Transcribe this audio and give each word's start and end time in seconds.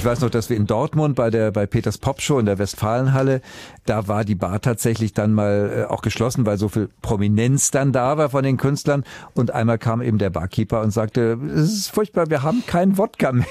Ich 0.00 0.06
weiß 0.06 0.20
noch, 0.22 0.30
dass 0.30 0.48
wir 0.48 0.56
in 0.56 0.66
Dortmund 0.66 1.14
bei 1.14 1.28
der 1.28 1.50
bei 1.50 1.66
Peters 1.66 1.98
Popshow 1.98 2.38
in 2.38 2.46
der 2.46 2.58
Westfalenhalle, 2.58 3.42
da 3.84 4.08
war 4.08 4.24
die 4.24 4.34
Bar 4.34 4.62
tatsächlich 4.62 5.12
dann 5.12 5.34
mal 5.34 5.84
äh, 5.90 5.92
auch 5.92 6.00
geschlossen, 6.00 6.46
weil 6.46 6.56
so 6.56 6.70
viel 6.70 6.88
Prominenz 7.02 7.70
dann 7.70 7.92
da 7.92 8.16
war 8.16 8.30
von 8.30 8.42
den 8.42 8.56
Künstlern. 8.56 9.04
Und 9.34 9.50
einmal 9.50 9.76
kam 9.76 10.00
eben 10.00 10.16
der 10.16 10.30
Barkeeper 10.30 10.80
und 10.80 10.90
sagte, 10.90 11.38
es 11.54 11.70
ist 11.74 11.88
furchtbar, 11.88 12.30
wir 12.30 12.42
haben 12.42 12.64
keinen 12.66 12.96
Wodka 12.96 13.32
mehr. 13.32 13.44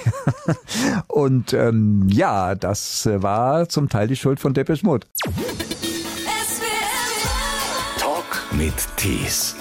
und 1.08 1.54
ähm, 1.54 2.08
ja, 2.10 2.56
das 2.56 3.08
war 3.14 3.70
zum 3.70 3.88
Teil 3.88 4.08
die 4.08 4.16
Schuld 4.16 4.40
von 4.40 4.56
Depeche 4.56 4.84
Mode. 4.84 5.06
Talk 8.00 8.48
mit 8.54 8.74
Tees. 8.98 9.56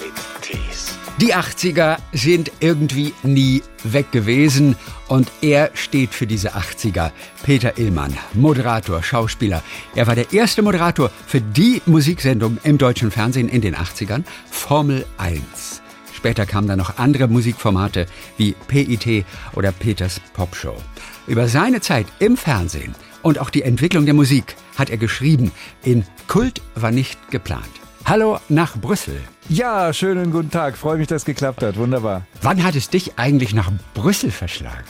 Die 1.21 1.35
80er 1.35 1.97
sind 2.13 2.49
irgendwie 2.61 3.13
nie 3.23 3.61
weg 3.83 4.09
gewesen 4.13 4.77
und 5.09 5.29
er 5.41 5.69
steht 5.73 6.13
für 6.13 6.25
diese 6.25 6.55
80er. 6.55 7.11
Peter 7.43 7.77
Illmann, 7.77 8.15
Moderator, 8.33 9.03
Schauspieler. 9.03 9.61
Er 9.95 10.07
war 10.07 10.15
der 10.15 10.31
erste 10.31 10.61
Moderator 10.61 11.11
für 11.27 11.41
die 11.41 11.81
Musiksendung 11.85 12.57
im 12.63 12.77
deutschen 12.77 13.11
Fernsehen 13.11 13.49
in 13.49 13.59
den 13.59 13.75
80ern, 13.75 14.23
Formel 14.49 15.05
1. 15.17 15.41
Später 16.13 16.45
kamen 16.45 16.69
dann 16.69 16.77
noch 16.77 16.97
andere 16.97 17.27
Musikformate 17.27 18.05
wie 18.37 18.55
PIT 18.69 19.25
oder 19.55 19.73
Peters 19.73 20.21
Popshow. 20.31 20.77
Über 21.27 21.49
seine 21.49 21.81
Zeit 21.81 22.07
im 22.19 22.37
Fernsehen 22.37 22.95
und 23.23 23.39
auch 23.39 23.49
die 23.49 23.63
Entwicklung 23.63 24.05
der 24.05 24.13
Musik 24.13 24.55
hat 24.77 24.89
er 24.89 24.97
geschrieben 24.97 25.51
in 25.83 26.05
Kult 26.29 26.61
war 26.75 26.91
nicht 26.91 27.29
geplant. 27.29 27.71
Hallo 28.05 28.39
nach 28.47 28.77
Brüssel. 28.77 29.19
Ja, 29.51 29.91
schönen 29.93 30.31
guten 30.31 30.51
Tag. 30.51 30.77
Freue 30.77 30.97
mich, 30.97 31.07
dass 31.07 31.23
es 31.23 31.25
geklappt 31.25 31.63
hat. 31.63 31.75
Wunderbar. 31.75 32.21
Wann 32.43 32.63
hat 32.63 32.75
es 32.75 32.89
dich 32.89 33.17
eigentlich 33.17 33.55
nach 33.55 33.71
Brüssel 33.95 34.29
verschlagen? 34.29 34.83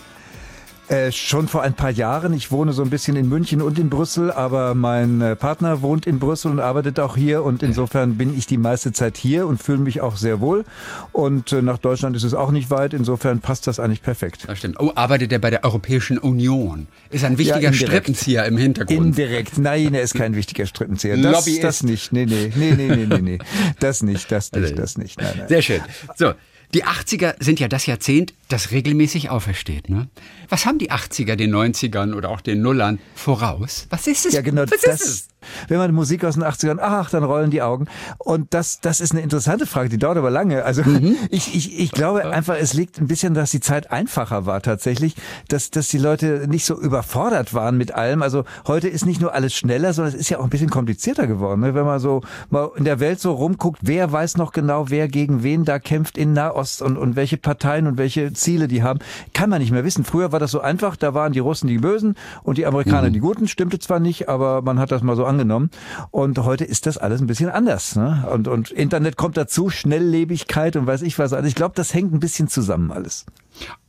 Äh, 0.90 1.12
schon 1.12 1.48
vor 1.48 1.62
ein 1.62 1.76
paar 1.76 1.92
Jahren. 1.92 2.34
Ich 2.34 2.50
wohne 2.50 2.74
so 2.74 2.82
ein 2.82 2.90
bisschen 2.90 3.16
in 3.16 3.30
München 3.30 3.62
und 3.62 3.78
in 3.78 3.92
Brüssel, 3.92 4.32
aber 4.32 4.74
mein 4.74 5.22
äh, 5.22 5.36
Partner 5.36 5.84
wohnt 5.84 6.08
in 6.08 6.18
Brüssel 6.18 6.50
und 6.50 6.60
arbeitet 6.60 7.00
auch 7.00 7.16
hier 7.16 7.44
und 7.44 7.62
insofern 7.62 8.16
bin 8.16 8.36
ich 8.36 8.48
die 8.48 8.58
meiste 8.58 8.92
Zeit 8.92 9.16
hier 9.16 9.46
und 9.46 9.62
fühle 9.62 9.78
mich 9.78 10.02
auch 10.02 10.18
sehr 10.18 10.42
wohl. 10.42 10.66
Und 11.12 11.54
äh, 11.54 11.62
nach 11.62 11.78
Deutschland 11.78 12.16
ist 12.16 12.24
es 12.24 12.34
auch 12.34 12.50
nicht 12.50 12.72
weit. 12.72 12.96
Insofern 12.96 13.40
passt 13.40 13.68
das 13.68 13.80
eigentlich 13.80 14.02
perfekt. 14.02 14.46
Das 14.48 14.58
stimmt. 14.58 14.80
Oh, 14.80 14.92
arbeitet 14.96 15.32
er 15.32 15.38
bei 15.38 15.52
der 15.52 15.64
Europäischen 15.64 16.18
Union? 16.18 16.88
Ist 17.12 17.24
ein 17.24 17.38
wichtiger 17.38 17.60
ja, 17.60 17.74
Strippenzieher 17.74 18.46
im 18.46 18.58
Hintergrund. 18.58 19.00
Indirekt. 19.00 19.60
Nein, 19.60 19.94
er 19.94 20.02
ist 20.02 20.16
kein 20.16 20.36
wichtiger 20.36 20.66
Strippenzieher. 20.66 21.18
Das, 21.18 21.46
Lobbyist. 21.46 21.64
das 21.64 21.84
nicht. 21.84 22.12
Nee, 22.14 22.26
nee, 22.26 22.52
nee, 22.56 22.74
nee, 22.76 22.96
nee, 22.96 23.06
nee, 23.06 23.22
nee. 23.22 23.38
Das 23.80 24.02
nicht, 24.02 24.32
das 24.32 24.52
nicht, 24.54 24.80
das 24.80 24.98
nicht. 24.98 25.22
Nein, 25.22 25.36
nein. 25.38 25.48
Sehr 25.50 25.62
schön. 25.62 25.82
So, 26.16 26.34
die 26.74 26.86
80er 26.86 27.36
sind 27.40 27.60
ja 27.60 27.68
das 27.68 27.86
Jahrzehnt, 27.86 28.34
das 28.48 28.72
regelmäßig 28.72 29.30
aufersteht. 29.30 29.90
Ne? 29.90 30.08
Was 30.50 30.66
haben 30.66 30.78
die 30.78 30.92
80er 30.92 31.36
den 31.36 31.54
90ern 31.54 32.14
oder 32.14 32.30
auch 32.30 32.42
den 32.42 32.62
Nullern 32.62 33.00
voraus? 33.16 33.88
Was 33.90 34.08
ist 34.08 34.26
es? 34.28 34.34
Ja, 34.34 34.42
genau. 34.42 34.64
Was 34.64 34.82
das, 34.82 35.02
ist 35.02 35.08
es? 35.08 35.28
Wenn 35.68 35.78
man 35.78 35.94
Musik 35.94 36.24
aus 36.24 36.36
den 36.36 36.44
80ern, 36.44 36.78
ach, 36.82 37.10
dann 37.10 37.24
rollen 37.24 37.52
die 37.52 37.62
Augen. 37.62 37.88
Und 38.18 38.54
das, 38.54 38.80
das 38.82 39.00
ist 39.00 39.12
eine 39.12 39.22
interessante 39.22 39.66
Frage, 39.66 39.90
die 39.90 39.98
dauert 39.98 40.18
aber 40.18 40.30
lange. 40.30 40.64
Also 40.64 40.84
mhm. 40.84 41.16
ich, 41.30 41.56
ich, 41.56 41.80
ich 41.80 41.92
glaube 41.92 42.26
einfach, 42.26 42.56
es 42.60 42.74
liegt 42.74 43.00
ein 43.00 43.08
bisschen, 43.08 43.34
dass 43.34 43.52
die 43.52 43.60
Zeit 43.60 43.92
einfacher 43.92 44.46
war 44.46 44.62
tatsächlich, 44.62 45.16
dass, 45.48 45.72
dass 45.72 45.88
die 45.88 45.98
Leute 45.98 46.48
nicht 46.48 46.66
so 46.66 46.80
überfordert 46.80 47.54
waren 47.54 47.78
mit 47.78 47.94
allem. 47.94 48.22
Also 48.22 48.46
heute 48.68 48.88
ist 48.88 49.06
nicht 49.06 49.22
nur 49.22 49.34
alles 49.34 49.54
schneller, 49.54 49.94
sondern 49.94 50.14
es 50.14 50.20
ist 50.20 50.30
ja 50.30 50.40
auch 50.40 50.44
ein 50.44 50.50
bisschen 50.50 50.70
komplizierter 50.70 51.28
geworden. 51.28 51.62
Ne? 51.62 51.76
Wenn 51.76 51.86
man 51.86 52.00
so 52.00 52.22
mal 52.50 52.70
in 52.76 52.86
der 52.86 53.00
Welt 53.00 53.20
so 53.20 53.34
rumguckt, 53.34 53.80
wer 53.84 54.12
weiß 54.12 54.38
noch 54.38 54.52
genau, 54.52 54.90
wer 54.90 55.08
gegen 55.08 55.44
wen 55.44 55.66
da 55.66 55.80
kämpft 55.80 56.18
in 56.18 56.34
Nahost 56.34 56.82
und, 56.82 56.98
und 56.98 57.16
welche 57.16 57.38
Parteien 57.38 57.88
und 57.88 57.98
welche 57.98 58.34
Ziele 58.34 58.68
die 58.68 58.84
haben, 58.84 59.00
kann 59.34 59.50
man 59.50 59.62
nicht 59.62 59.72
mehr 59.72 59.84
wissen. 59.84 60.04
Früher 60.04 60.32
war 60.32 60.40
das 60.40 60.52
so 60.52 60.62
einfach, 60.62 60.96
da 60.96 61.14
waren 61.14 61.34
die 61.34 61.40
Russen 61.40 61.68
die 61.68 61.78
Bösen 61.78 62.16
und 62.44 62.58
die 62.58 62.66
Amerikaner 62.66 63.10
mhm. 63.10 63.14
die 63.14 63.20
Guten, 63.20 63.48
stimmte 63.48 63.80
zwar 63.80 64.00
nicht, 64.00 64.30
aber 64.30 64.62
man 64.62 64.80
hat 64.80 64.92
das 64.92 65.02
mal 65.02 65.16
so 65.16 65.26
angenommen. 65.30 65.70
Und 66.12 66.38
heute 66.40 66.66
ist 66.66 66.86
das 66.86 66.98
alles 66.98 67.22
ein 67.22 67.28
bisschen 67.28 67.50
anders. 67.50 67.96
Ne? 67.96 68.28
Und, 68.32 68.48
und 68.48 68.72
Internet 68.72 69.16
kommt 69.16 69.38
dazu, 69.38 69.70
Schnelllebigkeit 69.70 70.76
und 70.76 70.88
weiß 70.88 71.04
ich 71.04 71.18
was. 71.20 71.34
Also 71.34 71.48
ich 71.48 71.56
glaube, 71.56 71.76
das 71.76 71.94
hängt 71.94 72.14
ein 72.14 72.20
bisschen 72.20 72.48
zusammen 72.48 72.92
alles. 72.92 73.26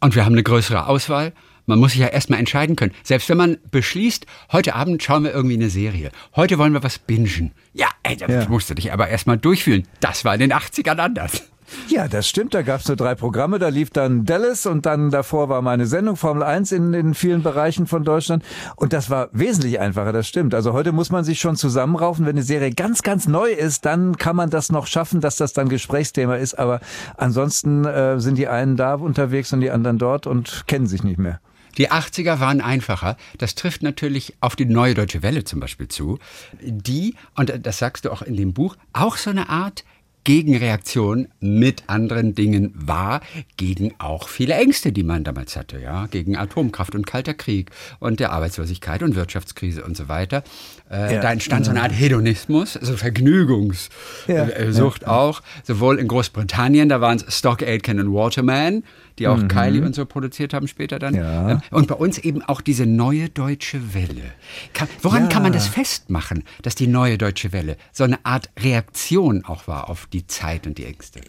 Und 0.01 0.15
wir 0.15 0.25
haben 0.25 0.33
eine 0.33 0.43
größere 0.43 0.87
Auswahl. 0.87 1.33
Man 1.67 1.79
muss 1.79 1.93
sich 1.93 2.01
ja 2.01 2.09
erstmal 2.09 2.41
entscheiden 2.41 2.75
können. 2.75 2.93
Selbst 3.05 3.29
wenn 3.29 3.37
man 3.37 3.59
beschließt, 3.71 4.27
heute 4.53 4.75
Abend 4.75 5.03
schauen 5.03 5.25
wir 5.25 5.33
irgendwie 5.33 5.55
eine 5.55 5.71
Serie. 5.71 6.11
Heute 6.35 6.59
wollen 6.59 6.73
wir 6.73 6.83
was 6.83 6.99
bingen. 6.99 7.53
Ja, 7.75 7.89
ey, 8.03 8.17
das 8.17 8.31
ja. 8.31 8.49
musst 8.49 8.71
du 8.71 8.75
dich 8.75 8.93
aber 8.93 9.09
erstmal 9.09 9.39
durchfühlen. 9.39 9.87
Das 10.01 10.25
war 10.25 10.35
in 10.35 10.41
den 10.41 10.53
80ern 10.53 10.99
anders. 10.99 11.45
Ja, 11.89 12.09
das 12.09 12.29
stimmt. 12.29 12.55
Da 12.55 12.63
gab 12.63 12.81
es 12.81 12.89
nur 12.89 12.97
drei 12.97 13.15
Programme. 13.15 13.59
Da 13.59 13.69
lief 13.69 13.91
dann 13.91 14.25
Dallas 14.25 14.67
und 14.67 14.87
dann 14.87 15.11
davor 15.11 15.49
war 15.49 15.63
meine 15.63 15.87
Sendung 15.87 16.17
Formel 16.17 16.43
1 16.43 16.73
in, 16.73 16.95
in 16.95 17.15
vielen 17.15 17.43
Bereichen 17.43 17.87
von 17.87 18.05
Deutschland. 18.05 18.45
Und 18.77 18.93
das 18.93 19.11
war 19.11 19.29
wesentlich 19.33 19.81
einfacher, 19.81 20.13
das 20.13 20.29
stimmt. 20.29 20.55
Also 20.55 20.73
heute 20.73 20.93
muss 20.93 21.11
man 21.11 21.25
sich 21.25 21.41
schon 21.41 21.57
zusammenraufen. 21.57 22.27
Wenn 22.27 22.37
eine 22.37 22.43
Serie 22.43 22.73
ganz, 22.73 23.03
ganz 23.03 23.27
neu 23.29 23.51
ist, 23.51 23.85
dann 23.85 24.17
kann 24.17 24.37
man 24.37 24.51
das 24.51 24.71
noch 24.71 24.87
schaffen, 24.87 25.21
dass 25.21 25.37
das 25.37 25.53
dann 25.53 25.69
Gesprächsthema 25.69 26.37
ist. 26.37 26.59
Aber 26.59 26.81
ansonsten 27.17 27.85
äh, 27.85 28.21
sind 28.21 28.37
die 28.37 28.49
einen 28.49 28.77
da 28.77 28.95
unterwegs 28.95 29.53
und 29.53 29.61
die 29.61 29.71
anderen 29.71 29.99
dort 29.99 30.27
und 30.27 30.65
kennen 30.67 30.87
sich 30.87 31.03
nicht 31.03 31.19
mehr. 31.19 31.41
Die 31.79 31.91
80er 31.91 32.41
waren 32.41 32.61
einfacher. 32.61 33.17
Das 33.39 33.55
trifft 33.55 33.83
natürlich 33.83 34.35
auf 34.41 34.57
die 34.57 34.67
Neue 34.67 34.95
Deutsche 34.95 35.23
Welle 35.23 35.45
zum 35.45 35.61
Beispiel 35.61 35.89
zu, 35.89 36.19
die, 36.61 37.15
und 37.37 37.53
das 37.65 37.79
sagst 37.79 38.05
du 38.05 38.11
auch 38.11 38.23
in 38.23 38.37
dem 38.37 38.53
Buch, 38.53 38.77
auch 38.93 39.17
so 39.17 39.31
eine 39.31 39.49
Art 39.49 39.85
Gegenreaktion 40.25 41.29
mit 41.41 41.85
anderen 41.87 42.35
Dingen 42.35 42.73
war, 42.75 43.21
gegen 43.57 43.95
auch 43.99 44.29
viele 44.29 44.55
Ängste, 44.55 44.93
die 44.93 45.03
man 45.03 45.25
damals 45.25 45.57
hatte, 45.57 45.81
ja, 45.81 46.07
gegen 46.07 46.37
Atomkraft 46.37 46.95
und 46.95 47.07
Kalter 47.07 47.35
Krieg 47.35 47.71
und 47.99 48.21
der 48.21 48.33
Arbeitslosigkeit 48.33 49.03
und 49.03 49.15
Wirtschaftskrise 49.15 49.85
und 49.85 49.97
so 49.97 50.09
weiter. 50.09 50.43
Äh, 50.91 51.15
ja. 51.15 51.21
Da 51.21 51.33
entstand 51.33 51.65
so 51.65 51.71
eine 51.71 51.83
Art 51.83 51.93
Hedonismus, 51.93 52.77
also 52.77 52.97
Vergnügungssucht 52.97 53.91
ja. 54.29 54.45
äh, 54.47 54.71
ja. 54.71 55.07
auch, 55.07 55.43
sowohl 55.65 55.99
in 55.99 56.09
Großbritannien, 56.09 56.89
da 56.89 57.01
waren 57.01 57.17
es 57.17 57.39
Stock 57.39 57.63
Aitken 57.63 57.99
und 58.01 58.13
Waterman, 58.13 58.83
die 59.21 59.29
auch 59.29 59.37
mhm. 59.37 59.49
Kylie 59.49 59.85
und 59.85 59.95
so 59.95 60.07
produziert 60.07 60.55
haben 60.55 60.67
später 60.67 60.99
dann. 60.99 61.15
Ja. 61.15 61.51
Ähm, 61.51 61.61
und 61.71 61.87
bei 61.87 61.95
uns 61.95 62.19
eben 62.19 62.43
auch 62.43 62.61
diese 62.61 62.87
neue 62.87 63.29
deutsche 63.29 63.95
Welle. 63.95 64.33
Kann, 64.73 64.89
woran 65.03 65.25
ja. 65.25 65.29
kann 65.29 65.43
man 65.43 65.53
das 65.53 65.69
festmachen, 65.69 66.43
dass 66.63 66.75
die 66.75 66.87
neue 66.87 67.19
deutsche 67.19 67.53
Welle 67.53 67.77
so 67.93 68.05
eine 68.05 68.25
Art 68.25 68.51
Reaktion 68.59 69.45
auch 69.45 69.69
war 69.69 69.89
auf 69.89 70.07
die 70.07 70.27
Zeit 70.27 70.67
und 70.67 70.79
die 70.79 70.87
Ängste? 70.87 71.21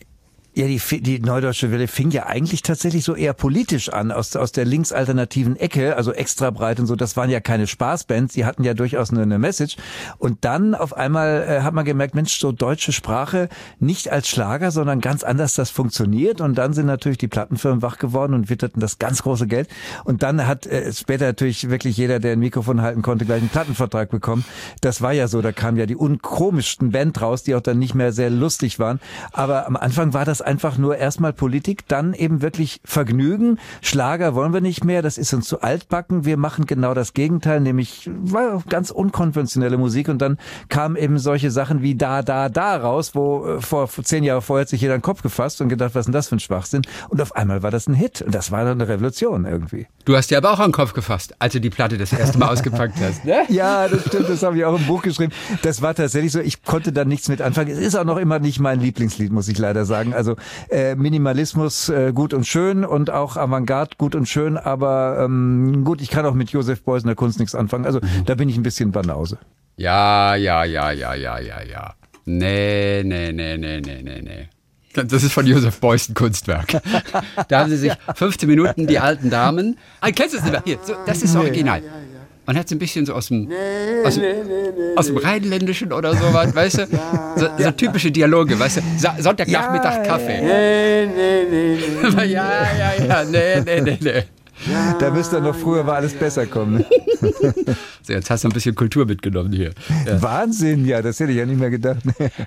Ja, 0.53 0.67
die, 0.67 1.01
die 1.01 1.19
Neudeutsche 1.19 1.71
Welle 1.71 1.87
fing 1.87 2.11
ja 2.11 2.25
eigentlich 2.25 2.61
tatsächlich 2.61 3.05
so 3.05 3.15
eher 3.15 3.33
politisch 3.33 3.87
an, 3.87 4.11
aus, 4.11 4.35
aus 4.35 4.51
der 4.51 4.65
linksalternativen 4.65 5.55
Ecke, 5.55 5.95
also 5.95 6.11
extra 6.11 6.49
breit 6.49 6.77
und 6.81 6.87
so. 6.87 6.97
Das 6.97 7.15
waren 7.15 7.29
ja 7.29 7.39
keine 7.39 7.67
Spaßbands, 7.67 8.33
die 8.33 8.43
hatten 8.43 8.65
ja 8.65 8.73
durchaus 8.73 9.11
eine, 9.11 9.21
eine 9.21 9.39
Message. 9.39 9.77
Und 10.17 10.43
dann 10.43 10.75
auf 10.75 10.91
einmal 10.93 11.45
äh, 11.47 11.61
hat 11.61 11.73
man 11.73 11.85
gemerkt, 11.85 12.15
Mensch, 12.15 12.37
so 12.37 12.51
deutsche 12.51 12.91
Sprache 12.91 13.47
nicht 13.79 14.11
als 14.11 14.27
Schlager, 14.27 14.71
sondern 14.71 14.99
ganz 14.99 15.23
anders 15.23 15.55
das 15.55 15.69
funktioniert. 15.69 16.41
Und 16.41 16.55
dann 16.55 16.73
sind 16.73 16.85
natürlich 16.85 17.17
die 17.17 17.29
Plattenfirmen 17.29 17.81
wach 17.81 17.97
geworden 17.97 18.33
und 18.33 18.49
witterten 18.49 18.81
das 18.81 18.99
ganz 18.99 19.23
große 19.23 19.47
Geld. 19.47 19.69
Und 20.03 20.21
dann 20.21 20.47
hat 20.47 20.65
äh, 20.67 20.91
später 20.91 21.27
natürlich 21.27 21.69
wirklich 21.69 21.95
jeder, 21.95 22.19
der 22.19 22.33
ein 22.33 22.39
Mikrofon 22.39 22.81
halten 22.81 23.03
konnte, 23.03 23.23
gleich 23.23 23.39
einen 23.39 23.49
Plattenvertrag 23.49 24.09
bekommen. 24.09 24.43
Das 24.81 25.01
war 25.01 25.13
ja 25.13 25.29
so, 25.29 25.41
da 25.41 25.53
kamen 25.53 25.77
ja 25.77 25.85
die 25.85 25.95
unkomischsten 25.95 26.91
Band 26.91 27.21
raus, 27.21 27.43
die 27.43 27.55
auch 27.55 27.61
dann 27.61 27.79
nicht 27.79 27.95
mehr 27.95 28.11
sehr 28.11 28.29
lustig 28.29 28.79
waren. 28.79 28.99
Aber 29.31 29.65
am 29.65 29.77
Anfang 29.77 30.11
war 30.11 30.25
das 30.25 30.40
einfach 30.41 30.77
nur 30.77 30.97
erstmal 30.97 31.33
Politik, 31.33 31.87
dann 31.87 32.13
eben 32.13 32.41
wirklich 32.41 32.81
Vergnügen. 32.83 33.59
Schlager 33.81 34.35
wollen 34.35 34.53
wir 34.53 34.61
nicht 34.61 34.83
mehr, 34.83 35.01
das 35.01 35.17
ist 35.17 35.33
uns 35.33 35.47
zu 35.47 35.61
altbacken. 35.61 36.25
Wir 36.25 36.37
machen 36.37 36.65
genau 36.65 36.93
das 36.93 37.13
Gegenteil, 37.13 37.61
nämlich 37.61 38.09
ganz 38.69 38.91
unkonventionelle 38.91 39.77
Musik. 39.77 40.09
Und 40.09 40.21
dann 40.21 40.37
kamen 40.69 40.95
eben 40.95 41.19
solche 41.19 41.51
Sachen 41.51 41.81
wie 41.81 41.95
Da, 41.95 42.21
Da, 42.21 42.49
Da 42.49 42.77
raus, 42.77 43.15
wo 43.15 43.45
äh, 43.45 43.61
vor 43.61 43.87
zehn 43.87 44.23
Jahren 44.23 44.41
vorher 44.41 44.61
hat 44.61 44.69
sich 44.69 44.81
jeder 44.81 44.93
einen 44.93 45.01
Kopf 45.01 45.21
gefasst 45.21 45.61
und 45.61 45.69
gedacht, 45.69 45.95
was 45.95 46.01
ist 46.01 46.05
denn 46.07 46.13
das 46.13 46.27
für 46.27 46.35
ein 46.35 46.39
Schwachsinn? 46.39 46.81
Und 47.09 47.21
auf 47.21 47.35
einmal 47.35 47.63
war 47.63 47.71
das 47.71 47.87
ein 47.87 47.93
Hit. 47.93 48.21
Und 48.21 48.33
das 48.33 48.51
war 48.51 48.63
dann 48.63 48.81
eine 48.81 48.87
Revolution 48.87 49.45
irgendwie. 49.45 49.87
Du 50.05 50.15
hast 50.15 50.31
dir 50.31 50.37
aber 50.37 50.51
auch 50.51 50.59
einen 50.59 50.73
Kopf 50.73 50.93
gefasst, 50.93 51.35
als 51.39 51.53
du 51.53 51.61
die 51.61 51.69
Platte 51.69 51.97
das 51.97 52.13
erste 52.13 52.37
Mal 52.37 52.49
ausgepackt 52.51 52.95
hast. 53.01 53.25
Ne? 53.25 53.43
Ja, 53.49 53.87
das 53.87 54.05
stimmt, 54.07 54.29
das 54.29 54.43
habe 54.43 54.57
ich 54.57 54.65
auch 54.65 54.77
im 54.77 54.85
Buch 54.85 55.01
geschrieben. 55.01 55.31
Das 55.61 55.81
war 55.81 55.93
tatsächlich 55.93 56.31
so, 56.31 56.39
ich 56.39 56.63
konnte 56.63 56.91
da 56.91 57.05
nichts 57.05 57.29
mit 57.29 57.41
anfangen. 57.41 57.71
Es 57.71 57.79
ist 57.79 57.95
auch 57.95 58.05
noch 58.05 58.17
immer 58.17 58.39
nicht 58.39 58.59
mein 58.59 58.79
Lieblingslied, 58.79 59.31
muss 59.31 59.47
ich 59.47 59.57
leider 59.57 59.85
sagen. 59.85 60.13
Also 60.13 60.30
äh, 60.69 60.95
Minimalismus 60.95 61.89
äh, 61.89 62.11
gut 62.13 62.33
und 62.33 62.45
schön 62.45 62.85
und 62.85 63.09
auch 63.09 63.37
Avantgarde 63.37 63.95
gut 63.97 64.15
und 64.15 64.27
schön, 64.27 64.57
aber 64.57 65.23
ähm, 65.23 65.83
gut, 65.83 66.01
ich 66.01 66.09
kann 66.09 66.25
auch 66.25 66.33
mit 66.33 66.51
Josef 66.51 66.83
Beuys 66.83 67.03
in 67.03 67.07
der 67.07 67.15
Kunst 67.15 67.39
nichts 67.39 67.55
anfangen. 67.55 67.85
Also 67.85 67.99
mhm. 67.99 68.25
da 68.25 68.35
bin 68.35 68.49
ich 68.49 68.57
ein 68.57 68.63
bisschen 68.63 68.91
Banause. 68.91 69.37
Ja, 69.77 70.35
ja, 70.35 70.63
ja, 70.63 70.91
ja, 70.91 71.13
ja, 71.13 71.39
ja, 71.39 71.61
ja. 71.63 71.93
Nee, 72.25 73.03
nee, 73.03 73.31
nee, 73.31 73.57
nee, 73.57 73.81
nee, 73.81 74.01
nee, 74.03 74.21
nee. 74.21 74.49
Das 74.93 75.23
ist 75.23 75.31
von 75.33 75.47
Josef 75.47 75.79
Beuys 75.79 76.09
ein 76.09 76.13
Kunstwerk. 76.13 76.81
Da 77.47 77.61
haben 77.61 77.69
sie 77.69 77.77
sich 77.77 77.93
15 78.15 78.47
Minuten 78.47 78.87
die 78.87 78.99
alten 78.99 79.29
Damen. 79.29 79.77
Ah, 80.01 80.11
kennst 80.11 80.33
du 80.33 80.37
es 80.37 80.43
nicht 80.43 80.51
mehr? 80.51 80.61
Hier, 80.65 80.77
so, 80.83 80.93
das 81.05 81.21
ist 81.23 81.35
original. 81.35 81.81
Man 82.51 82.59
hat 82.59 82.65
es 82.65 82.73
ein 82.73 82.79
bisschen 82.79 83.05
so 83.05 83.13
aus 83.13 83.27
dem, 83.27 83.47
aus, 84.03 84.19
aus 84.97 85.07
dem 85.07 85.15
Rheinländischen 85.15 85.93
oder 85.93 86.13
sowas, 86.13 86.53
weißt 86.53 86.79
du? 86.79 86.87
So, 87.37 87.47
so, 87.57 87.71
typische 87.71 88.11
Dialoge, 88.11 88.59
weißt 88.59 88.81
du? 88.99 89.21
Sonntagnachmittag 89.23 90.03
Kaffee. 90.03 90.41
Nee, 90.41 91.05
nee, 91.05 91.45
nee, 91.49 91.77
nee. 92.09 92.25
ja, 92.25 92.67
ja, 92.77 93.05
ja, 93.07 93.23
nee, 93.23 93.61
nee, 93.61 93.79
nee, 93.79 93.97
nee. 94.01 94.23
Da 94.99 95.11
müsste 95.11 95.39
noch 95.39 95.55
früher 95.55 95.87
war 95.87 95.95
alles 95.95 96.13
besser 96.13 96.45
kommen. 96.45 96.83
so, 98.01 98.11
jetzt 98.11 98.29
hast 98.29 98.43
du 98.43 98.49
ein 98.49 98.53
bisschen 98.53 98.75
Kultur 98.75 99.05
mitgenommen 99.05 99.53
hier. 99.53 99.71
Ja. 100.05 100.21
Wahnsinn, 100.21 100.85
ja, 100.85 101.01
das 101.01 101.21
hätte 101.21 101.31
ich 101.31 101.37
ja 101.37 101.45
nicht 101.45 101.57
mehr 101.57 101.69
gedacht. 101.69 102.01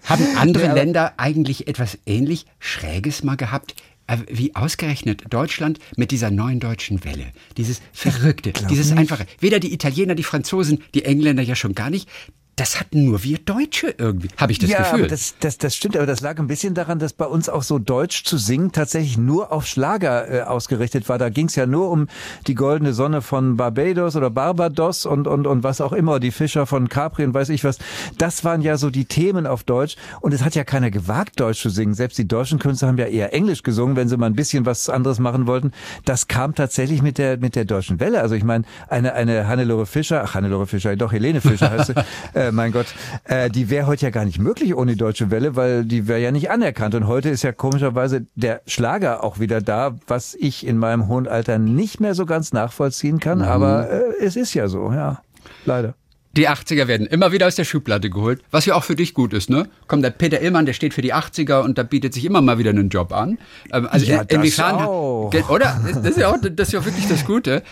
Haben 0.04 0.26
andere 0.36 0.66
ja, 0.66 0.74
Länder 0.74 1.14
eigentlich 1.16 1.66
etwas 1.66 1.96
ähnlich 2.04 2.44
Schräges 2.58 3.24
mal 3.24 3.38
gehabt? 3.38 3.74
Äh, 4.06 4.18
wie 4.28 4.54
ausgerechnet 4.54 5.24
Deutschland 5.30 5.78
mit 5.96 6.10
dieser 6.10 6.30
neuen 6.30 6.60
deutschen 6.60 7.04
Welle. 7.04 7.26
Dieses 7.56 7.80
Verrückte, 7.92 8.52
dieses 8.68 8.90
nicht. 8.90 8.98
Einfache. 8.98 9.26
Weder 9.40 9.60
die 9.60 9.72
Italiener, 9.72 10.14
die 10.14 10.22
Franzosen, 10.22 10.82
die 10.92 11.06
Engländer 11.06 11.42
ja 11.42 11.54
schon 11.54 11.74
gar 11.74 11.88
nicht 11.88 12.08
das 12.56 12.78
hatten 12.78 13.04
nur 13.04 13.22
wir 13.24 13.38
Deutsche 13.38 13.94
irgendwie, 13.98 14.28
habe 14.36 14.52
ich 14.52 14.58
das 14.58 14.70
ja, 14.70 14.78
Gefühl. 14.78 15.00
Aber 15.00 15.08
das, 15.08 15.34
das, 15.40 15.58
das 15.58 15.74
stimmt, 15.74 15.96
aber 15.96 16.06
das 16.06 16.20
lag 16.20 16.38
ein 16.38 16.46
bisschen 16.46 16.74
daran, 16.74 16.98
dass 16.98 17.12
bei 17.12 17.26
uns 17.26 17.48
auch 17.48 17.62
so 17.62 17.78
Deutsch 17.78 18.24
zu 18.24 18.38
singen 18.38 18.70
tatsächlich 18.70 19.18
nur 19.18 19.50
auf 19.50 19.66
Schlager 19.66 20.30
äh, 20.30 20.42
ausgerichtet 20.42 21.08
war. 21.08 21.18
Da 21.18 21.30
ging 21.30 21.46
es 21.46 21.56
ja 21.56 21.66
nur 21.66 21.90
um 21.90 22.06
die 22.46 22.54
goldene 22.54 22.94
Sonne 22.94 23.22
von 23.22 23.56
Barbados 23.56 24.14
oder 24.14 24.30
Barbados 24.30 25.04
und, 25.04 25.26
und, 25.26 25.46
und 25.46 25.64
was 25.64 25.80
auch 25.80 25.92
immer, 25.92 26.20
die 26.20 26.30
Fischer 26.30 26.66
von 26.66 26.88
Capri 26.88 27.24
und 27.24 27.34
weiß 27.34 27.48
ich 27.48 27.64
was. 27.64 27.78
Das 28.18 28.44
waren 28.44 28.62
ja 28.62 28.76
so 28.76 28.90
die 28.90 29.06
Themen 29.06 29.46
auf 29.46 29.64
Deutsch 29.64 29.96
und 30.20 30.32
es 30.32 30.44
hat 30.44 30.54
ja 30.54 30.62
keiner 30.62 30.90
gewagt, 30.90 31.40
Deutsch 31.40 31.60
zu 31.60 31.70
singen. 31.70 31.94
Selbst 31.94 32.18
die 32.18 32.28
deutschen 32.28 32.60
Künstler 32.60 32.88
haben 32.88 32.98
ja 32.98 33.06
eher 33.06 33.34
Englisch 33.34 33.64
gesungen, 33.64 33.96
wenn 33.96 34.08
sie 34.08 34.16
mal 34.16 34.26
ein 34.26 34.36
bisschen 34.36 34.64
was 34.64 34.88
anderes 34.88 35.18
machen 35.18 35.48
wollten. 35.48 35.72
Das 36.04 36.28
kam 36.28 36.54
tatsächlich 36.54 37.02
mit 37.02 37.18
der, 37.18 37.38
mit 37.38 37.56
der 37.56 37.64
deutschen 37.64 37.98
Welle. 37.98 38.20
Also 38.20 38.36
ich 38.36 38.44
meine, 38.44 38.64
eine, 38.88 39.14
eine 39.14 39.48
Hannelore 39.48 39.86
Fischer, 39.86 40.22
ach 40.22 40.34
Hannelore 40.34 40.66
Fischer, 40.66 40.94
doch 40.94 41.12
Helene 41.12 41.40
Fischer 41.40 41.70
heißt 41.70 41.86
sie, 41.86 41.94
äh, 42.48 42.52
mein 42.52 42.72
Gott, 42.72 42.86
äh, 43.24 43.50
die 43.50 43.70
wäre 43.70 43.86
heute 43.86 44.06
ja 44.06 44.10
gar 44.10 44.24
nicht 44.24 44.38
möglich 44.38 44.74
ohne 44.74 44.92
die 44.92 44.98
Deutsche 44.98 45.30
Welle, 45.30 45.56
weil 45.56 45.84
die 45.84 46.08
wäre 46.08 46.20
ja 46.20 46.30
nicht 46.30 46.50
anerkannt. 46.50 46.94
Und 46.94 47.06
heute 47.06 47.30
ist 47.30 47.42
ja 47.42 47.52
komischerweise 47.52 48.26
der 48.34 48.62
Schlager 48.66 49.22
auch 49.24 49.38
wieder 49.38 49.60
da, 49.60 49.96
was 50.06 50.34
ich 50.34 50.66
in 50.66 50.78
meinem 50.78 51.08
hohen 51.08 51.28
Alter 51.28 51.58
nicht 51.58 52.00
mehr 52.00 52.14
so 52.14 52.26
ganz 52.26 52.52
nachvollziehen 52.52 53.20
kann. 53.20 53.38
Mhm. 53.38 53.44
Aber 53.44 53.90
äh, 53.90 54.02
es 54.20 54.36
ist 54.36 54.54
ja 54.54 54.68
so, 54.68 54.92
ja, 54.92 55.20
leider. 55.64 55.94
Die 56.36 56.48
80er 56.48 56.88
werden 56.88 57.06
immer 57.06 57.30
wieder 57.30 57.46
aus 57.46 57.54
der 57.54 57.62
Schublade 57.62 58.10
geholt, 58.10 58.42
was 58.50 58.66
ja 58.66 58.74
auch 58.74 58.82
für 58.82 58.96
dich 58.96 59.14
gut 59.14 59.32
ist, 59.32 59.50
ne? 59.50 59.68
Kommt 59.86 60.02
der 60.02 60.10
Peter 60.10 60.42
Illmann, 60.42 60.66
der 60.66 60.72
steht 60.72 60.92
für 60.92 61.02
die 61.02 61.14
80er 61.14 61.60
und 61.60 61.78
da 61.78 61.84
bietet 61.84 62.12
sich 62.12 62.24
immer 62.24 62.40
mal 62.40 62.58
wieder 62.58 62.70
einen 62.70 62.88
Job 62.88 63.12
an. 63.12 63.38
Ähm, 63.72 63.86
also 63.88 64.04
ja, 64.04 64.22
inwiefern, 64.22 64.74
auch. 64.74 65.32
oder? 65.48 65.80
Das 65.94 66.04
ist 66.04 66.18
ja 66.18 66.32
auch, 66.32 66.36
das 66.40 66.68
ist 66.68 66.72
ja 66.72 66.84
wirklich 66.84 67.06
das 67.06 67.24
Gute. 67.24 67.62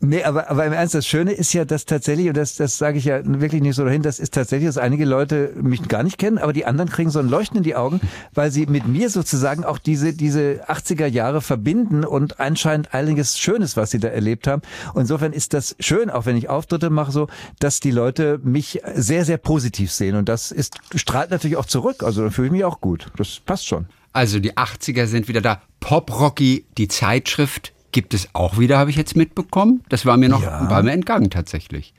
Nee, 0.00 0.24
aber, 0.24 0.50
aber 0.50 0.66
im 0.66 0.72
Ernst, 0.72 0.96
das 0.96 1.06
Schöne 1.06 1.30
ist 1.30 1.52
ja, 1.52 1.64
dass 1.64 1.84
tatsächlich, 1.84 2.26
und 2.26 2.36
das, 2.36 2.56
das 2.56 2.76
sage 2.76 2.98
ich 2.98 3.04
ja 3.04 3.20
wirklich 3.24 3.62
nicht 3.62 3.76
so 3.76 3.84
dahin, 3.84 4.02
das 4.02 4.18
ist 4.18 4.34
tatsächlich, 4.34 4.68
dass 4.68 4.78
einige 4.78 5.04
Leute 5.04 5.52
mich 5.54 5.86
gar 5.86 6.02
nicht 6.02 6.18
kennen, 6.18 6.38
aber 6.38 6.52
die 6.52 6.64
anderen 6.64 6.90
kriegen 6.90 7.10
so 7.10 7.20
ein 7.20 7.28
Leuchten 7.28 7.58
in 7.58 7.62
die 7.62 7.76
Augen, 7.76 8.00
weil 8.34 8.50
sie 8.50 8.66
mit 8.66 8.88
mir 8.88 9.10
sozusagen 9.10 9.64
auch 9.64 9.78
diese, 9.78 10.12
diese 10.12 10.68
80er 10.68 11.06
Jahre 11.06 11.40
verbinden 11.40 12.04
und 12.04 12.40
anscheinend 12.40 12.92
einiges 12.94 13.38
Schönes, 13.38 13.76
was 13.76 13.92
sie 13.92 14.00
da 14.00 14.08
erlebt 14.08 14.48
haben. 14.48 14.62
Und 14.94 15.02
insofern 15.02 15.32
ist 15.32 15.54
das 15.54 15.76
schön, 15.78 16.10
auch 16.10 16.26
wenn 16.26 16.36
ich 16.36 16.48
Auftritte 16.48 16.90
mache, 16.90 17.12
so, 17.12 17.28
dass 17.60 17.78
die 17.78 17.92
Leute 17.92 18.07
Leute 18.08 18.40
mich 18.42 18.80
sehr, 18.94 19.26
sehr 19.26 19.36
positiv 19.36 19.92
sehen. 19.92 20.16
Und 20.16 20.30
das 20.30 20.50
ist, 20.50 20.78
strahlt 20.94 21.30
natürlich 21.30 21.58
auch 21.58 21.66
zurück. 21.66 22.02
Also 22.02 22.24
da 22.24 22.30
fühle 22.30 22.46
ich 22.46 22.52
mich 22.52 22.64
auch 22.64 22.80
gut. 22.80 23.06
Das 23.16 23.40
passt 23.44 23.66
schon. 23.66 23.86
Also 24.14 24.40
die 24.40 24.54
80er 24.54 25.06
sind 25.06 25.28
wieder 25.28 25.42
da. 25.42 25.60
Pop 25.80 26.18
Rocky, 26.18 26.64
die 26.78 26.88
Zeitschrift, 26.88 27.74
gibt 27.92 28.14
es 28.14 28.28
auch 28.32 28.58
wieder, 28.58 28.78
habe 28.78 28.88
ich 28.88 28.96
jetzt 28.96 29.14
mitbekommen. 29.14 29.82
Das 29.90 30.06
war 30.06 30.16
mir 30.16 30.30
noch 30.30 30.42
ja. 30.42 30.64
paar 30.66 30.82
Mal 30.82 30.88
entgangen 30.88 31.28
tatsächlich. 31.28 31.92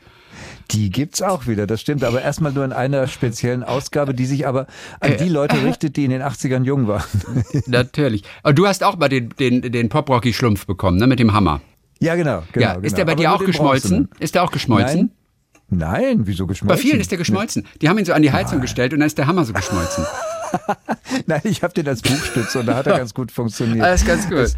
Die 0.71 0.89
gibt's 0.89 1.21
auch 1.21 1.47
wieder, 1.47 1.67
das 1.67 1.81
stimmt, 1.81 2.03
aber 2.03 2.21
erstmal 2.21 2.51
nur 2.51 2.65
in 2.65 2.73
einer 2.73 3.07
speziellen 3.07 3.63
Ausgabe, 3.63 4.13
die 4.13 4.25
sich 4.25 4.47
aber 4.47 4.67
an 4.99 5.13
die 5.19 5.29
Leute 5.29 5.57
äh, 5.57 5.65
richtet, 5.65 5.95
die 5.95 6.05
in 6.05 6.11
den 6.11 6.21
80ern 6.21 6.63
jung 6.63 6.87
waren. 6.87 7.03
Natürlich. 7.67 8.23
Aber 8.43 8.53
du 8.53 8.67
hast 8.67 8.83
auch 8.83 8.97
mal 8.97 9.09
den, 9.09 9.29
den, 9.39 9.61
den 9.61 9.89
Pop-Rocky-Schlumpf 9.89 10.65
bekommen, 10.65 10.97
ne, 10.97 11.07
mit 11.07 11.19
dem 11.19 11.33
Hammer. 11.33 11.61
Ja, 11.99 12.15
genau. 12.15 12.43
genau 12.51 12.65
ja, 12.65 12.73
ist 12.73 12.81
genau. 12.81 12.95
der 12.95 13.05
bei 13.05 13.11
aber 13.11 13.21
dir 13.21 13.33
auch 13.33 13.45
geschmolzen? 13.45 14.09
Ist 14.19 14.35
der 14.35 14.43
auch 14.43 14.51
geschmolzen? 14.51 14.99
Nein. 14.99 15.18
Nein, 15.69 16.21
wieso 16.25 16.47
geschmolzen? 16.47 16.67
Bei 16.67 16.77
vielen 16.77 16.99
ist 16.99 17.11
der 17.11 17.17
geschmolzen. 17.17 17.65
Die 17.81 17.89
haben 17.89 17.97
ihn 17.97 18.05
so 18.05 18.13
an 18.13 18.21
die 18.21 18.31
Heizung 18.31 18.57
Nein. 18.57 18.61
gestellt 18.61 18.93
und 18.93 18.99
dann 18.99 19.07
ist 19.07 19.17
der 19.17 19.27
Hammer 19.27 19.45
so 19.45 19.53
geschmolzen. 19.53 20.05
Nein, 21.27 21.41
ich 21.43 21.61
habe 21.63 21.73
den 21.73 21.87
als 21.87 22.01
Buchstütze 22.01 22.59
und 22.59 22.65
da 22.65 22.75
hat 22.75 22.87
er 22.87 22.97
ganz 22.97 23.13
gut 23.13 23.31
funktioniert. 23.31 23.85
Alles 23.85 24.05
ganz 24.05 24.27
gut. 24.27 24.39
Es, 24.39 24.55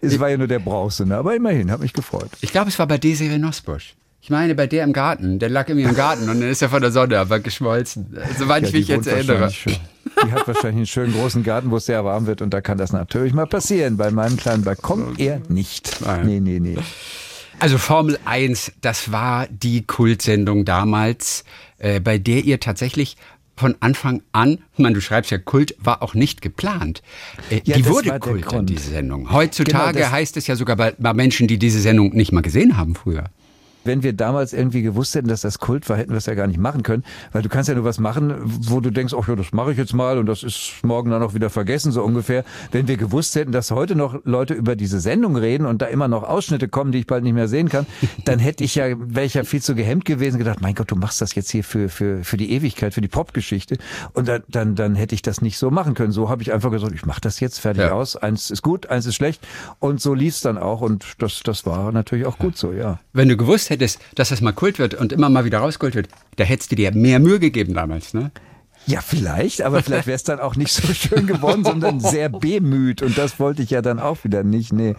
es 0.00 0.18
war 0.20 0.28
ja 0.28 0.36
nur 0.36 0.46
der 0.46 0.60
Bronze, 0.60 1.04
ne? 1.06 1.16
aber 1.16 1.34
immerhin, 1.34 1.70
hat 1.70 1.80
mich 1.80 1.92
gefreut. 1.92 2.30
Ich 2.40 2.52
glaube, 2.52 2.68
es 2.68 2.78
war 2.78 2.86
bei 2.86 2.98
Desiree 2.98 3.38
Nosbusch. 3.38 3.94
Ich 4.20 4.30
meine, 4.30 4.54
bei 4.54 4.68
der 4.68 4.84
im 4.84 4.92
Garten, 4.92 5.40
der 5.40 5.48
lag 5.48 5.68
irgendwie 5.68 5.88
im 5.88 5.96
Garten 5.96 6.28
und 6.28 6.40
dann 6.40 6.48
ist 6.48 6.62
er 6.62 6.68
von 6.68 6.80
der 6.80 6.92
Sonne 6.92 7.18
aber 7.18 7.40
geschmolzen. 7.40 8.16
Soweit 8.38 8.62
ja, 8.62 8.68
ich 8.68 8.74
mich 8.74 8.86
jetzt 8.86 9.08
erinnere. 9.08 9.50
Die 10.24 10.32
hat 10.32 10.46
wahrscheinlich 10.46 10.76
einen 10.76 10.86
schönen 10.86 11.12
großen 11.12 11.42
Garten, 11.42 11.72
wo 11.72 11.78
es 11.78 11.86
sehr 11.86 12.04
warm 12.04 12.26
wird 12.26 12.40
und 12.40 12.54
da 12.54 12.60
kann 12.60 12.78
das 12.78 12.92
natürlich 12.92 13.32
mal 13.32 13.46
passieren. 13.46 13.96
Bei 13.96 14.12
meinem 14.12 14.36
kleinen 14.36 14.62
Balkon 14.62 15.16
eher 15.18 15.40
nicht. 15.48 16.02
Nein. 16.04 16.26
Nee, 16.26 16.38
nee, 16.38 16.60
nee. 16.60 16.78
Also 17.58 17.78
Formel 17.78 18.18
1, 18.24 18.72
das 18.80 19.12
war 19.12 19.46
die 19.48 19.82
Kultsendung 19.86 20.64
damals, 20.64 21.44
äh, 21.78 22.00
bei 22.00 22.18
der 22.18 22.44
ihr 22.44 22.60
tatsächlich 22.60 23.16
von 23.56 23.76
Anfang 23.80 24.22
an, 24.32 24.58
meine, 24.76 24.94
du 24.94 25.00
schreibst 25.00 25.30
ja, 25.30 25.38
Kult 25.38 25.76
war 25.78 26.02
auch 26.02 26.14
nicht 26.14 26.42
geplant. 26.42 27.02
Äh, 27.50 27.60
ja, 27.64 27.76
die 27.76 27.86
wurde 27.86 28.18
Kult, 28.18 28.68
diese 28.68 28.90
Sendung. 28.90 29.30
Heutzutage 29.30 29.98
genau, 29.98 30.10
heißt 30.10 30.36
es 30.36 30.46
ja 30.46 30.56
sogar 30.56 30.76
bei, 30.76 30.94
bei 30.98 31.12
Menschen, 31.14 31.46
die 31.46 31.58
diese 31.58 31.80
Sendung 31.80 32.14
nicht 32.14 32.32
mal 32.32 32.40
gesehen 32.40 32.76
haben 32.76 32.94
früher. 32.94 33.26
Wenn 33.84 34.02
wir 34.02 34.12
damals 34.12 34.52
irgendwie 34.52 34.82
gewusst 34.82 35.14
hätten, 35.14 35.28
dass 35.28 35.42
das 35.42 35.58
Kult 35.58 35.88
war, 35.88 35.96
hätten 35.96 36.10
wir 36.10 36.18
es 36.18 36.26
ja 36.26 36.34
gar 36.34 36.46
nicht 36.46 36.58
machen 36.58 36.82
können, 36.82 37.04
weil 37.32 37.42
du 37.42 37.48
kannst 37.48 37.68
ja 37.68 37.74
nur 37.74 37.84
was 37.84 37.98
machen, 37.98 38.34
wo 38.44 38.80
du 38.80 38.90
denkst, 38.90 39.14
ach 39.18 39.28
ja, 39.28 39.36
das 39.36 39.52
mache 39.52 39.72
ich 39.72 39.78
jetzt 39.78 39.94
mal 39.94 40.18
und 40.18 40.26
das 40.26 40.42
ist 40.42 40.72
morgen 40.82 41.10
dann 41.10 41.22
auch 41.22 41.34
wieder 41.34 41.50
vergessen, 41.50 41.92
so 41.92 42.02
ungefähr. 42.02 42.44
Wenn 42.70 42.88
wir 42.88 42.96
gewusst 42.96 43.34
hätten, 43.34 43.52
dass 43.52 43.70
heute 43.70 43.94
noch 43.94 44.20
Leute 44.24 44.54
über 44.54 44.76
diese 44.76 45.00
Sendung 45.00 45.36
reden 45.36 45.66
und 45.66 45.82
da 45.82 45.86
immer 45.86 46.08
noch 46.08 46.22
Ausschnitte 46.22 46.68
kommen, 46.68 46.92
die 46.92 46.98
ich 46.98 47.06
bald 47.06 47.24
nicht 47.24 47.34
mehr 47.34 47.48
sehen 47.48 47.68
kann, 47.68 47.86
dann 48.24 48.38
hätte 48.38 48.64
ich 48.64 48.74
ja, 48.74 48.86
wäre 48.98 49.26
ich 49.26 49.34
ja 49.34 49.44
viel 49.44 49.62
zu 49.62 49.74
gehemmt 49.74 50.04
gewesen, 50.04 50.38
gedacht, 50.38 50.60
mein 50.60 50.74
Gott, 50.74 50.90
du 50.90 50.96
machst 50.96 51.20
das 51.20 51.34
jetzt 51.34 51.50
hier 51.50 51.64
für, 51.64 51.88
für, 51.88 52.24
für 52.24 52.36
die 52.36 52.52
Ewigkeit, 52.52 52.94
für 52.94 53.00
die 53.00 53.08
Popgeschichte. 53.08 53.78
Und 54.12 54.28
dann, 54.28 54.42
dann, 54.48 54.74
dann 54.74 54.94
hätte 54.94 55.14
ich 55.14 55.22
das 55.22 55.42
nicht 55.42 55.58
so 55.58 55.70
machen 55.70 55.94
können. 55.94 56.12
So 56.12 56.28
habe 56.28 56.42
ich 56.42 56.52
einfach 56.52 56.70
gesagt, 56.70 56.92
ich 56.94 57.06
mache 57.06 57.20
das 57.20 57.40
jetzt 57.40 57.58
fertig 57.58 57.84
ja. 57.84 57.92
aus. 57.92 58.16
Eins 58.16 58.50
ist 58.50 58.62
gut, 58.62 58.86
eins 58.86 59.06
ist 59.06 59.14
schlecht. 59.14 59.46
Und 59.78 60.00
so 60.00 60.14
lief 60.14 60.34
es 60.34 60.40
dann 60.40 60.58
auch. 60.58 60.80
Und 60.80 61.14
das, 61.18 61.40
das 61.44 61.66
war 61.66 61.92
natürlich 61.92 62.26
auch 62.26 62.38
gut 62.38 62.56
so, 62.56 62.72
ja. 62.72 62.98
Wenn 63.12 63.28
du 63.28 63.36
gewusst 63.36 63.70
hättest, 63.72 64.00
dass 64.14 64.28
das 64.28 64.40
mal 64.40 64.52
Kult 64.52 64.78
wird 64.78 64.94
und 64.94 65.12
immer 65.12 65.28
mal 65.28 65.44
wieder 65.44 65.58
rausgeholt 65.58 65.94
wird, 65.94 66.08
da 66.36 66.44
hättest 66.44 66.70
du 66.70 66.76
dir 66.76 66.92
mehr 66.92 67.18
Mühe 67.18 67.40
gegeben 67.40 67.74
damals, 67.74 68.14
ne? 68.14 68.30
Ja, 68.86 69.00
vielleicht, 69.00 69.62
aber 69.62 69.82
vielleicht 69.82 70.06
wäre 70.06 70.16
es 70.16 70.24
dann 70.24 70.40
auch 70.40 70.56
nicht 70.56 70.72
so 70.72 70.92
schön 70.94 71.26
geworden, 71.26 71.64
sondern 71.64 72.00
sehr 72.00 72.28
bemüht. 72.28 73.00
Und 73.02 73.16
das 73.16 73.38
wollte 73.38 73.62
ich 73.62 73.70
ja 73.70 73.80
dann 73.80 74.00
auch 74.00 74.24
wieder 74.24 74.42
nicht. 74.42 74.72
Nee. 74.72 74.96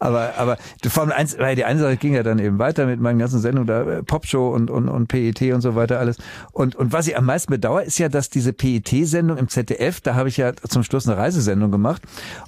Aber, 0.00 0.34
aber 0.36 0.58
Formel 0.88 1.14
1, 1.14 1.38
weil 1.38 1.54
die 1.54 1.64
eine 1.64 1.78
Sache 1.78 1.96
ging 1.96 2.14
ja 2.14 2.24
dann 2.24 2.40
eben 2.40 2.58
weiter 2.58 2.86
mit 2.86 3.00
meinen 3.00 3.20
ganzen 3.20 3.40
Sendungen, 3.40 3.68
da 3.68 3.82
äh, 3.82 4.02
Popshow 4.02 4.50
und, 4.50 4.70
und, 4.70 4.88
und 4.88 5.06
PET 5.06 5.40
und 5.52 5.60
so 5.60 5.76
weiter 5.76 6.00
alles. 6.00 6.16
Und, 6.50 6.74
und 6.74 6.92
was 6.92 7.06
ich 7.06 7.16
am 7.16 7.24
meisten 7.24 7.52
bedauere, 7.52 7.84
ist 7.84 7.98
ja, 7.98 8.08
dass 8.08 8.30
diese 8.30 8.52
PET-Sendung 8.52 9.38
im 9.38 9.48
ZDF, 9.48 10.00
da 10.00 10.16
habe 10.16 10.28
ich 10.28 10.36
ja 10.36 10.52
zum 10.68 10.82
Schluss 10.82 11.08
eine 11.08 11.16
Reisesendung 11.16 11.70
gemacht. 11.70 12.02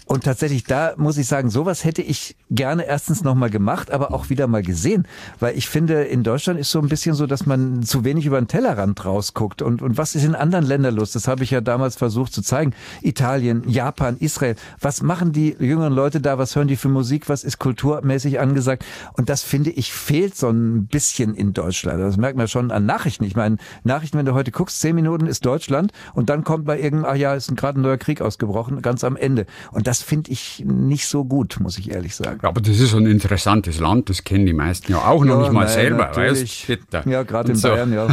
Und 0.07 0.25
tatsächlich, 0.25 0.65
da 0.65 0.95
muss 0.97 1.17
ich 1.17 1.29
sagen, 1.29 1.49
sowas 1.49 1.85
hätte 1.85 2.03
ich 2.03 2.37
gerne 2.51 2.87
erstens 2.87 3.23
nochmal 3.23 3.51
gemacht, 3.51 3.93
aber 3.93 4.13
auch 4.13 4.31
wieder 4.31 4.49
mal 4.49 4.63
gesehen. 4.63 5.07
Weil 5.39 5.57
ich 5.57 5.69
finde, 5.69 6.03
in 6.03 6.25
Deutschland 6.25 6.59
ist 6.59 6.71
so 6.73 6.81
ein 6.81 6.89
bisschen 6.89 7.15
so, 7.15 7.27
dass 7.27 7.47
man 7.47 7.85
zu 7.85 8.05
wenig 8.05 8.27
über 8.27 8.41
den 8.41 8.49
Tellerrand 8.49 9.05
rausguckt. 9.05 9.63
Und, 9.63 9.81
und 9.81 9.97
was 9.97 10.17
ist 10.17 10.25
in 10.25 10.35
anderen 10.35 10.72
Länderlust. 10.73 11.15
Das 11.15 11.29
habe 11.29 11.45
ich 11.45 11.51
ja 11.51 11.61
damals 11.61 11.97
versucht 11.97 12.33
zu 12.33 12.43
zeigen. 12.43 12.73
Italien, 13.03 13.63
Japan, 13.69 14.17
Israel. 14.19 14.57
Was 14.81 15.03
machen 15.03 15.33
die 15.33 15.55
jüngeren 15.59 15.93
Leute 15.93 16.21
da? 16.21 16.39
Was 16.39 16.57
hören 16.57 16.69
die 16.69 16.77
für 16.77 16.89
Musik? 16.89 17.29
Was 17.29 17.45
ist 17.45 17.59
kulturmäßig 17.59 18.41
angesagt? 18.41 18.85
Und 19.15 19.29
das 19.29 19.43
finde 19.43 19.71
ich 19.71 19.93
fehlt 19.93 20.37
so 20.37 20.49
ein 20.49 20.87
bisschen 20.87 21.35
in 21.35 21.53
Deutschland. 21.53 22.01
Das 22.01 22.17
merkt 22.17 22.37
man 22.37 22.49
schon 22.49 22.71
an 22.71 22.87
Nachrichten. 22.87 23.25
Ich 23.25 23.37
meine, 23.37 23.59
Nachrichten, 23.85 24.19
wenn 24.19 24.27
du 24.27 24.35
heute 24.35 24.51
guckst, 24.51 24.81
zehn 24.81 24.95
Minuten 24.95 25.27
ist 25.27 25.45
Deutschland 25.45 25.93
und 26.15 26.31
dann 26.31 26.45
kommt 26.45 26.65
bei 26.65 26.81
irgendeinem, 26.81 27.13
ach 27.13 27.17
ja, 27.17 27.35
ist 27.35 27.55
gerade 27.57 27.79
ein 27.79 27.83
neuer 27.83 27.99
Krieg 27.99 28.23
ausgebrochen, 28.23 28.81
ganz 28.81 29.05
am 29.05 29.17
Ende. 29.17 29.47
Und 29.73 29.87
das 29.87 30.03
finde 30.03 30.31
ich 30.31 30.65
nicht 30.67 31.07
so 31.07 31.25
gut, 31.25 31.59
muss 31.61 31.79
ich 31.79 31.91
ehrlich 31.91 32.17
sagen. 32.17 32.41
Ja, 32.43 32.49
aber 32.49 32.61
das 32.61 32.81
ist 32.81 32.95
ein 32.95 33.07
interessantes 33.07 33.79
Land, 33.79 34.09
das 34.09 34.25
kennen 34.25 34.47
die 34.47 34.55
meisten 34.55 34.93
ja 34.93 34.99
auch 34.99 35.25
noch 35.25 35.41
nicht 35.41 35.53
mal 35.53 35.65
nein, 35.65 35.75
selber. 35.75 36.11
Weißt? 36.15 36.69
Ja, 37.05 37.23
gerade 37.23 37.53
in 37.53 37.57
so. 37.57 37.69
Bayern, 37.69 37.93
ja. 37.93 38.09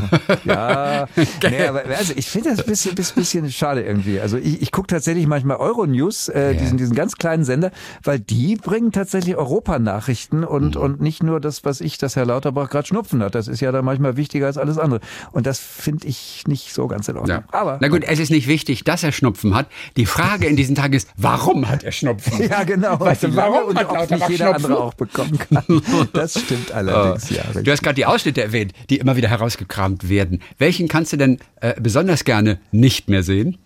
Ja, 0.46 1.08
nee, 1.50 1.66
aber 1.66 1.84
also 1.98 2.14
ich 2.16 2.28
finde 2.28 2.49
das 2.50 2.60
ein 2.60 2.66
bisschen, 2.66 2.96
bisschen, 3.16 3.52
schade 3.52 3.84
irgendwie. 3.84 4.20
Also 4.20 4.38
ich, 4.38 4.62
ich 4.62 4.72
gucke 4.72 4.88
tatsächlich 4.88 5.28
manchmal 5.28 5.58
Euronews, 5.58 6.30
äh, 6.30 6.54
ja. 6.54 6.60
diesen, 6.60 6.78
diesen 6.78 6.96
ganz 6.96 7.16
kleinen 7.16 7.44
Sender, 7.44 7.72
weil 8.04 8.20
die 8.20 8.56
bringen 8.56 8.92
tatsächlich 8.92 9.36
Europanachrichten 9.36 10.44
und, 10.44 10.76
mhm. 10.76 10.82
und 10.82 11.02
nicht 11.02 11.24
nur 11.24 11.40
das, 11.40 11.66
was 11.66 11.82
ich, 11.82 11.98
dass 11.98 12.16
Herr 12.16 12.26
Lauterbach 12.26 12.70
gerade 12.70 12.88
Schnupfen 12.88 13.24
hat. 13.24 13.36
Das 13.36 13.48
ist 13.48 13.60
ja 13.60 13.72
dann 13.72 13.86
manchmal 13.86 14.18
wichtiger 14.18 14.48
als 14.48 14.58
alles 14.58 14.78
andere. 14.78 15.00
Und 15.32 15.46
das 15.46 15.60
finde 15.60 16.08
ich 16.08 16.44
nicht 16.48 16.74
so 16.74 16.88
ganz 16.88 17.08
in 17.08 17.18
Ordnung. 17.18 17.38
Ja. 17.38 17.44
Aber, 17.52 17.78
Na 17.82 17.88
gut, 17.88 18.04
es 18.04 18.20
ist 18.20 18.30
nicht 18.30 18.48
wichtig, 18.48 18.84
dass 18.84 19.04
er 19.04 19.12
Schnupfen 19.12 19.56
hat. 19.56 19.68
Die 19.98 20.06
Frage 20.06 20.48
in 20.48 20.56
diesen 20.56 20.76
Tagen 20.76 20.94
ist, 20.94 21.10
warum 21.18 21.70
hat 21.70 21.84
er 21.84 21.92
Schnupfen? 21.92 22.40
Ja, 22.50 22.64
genau. 22.64 23.00
Weißt 23.00 23.24
du, 23.24 23.36
warum 23.36 23.70
und 23.70 23.78
hat 23.78 23.90
ob 23.90 24.10
nicht 24.10 24.30
jeder 24.30 24.48
Schnupfen? 24.48 24.66
andere 24.66 24.84
auch 24.84 24.94
bekommen 24.94 25.38
kann. 25.38 25.64
Das 26.14 26.40
stimmt 26.40 26.72
allerdings, 26.72 27.28
oh. 27.32 27.36
ja. 27.36 27.62
Du 27.62 27.72
hast 27.72 27.84
gerade 27.84 27.96
die 27.96 28.06
Ausschnitte 28.06 28.42
erwähnt, 28.42 28.74
die 28.90 28.98
immer 28.98 29.16
wieder 29.16 29.28
herausgekramt 29.28 30.10
werden. 30.10 30.42
Welchen 30.58 30.88
kannst 30.88 31.14
du 31.14 31.18
denn 31.18 31.40
äh, 31.62 31.74
besonders 31.80 32.24
gerne 32.24 32.39
nicht 32.72 33.10
mehr 33.10 33.24
sehen? 33.24 33.58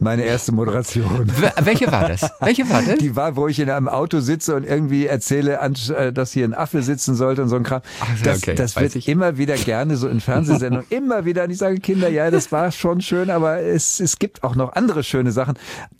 Meine 0.00 0.24
erste 0.24 0.52
Moderation. 0.52 1.30
Welche 1.62 1.92
war 1.92 2.08
das? 2.08 2.22
Welche 2.40 2.68
war 2.70 2.82
das? 2.82 2.98
Die 2.98 3.14
war, 3.16 3.36
wo 3.36 3.48
ich 3.48 3.60
in 3.60 3.68
einem 3.68 3.88
Auto 3.88 4.20
sitze 4.20 4.56
und 4.56 4.64
irgendwie 4.64 5.06
erzähle, 5.06 5.58
äh, 5.60 6.12
dass 6.12 6.32
hier 6.32 6.44
ein 6.44 6.54
Affe 6.54 6.82
sitzen 6.82 7.14
sollte 7.14 7.42
und 7.42 7.48
so 7.50 7.56
ein 7.56 7.64
Kram. 7.64 7.82
Das 8.24 8.38
okay, 8.38 8.54
das 8.54 8.76
wird 8.76 8.96
ich. 8.96 9.08
immer 9.08 9.36
wieder 9.36 9.56
gerne 9.56 9.96
so 9.96 10.08
in 10.08 10.20
Fernsehsendungen, 10.20 10.86
immer 10.90 11.24
wieder. 11.24 11.44
Und 11.44 11.50
ich 11.50 11.58
sage, 11.58 11.78
Kinder, 11.80 12.08
ja, 12.08 12.30
das 12.30 12.50
war 12.50 12.72
schon 12.72 13.00
schön, 13.00 13.30
aber 13.30 13.60
es, 13.60 14.00
es 14.00 14.18
gibt 14.18 14.42
auch 14.42 14.54
noch 14.54 14.72
andere 14.72 15.02
schöne 15.02 15.32
Sachen. 15.32 15.54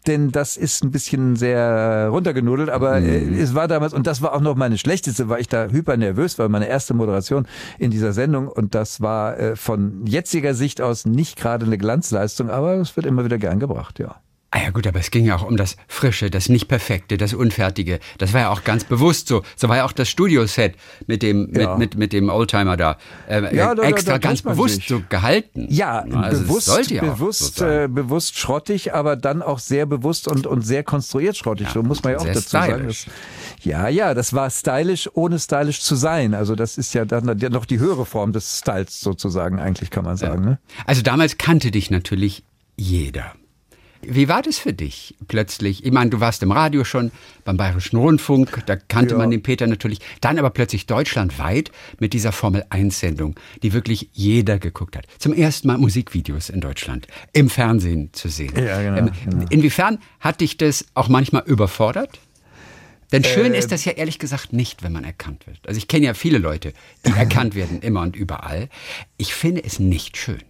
Denn 0.07 0.33
das 0.33 0.57
ist 0.57 0.83
ein 0.83 0.91
bisschen 0.91 1.37
sehr 1.37 2.09
runtergenudelt, 2.11 2.71
aber 2.71 3.01
mhm. 3.01 3.39
es 3.39 3.55
war 3.55 3.69
damals, 3.69 3.93
und 3.93 4.07
das 4.07 4.23
war 4.23 4.33
auch 4.33 4.41
noch 4.41 4.57
meine 4.57 4.79
schlechteste, 4.79 5.29
weil 5.29 5.41
ich 5.41 5.49
da 5.49 5.67
hyper 5.67 5.97
nervös 5.97 6.39
war, 6.39 6.49
meine 6.49 6.69
erste 6.69 6.95
Moderation 6.95 7.47
in 7.79 7.91
dieser 7.91 8.13
Sendung. 8.13 8.49
Und 8.49 8.75
das 8.75 9.01
war 9.01 9.39
äh, 9.39 9.57
von 9.57 10.07
jetziger 10.07 10.55
Sicht 10.55 10.81
aus 10.81 11.05
nicht 11.05 11.37
gerade 11.37 11.67
eine 11.67 11.77
Glanzleistung, 11.77 12.49
aber 12.49 12.75
es 12.77 12.97
wird 12.97 13.07
immer 13.07 13.25
wieder 13.25 13.39
gern 13.39 13.61
gebracht, 13.61 13.90
ja. 13.99 14.21
Ah 14.53 14.65
ja 14.65 14.71
gut, 14.71 14.85
aber 14.89 14.99
es 14.99 15.13
ging 15.13 15.27
ja 15.27 15.37
auch 15.37 15.45
um 15.45 15.57
das 15.57 15.77
Frische, 15.87 16.29
das 16.29 16.49
Nicht-Perfekte, 16.49 17.17
das 17.17 17.35
Unfertige. 17.35 18.01
Das 18.19 18.33
war 18.33 18.41
ja 18.41 18.51
auch 18.51 18.65
ganz 18.65 18.83
bewusst 18.83 19.29
so. 19.29 19.43
So 19.55 19.69
war 19.69 19.77
ja 19.77 19.85
auch 19.85 19.93
das 19.93 20.09
Studioset 20.09 20.75
mit 21.07 21.23
dem, 21.23 21.53
ja. 21.55 21.77
mit, 21.77 21.79
mit, 21.79 21.99
mit 21.99 22.13
dem 22.13 22.31
Oldtimer 22.31 22.77
da 22.77 22.97
äh, 23.29 23.55
ja, 23.55 23.77
da, 23.77 23.85
extra 23.85 24.15
da, 24.15 24.19
da 24.19 24.29
ganz 24.29 24.43
bewusst 24.43 24.75
sich. 24.77 24.89
so 24.89 25.03
gehalten. 25.09 25.69
Ja, 25.71 26.01
also 26.01 26.43
bewusst, 26.43 26.91
ja 26.91 27.03
bewusst, 27.03 27.59
so 27.59 27.65
äh, 27.65 27.87
bewusst 27.87 28.37
schrottig, 28.39 28.93
aber 28.93 29.15
dann 29.15 29.41
auch 29.41 29.61
sehr 29.61 29.87
bewusst 29.87 30.27
und, 30.27 30.49
und 30.49 30.63
sehr 30.63 30.83
konstruiert 30.83 31.37
schrottig. 31.37 31.69
Ja, 31.69 31.75
so 31.75 31.85
muss 31.85 32.03
man 32.03 32.15
ja 32.15 32.19
auch 32.19 32.27
dazu 32.27 32.41
stylisch. 32.41 32.51
sagen. 32.51 32.87
Dass, 32.89 33.07
ja, 33.63 33.89
ja, 33.89 34.15
das 34.15 34.33
war 34.33 34.51
stylisch, 34.51 35.09
ohne 35.15 35.39
stylisch 35.39 35.81
zu 35.81 35.95
sein. 35.95 36.35
Also 36.35 36.57
das 36.57 36.77
ist 36.77 36.93
ja 36.93 37.05
dann 37.05 37.25
noch 37.53 37.67
die 37.67 37.79
höhere 37.79 38.05
Form 38.05 38.33
des 38.33 38.59
Styles 38.59 39.01
sozusagen, 39.01 39.61
eigentlich 39.61 39.91
kann 39.91 40.05
man 40.05 40.17
sagen. 40.17 40.45
Ne? 40.45 40.59
Also 40.87 41.03
damals 41.03 41.39
kannte 41.39 41.71
dich 41.71 41.93
natürlich 41.93 42.43
jeder. 42.77 43.33
Wie 44.03 44.29
war 44.29 44.41
das 44.43 44.59
für 44.59 44.73
dich 44.73 45.15
plötzlich? 45.29 45.85
Ich 45.85 45.93
meine, 45.93 46.11
du 46.11 46.21
warst 46.21 46.43
im 46.43 46.53
Radio 46.53 46.85
schon, 46.85 47.11
beim 47.45 47.57
Bayerischen 47.57 47.97
Rundfunk, 47.97 48.63
da 48.67 48.77
kannte 48.77 49.15
ja. 49.15 49.19
man 49.19 49.31
den 49.31 49.43
Peter 49.43 49.67
natürlich. 49.67 49.99
Dann 50.21 50.39
aber 50.39 50.51
plötzlich 50.51 50.87
deutschlandweit 50.87 51.71
mit 51.99 52.13
dieser 52.13 52.33
Formel-1-Sendung, 52.33 53.39
die 53.63 53.73
wirklich 53.73 54.09
jeder 54.13 54.59
geguckt 54.59 54.97
hat. 54.97 55.07
Zum 55.19 55.35
ersten 55.35 55.69
Mal 55.69 55.79
Musikvideos 55.79 56.49
in 56.49 56.61
Deutschland, 56.61 57.09
im 57.33 57.51
Fernsehen 57.51 58.11
zu 58.13 58.29
sehen. 58.29 58.55
Ja, 58.57 58.81
genau, 58.83 58.97
ähm, 58.97 59.11
genau. 59.25 59.47
Inwiefern 59.51 59.99
hat 60.19 60.41
dich 60.41 60.57
das 60.57 60.87
auch 60.95 61.09
manchmal 61.09 61.43
überfordert? 61.45 62.19
Denn 63.13 63.25
schön 63.25 63.55
äh, 63.55 63.59
ist 63.59 63.73
das 63.73 63.85
ja 63.85 63.93
ehrlich 63.93 64.19
gesagt 64.19 64.53
nicht, 64.53 64.83
wenn 64.83 64.93
man 64.93 65.05
erkannt 65.05 65.47
wird. 65.47 65.59
Also 65.67 65.79
ich 65.79 65.89
kenne 65.89 66.07
ja 66.07 66.15
viele 66.15 66.39
Leute, 66.39 66.73
die 67.07 67.13
erkannt 67.17 67.55
werden, 67.55 67.81
immer 67.81 68.03
und 68.03 68.17
überall. 68.17 68.69
Ich 69.17 69.35
finde 69.35 69.63
es 69.65 69.79
nicht 69.79 70.17
schön. 70.17 70.43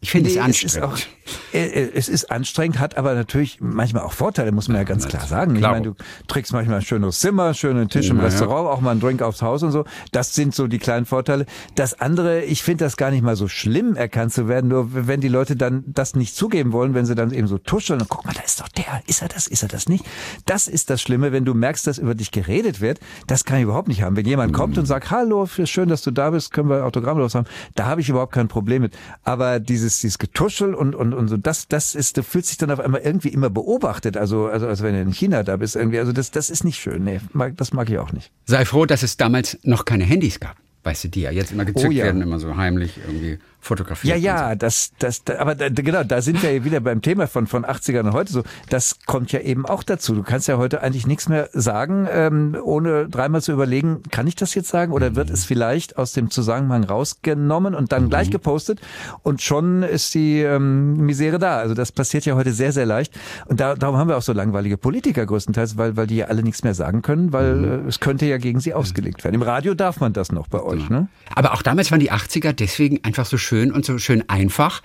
Ich 0.00 0.12
finde 0.12 0.30
es 0.30 0.36
anstrengend. 0.36 0.64
Es 0.64 0.76
ist, 0.76 0.82
auch, 0.82 1.54
äh, 1.54 1.66
äh, 1.66 1.90
es 1.92 2.08
ist 2.08 2.30
anstrengend, 2.30 2.78
hat 2.78 2.96
aber 2.96 3.14
natürlich 3.14 3.58
manchmal 3.60 4.04
auch 4.04 4.12
Vorteile, 4.12 4.52
muss 4.52 4.68
man 4.68 4.76
ja, 4.76 4.82
ja 4.82 4.84
ganz 4.84 5.08
klar 5.08 5.26
sagen. 5.26 5.54
Klar. 5.54 5.72
Ich 5.72 5.82
meine, 5.82 5.94
du 5.94 6.02
trägst 6.28 6.52
manchmal 6.52 6.76
ein 6.76 6.82
schönes 6.82 7.18
Zimmer, 7.18 7.52
schönen 7.52 7.88
Tisch 7.88 8.08
im 8.08 8.18
ja, 8.18 8.24
Restaurant, 8.24 8.68
auch 8.68 8.80
mal 8.80 8.92
einen 8.92 9.00
Drink 9.00 9.22
aufs 9.22 9.42
Haus 9.42 9.64
und 9.64 9.72
so. 9.72 9.84
Das 10.12 10.36
sind 10.36 10.54
so 10.54 10.68
die 10.68 10.78
kleinen 10.78 11.04
Vorteile. 11.04 11.46
Das 11.74 12.00
andere, 12.00 12.44
ich 12.44 12.62
finde 12.62 12.84
das 12.84 12.96
gar 12.96 13.10
nicht 13.10 13.22
mal 13.22 13.34
so 13.34 13.48
schlimm, 13.48 13.96
erkannt 13.96 14.32
zu 14.32 14.46
werden, 14.46 14.68
nur 14.68 14.88
wenn 14.92 15.20
die 15.20 15.28
Leute 15.28 15.56
dann 15.56 15.82
das 15.88 16.14
nicht 16.14 16.36
zugeben 16.36 16.72
wollen, 16.72 16.94
wenn 16.94 17.04
sie 17.04 17.16
dann 17.16 17.32
eben 17.32 17.48
so 17.48 17.58
tuscheln 17.58 18.00
und 18.00 18.08
guck 18.08 18.24
mal, 18.24 18.34
da 18.34 18.42
ist 18.42 18.60
doch 18.60 18.68
der, 18.68 19.02
ist 19.06 19.22
er 19.22 19.28
das, 19.28 19.48
ist 19.48 19.64
er 19.64 19.68
das 19.68 19.88
nicht? 19.88 20.04
Das 20.46 20.68
ist 20.68 20.90
das 20.90 21.02
Schlimme, 21.02 21.32
wenn 21.32 21.44
du 21.44 21.54
merkst, 21.54 21.88
dass 21.88 21.98
über 21.98 22.14
dich 22.14 22.30
geredet 22.30 22.80
wird. 22.80 23.00
Das 23.26 23.44
kann 23.44 23.58
ich 23.58 23.64
überhaupt 23.64 23.88
nicht 23.88 24.02
haben. 24.02 24.14
Wenn 24.16 24.26
jemand 24.26 24.52
mhm. 24.52 24.56
kommt 24.56 24.78
und 24.78 24.86
sagt, 24.86 25.10
hallo, 25.10 25.46
schön, 25.46 25.88
dass 25.88 26.02
du 26.02 26.12
da 26.12 26.30
bist, 26.30 26.52
können 26.52 26.70
wir 26.70 26.84
Autogramm 26.84 27.18
los 27.18 27.34
haben, 27.34 27.48
da 27.74 27.86
habe 27.86 28.00
ich 28.00 28.08
überhaupt 28.08 28.32
kein 28.32 28.46
Problem 28.46 28.82
mit. 28.82 28.96
Aber 29.24 29.58
dieses 29.58 29.87
dieses, 29.88 30.00
dieses 30.00 30.18
Getuschel 30.18 30.74
und, 30.74 30.94
und, 30.94 31.14
und 31.14 31.28
so, 31.28 31.36
das, 31.36 31.68
das 31.68 31.94
ist, 31.94 32.16
du 32.16 32.22
fühlst 32.22 32.50
dich 32.50 32.58
dann 32.58 32.70
auf 32.70 32.80
einmal 32.80 33.00
irgendwie 33.00 33.28
immer 33.28 33.50
beobachtet, 33.50 34.16
also, 34.16 34.46
also, 34.46 34.66
also 34.66 34.84
wenn 34.84 34.94
du 34.94 35.00
in 35.00 35.12
China 35.12 35.42
da 35.42 35.56
bist 35.56 35.76
irgendwie, 35.76 35.98
also 35.98 36.12
das, 36.12 36.30
das 36.30 36.50
ist 36.50 36.64
nicht 36.64 36.78
schön, 36.78 37.04
nee, 37.04 37.20
das 37.56 37.72
mag 37.72 37.88
ich 37.90 37.98
auch 37.98 38.12
nicht. 38.12 38.30
Sei 38.44 38.64
froh, 38.64 38.86
dass 38.86 39.02
es 39.02 39.16
damals 39.16 39.58
noch 39.62 39.84
keine 39.84 40.04
Handys 40.04 40.40
gab. 40.40 40.56
Weißt 40.84 41.04
du, 41.04 41.08
die 41.08 41.22
ja 41.22 41.30
jetzt 41.30 41.52
immer 41.52 41.64
gezückt 41.64 41.88
oh, 41.88 41.92
ja. 41.92 42.04
werden, 42.04 42.22
immer 42.22 42.38
so 42.38 42.56
heimlich 42.56 42.98
irgendwie 43.06 43.38
fotografiert. 43.60 44.18
Ja, 44.18 44.34
ja, 44.34 44.50
so. 44.50 44.54
das, 44.56 44.92
das, 44.98 45.24
da, 45.24 45.38
aber 45.38 45.54
da, 45.54 45.68
genau, 45.68 46.04
da 46.04 46.22
sind 46.22 46.42
wir 46.42 46.52
ja 46.52 46.64
wieder 46.64 46.80
beim 46.80 47.02
Thema 47.02 47.26
von, 47.26 47.46
von 47.46 47.64
80ern 47.64 48.00
und 48.00 48.12
heute 48.12 48.32
so. 48.32 48.42
Das 48.70 48.98
kommt 49.06 49.32
ja 49.32 49.40
eben 49.40 49.66
auch 49.66 49.82
dazu. 49.82 50.14
Du 50.14 50.22
kannst 50.22 50.48
ja 50.48 50.58
heute 50.58 50.82
eigentlich 50.82 51.06
nichts 51.06 51.28
mehr 51.28 51.48
sagen, 51.52 52.08
ähm, 52.10 52.56
ohne 52.62 53.08
dreimal 53.08 53.42
zu 53.42 53.52
überlegen, 53.52 54.02
kann 54.10 54.26
ich 54.26 54.36
das 54.36 54.54
jetzt 54.54 54.68
sagen 54.68 54.92
oder 54.92 55.10
mhm. 55.10 55.16
wird 55.16 55.30
es 55.30 55.44
vielleicht 55.44 55.98
aus 55.98 56.12
dem 56.12 56.30
Zusammenhang 56.30 56.84
rausgenommen 56.84 57.74
und 57.74 57.92
dann 57.92 58.04
mhm. 58.04 58.10
gleich 58.10 58.30
gepostet 58.30 58.80
und 59.22 59.42
schon 59.42 59.82
ist 59.82 60.14
die 60.14 60.40
ähm, 60.40 60.96
Misere 60.96 61.38
da. 61.38 61.58
Also 61.58 61.74
das 61.74 61.92
passiert 61.92 62.24
ja 62.24 62.34
heute 62.36 62.52
sehr, 62.52 62.72
sehr 62.72 62.86
leicht. 62.86 63.12
Und 63.46 63.60
da, 63.60 63.74
darum 63.74 63.96
haben 63.96 64.08
wir 64.08 64.16
auch 64.16 64.22
so 64.22 64.32
langweilige 64.32 64.76
Politiker 64.76 65.26
größtenteils, 65.26 65.76
weil, 65.76 65.96
weil 65.96 66.06
die 66.06 66.16
ja 66.16 66.26
alle 66.26 66.42
nichts 66.42 66.62
mehr 66.62 66.74
sagen 66.74 67.02
können, 67.02 67.32
weil 67.32 67.54
mhm. 67.54 67.86
äh, 67.86 67.88
es 67.88 68.00
könnte 68.00 68.26
ja 68.26 68.38
gegen 68.38 68.60
sie 68.60 68.72
ausgelegt 68.72 69.24
werden. 69.24 69.34
Im 69.34 69.42
Radio 69.42 69.74
darf 69.74 70.00
man 70.00 70.12
das 70.12 70.32
noch 70.32 70.46
bei 70.46 70.62
euch. 70.62 70.88
Ne? 70.88 71.08
Aber 71.34 71.52
auch 71.54 71.62
damals 71.62 71.90
waren 71.90 72.00
die 72.00 72.12
80er 72.12 72.52
deswegen 72.52 73.02
einfach 73.04 73.26
so 73.26 73.36
schön 73.36 73.47
und 73.52 73.84
so 73.84 73.98
schön 73.98 74.28
einfach. 74.28 74.82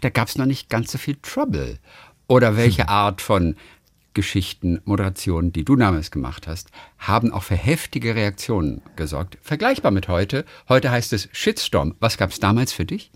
Da 0.00 0.10
gab 0.10 0.28
es 0.28 0.36
noch 0.36 0.46
nicht 0.46 0.68
ganz 0.68 0.92
so 0.92 0.98
viel 0.98 1.16
Trouble. 1.22 1.78
Oder 2.26 2.56
welche 2.56 2.82
hm. 2.82 2.88
Art 2.88 3.20
von 3.20 3.56
Geschichten, 4.14 4.80
Moderationen, 4.84 5.52
die 5.52 5.64
du 5.64 5.76
damals 5.76 6.10
gemacht 6.10 6.46
hast, 6.46 6.70
haben 6.98 7.32
auch 7.32 7.44
für 7.44 7.54
heftige 7.54 8.14
Reaktionen 8.14 8.82
gesorgt. 8.96 9.38
Vergleichbar 9.42 9.92
mit 9.92 10.08
heute. 10.08 10.44
Heute 10.68 10.90
heißt 10.90 11.12
es 11.12 11.28
Shitstorm. 11.32 11.94
Was 12.00 12.18
gab 12.18 12.30
es 12.30 12.40
damals 12.40 12.72
für 12.72 12.84
dich? 12.84 13.10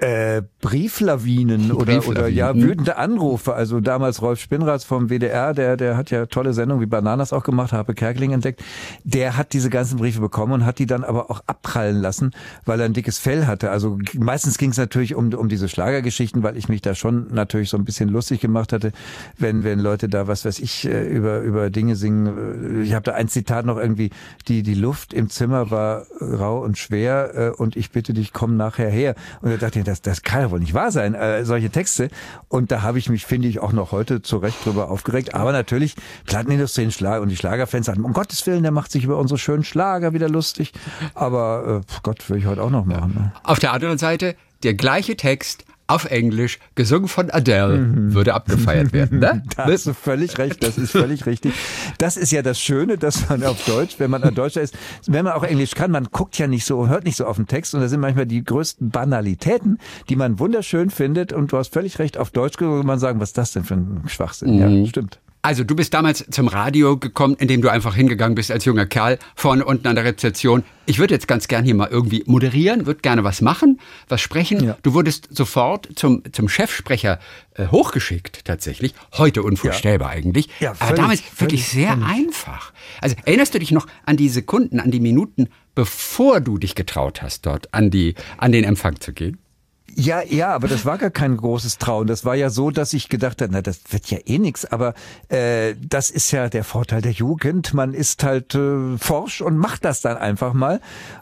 Äh, 0.00 0.42
Brieflawinen 0.62 1.72
oder, 1.72 1.84
Brieflawinen. 1.84 2.16
oder 2.16 2.28
ja, 2.28 2.54
wütende 2.54 2.96
Anrufe. 2.96 3.52
Also 3.52 3.80
damals 3.80 4.22
Rolf 4.22 4.40
Spinnrath 4.40 4.82
vom 4.82 5.10
WDR, 5.10 5.52
der, 5.52 5.76
der 5.76 5.98
hat 5.98 6.10
ja 6.10 6.24
tolle 6.24 6.54
Sendungen 6.54 6.82
wie 6.82 6.86
Bananas 6.86 7.34
auch 7.34 7.42
gemacht, 7.42 7.74
habe 7.74 7.92
Kerkeling 7.92 8.32
entdeckt. 8.32 8.62
Der 9.04 9.36
hat 9.36 9.52
diese 9.52 9.68
ganzen 9.68 9.98
Briefe 9.98 10.20
bekommen 10.20 10.54
und 10.54 10.64
hat 10.64 10.78
die 10.78 10.86
dann 10.86 11.04
aber 11.04 11.30
auch 11.30 11.42
abprallen 11.46 12.00
lassen, 12.00 12.30
weil 12.64 12.80
er 12.80 12.86
ein 12.86 12.94
dickes 12.94 13.18
Fell 13.18 13.46
hatte. 13.46 13.70
Also 13.70 13.98
meistens 14.18 14.56
ging 14.56 14.70
es 14.70 14.78
natürlich 14.78 15.14
um, 15.14 15.34
um 15.34 15.50
diese 15.50 15.68
Schlagergeschichten, 15.68 16.42
weil 16.42 16.56
ich 16.56 16.70
mich 16.70 16.80
da 16.80 16.94
schon 16.94 17.26
natürlich 17.34 17.68
so 17.68 17.76
ein 17.76 17.84
bisschen 17.84 18.08
lustig 18.08 18.40
gemacht 18.40 18.72
hatte, 18.72 18.92
wenn, 19.36 19.64
wenn 19.64 19.80
Leute 19.80 20.08
da, 20.08 20.26
was 20.26 20.46
weiß 20.46 20.60
ich, 20.60 20.86
äh, 20.86 21.08
über, 21.08 21.40
über 21.40 21.68
Dinge 21.68 21.94
singen. 21.94 22.82
Ich 22.82 22.94
habe 22.94 23.02
da 23.02 23.12
ein 23.12 23.28
Zitat 23.28 23.66
noch 23.66 23.76
irgendwie, 23.76 24.08
die, 24.48 24.62
die 24.62 24.74
Luft 24.74 25.12
im 25.12 25.28
Zimmer 25.28 25.70
war 25.70 26.06
rau 26.22 26.62
und 26.64 26.78
schwer 26.78 27.32
äh, 27.34 27.50
und 27.50 27.76
ich 27.76 27.90
bitte 27.90 28.14
dich, 28.14 28.32
komm 28.32 28.56
nachher 28.56 28.88
her. 28.88 29.14
Und 29.42 29.50
er 29.50 29.58
dachte 29.58 29.89
das, 29.90 30.02
das 30.02 30.22
kann 30.22 30.40
ja 30.40 30.50
wohl 30.50 30.60
nicht 30.60 30.74
wahr 30.74 30.90
sein, 30.90 31.14
äh, 31.14 31.44
solche 31.44 31.70
Texte. 31.70 32.08
Und 32.48 32.70
da 32.70 32.82
habe 32.82 32.98
ich 32.98 33.08
mich, 33.08 33.26
finde 33.26 33.48
ich, 33.48 33.60
auch 33.60 33.72
noch 33.72 33.92
heute 33.92 34.22
zu 34.22 34.38
Recht 34.38 34.64
drüber 34.64 34.90
aufgeregt. 34.90 35.34
Aber 35.34 35.52
natürlich, 35.52 35.96
Plattenindustrie 36.26 36.84
und 36.84 37.28
die 37.28 37.36
Schlagerfans 37.36 37.86
sagen, 37.86 38.04
um 38.04 38.12
Gottes 38.12 38.46
Willen, 38.46 38.62
der 38.62 38.72
macht 38.72 38.92
sich 38.92 39.04
über 39.04 39.18
unsere 39.18 39.38
schönen 39.38 39.64
Schlager 39.64 40.12
wieder 40.12 40.28
lustig. 40.28 40.72
Aber 41.14 41.82
äh, 41.82 41.92
Gott, 42.02 42.28
will 42.30 42.38
ich 42.38 42.46
heute 42.46 42.62
auch 42.62 42.70
noch 42.70 42.84
machen. 42.84 43.14
Ne? 43.14 43.32
Auf 43.42 43.58
der 43.58 43.72
anderen 43.72 43.98
Seite, 43.98 44.36
der 44.62 44.74
gleiche 44.74 45.16
Text, 45.16 45.64
auf 45.90 46.04
Englisch, 46.04 46.58
gesungen 46.74 47.08
von 47.08 47.30
Adele, 47.30 47.78
mhm. 47.78 48.14
würde 48.14 48.34
abgefeiert 48.34 48.92
werden. 48.92 49.18
Ne? 49.18 49.42
da 49.56 49.66
hast 49.66 49.86
du 49.86 49.94
völlig 49.94 50.38
recht, 50.38 50.62
das 50.62 50.78
ist 50.78 50.92
völlig 50.92 51.26
richtig. 51.26 51.52
Das 51.98 52.16
ist 52.16 52.32
ja 52.32 52.42
das 52.42 52.60
Schöne, 52.60 52.98
dass 52.98 53.28
man 53.28 53.44
auf 53.44 53.64
Deutsch, 53.64 53.96
wenn 53.98 54.10
man 54.10 54.22
ein 54.22 54.34
Deutscher 54.34 54.60
ist, 54.60 54.76
wenn 55.06 55.24
man 55.24 55.34
auch 55.34 55.42
Englisch 55.42 55.74
kann, 55.74 55.90
man 55.90 56.04
guckt 56.10 56.38
ja 56.38 56.46
nicht 56.46 56.64
so, 56.64 56.88
hört 56.88 57.04
nicht 57.04 57.16
so 57.16 57.26
auf 57.26 57.36
den 57.36 57.46
Text 57.46 57.74
und 57.74 57.80
da 57.80 57.88
sind 57.88 58.00
manchmal 58.00 58.26
die 58.26 58.44
größten 58.44 58.90
Banalitäten, 58.90 59.78
die 60.08 60.16
man 60.16 60.38
wunderschön 60.38 60.90
findet 60.90 61.32
und 61.32 61.52
du 61.52 61.58
hast 61.58 61.72
völlig 61.72 61.98
recht, 61.98 62.18
auf 62.18 62.30
Deutsch 62.30 62.60
würde 62.60 62.86
man 62.86 62.98
sagen, 62.98 63.20
was 63.20 63.30
ist 63.30 63.38
das 63.38 63.52
denn 63.52 63.64
für 63.64 63.74
ein 63.74 64.02
Schwachsinn? 64.06 64.54
Mhm. 64.54 64.82
Ja, 64.82 64.86
stimmt. 64.86 65.20
Also 65.42 65.64
du 65.64 65.74
bist 65.74 65.94
damals 65.94 66.26
zum 66.30 66.48
Radio 66.48 66.98
gekommen, 66.98 67.34
indem 67.38 67.62
du 67.62 67.70
einfach 67.70 67.94
hingegangen 67.94 68.34
bist 68.34 68.50
als 68.50 68.66
junger 68.66 68.84
Kerl 68.84 69.18
vorne 69.34 69.64
unten 69.64 69.86
an 69.86 69.94
der 69.94 70.04
Rezeption. 70.04 70.64
Ich 70.84 70.98
würde 70.98 71.14
jetzt 71.14 71.28
ganz 71.28 71.48
gern 71.48 71.64
hier 71.64 71.74
mal 71.74 71.88
irgendwie 71.90 72.22
moderieren, 72.26 72.84
würde 72.84 73.00
gerne 73.00 73.24
was 73.24 73.40
machen, 73.40 73.80
was 74.08 74.20
sprechen. 74.20 74.62
Ja. 74.62 74.76
Du 74.82 74.92
wurdest 74.92 75.34
sofort 75.34 75.88
zum, 75.94 76.22
zum 76.32 76.50
Chefsprecher 76.50 77.20
äh, 77.54 77.68
hochgeschickt 77.68 78.44
tatsächlich. 78.44 78.94
Heute 79.16 79.42
unvorstellbar 79.42 80.10
ja. 80.10 80.18
eigentlich. 80.18 80.50
Ja, 80.60 80.74
völlig, 80.74 80.82
Aber 80.82 80.96
damals 80.96 81.22
wirklich 81.40 81.66
sehr 81.66 81.92
völlig. 81.92 82.06
einfach. 82.06 82.72
Also 83.00 83.16
erinnerst 83.24 83.54
du 83.54 83.60
dich 83.60 83.70
noch 83.70 83.86
an 84.04 84.18
die 84.18 84.28
Sekunden, 84.28 84.78
an 84.78 84.90
die 84.90 85.00
Minuten, 85.00 85.48
bevor 85.74 86.40
du 86.42 86.58
dich 86.58 86.74
getraut 86.74 87.22
hast, 87.22 87.46
dort 87.46 87.72
an, 87.72 87.90
die, 87.90 88.14
an 88.36 88.52
den 88.52 88.64
Empfang 88.64 89.00
zu 89.00 89.14
gehen? 89.14 89.38
Ja, 89.94 90.22
ja, 90.22 90.54
aber 90.54 90.68
das 90.68 90.84
war 90.84 90.98
gar 90.98 91.10
kein 91.10 91.36
großes 91.36 91.78
Trauen. 91.78 92.06
Das 92.06 92.24
war 92.24 92.34
ja 92.34 92.50
so, 92.50 92.70
dass 92.70 92.92
ich 92.92 93.08
gedacht 93.08 93.42
habe, 93.42 93.52
na, 93.52 93.62
das 93.62 93.80
wird 93.90 94.10
ja 94.10 94.18
eh 94.24 94.38
nix. 94.38 94.64
Aber 94.64 94.94
äh, 95.28 95.74
das 95.80 96.10
ist 96.10 96.30
ja 96.30 96.48
der 96.48 96.64
Vorteil 96.64 97.02
der 97.02 97.12
Jugend. 97.12 97.74
Man 97.74 97.94
ist 97.94 98.22
halt 98.22 98.54
äh, 98.54 98.96
forsch 98.98 99.40
und 99.40 99.56
macht 99.56 99.84
das 99.84 100.00
dann 100.00 100.16
einfach 100.16 100.52
mal. 100.52 100.80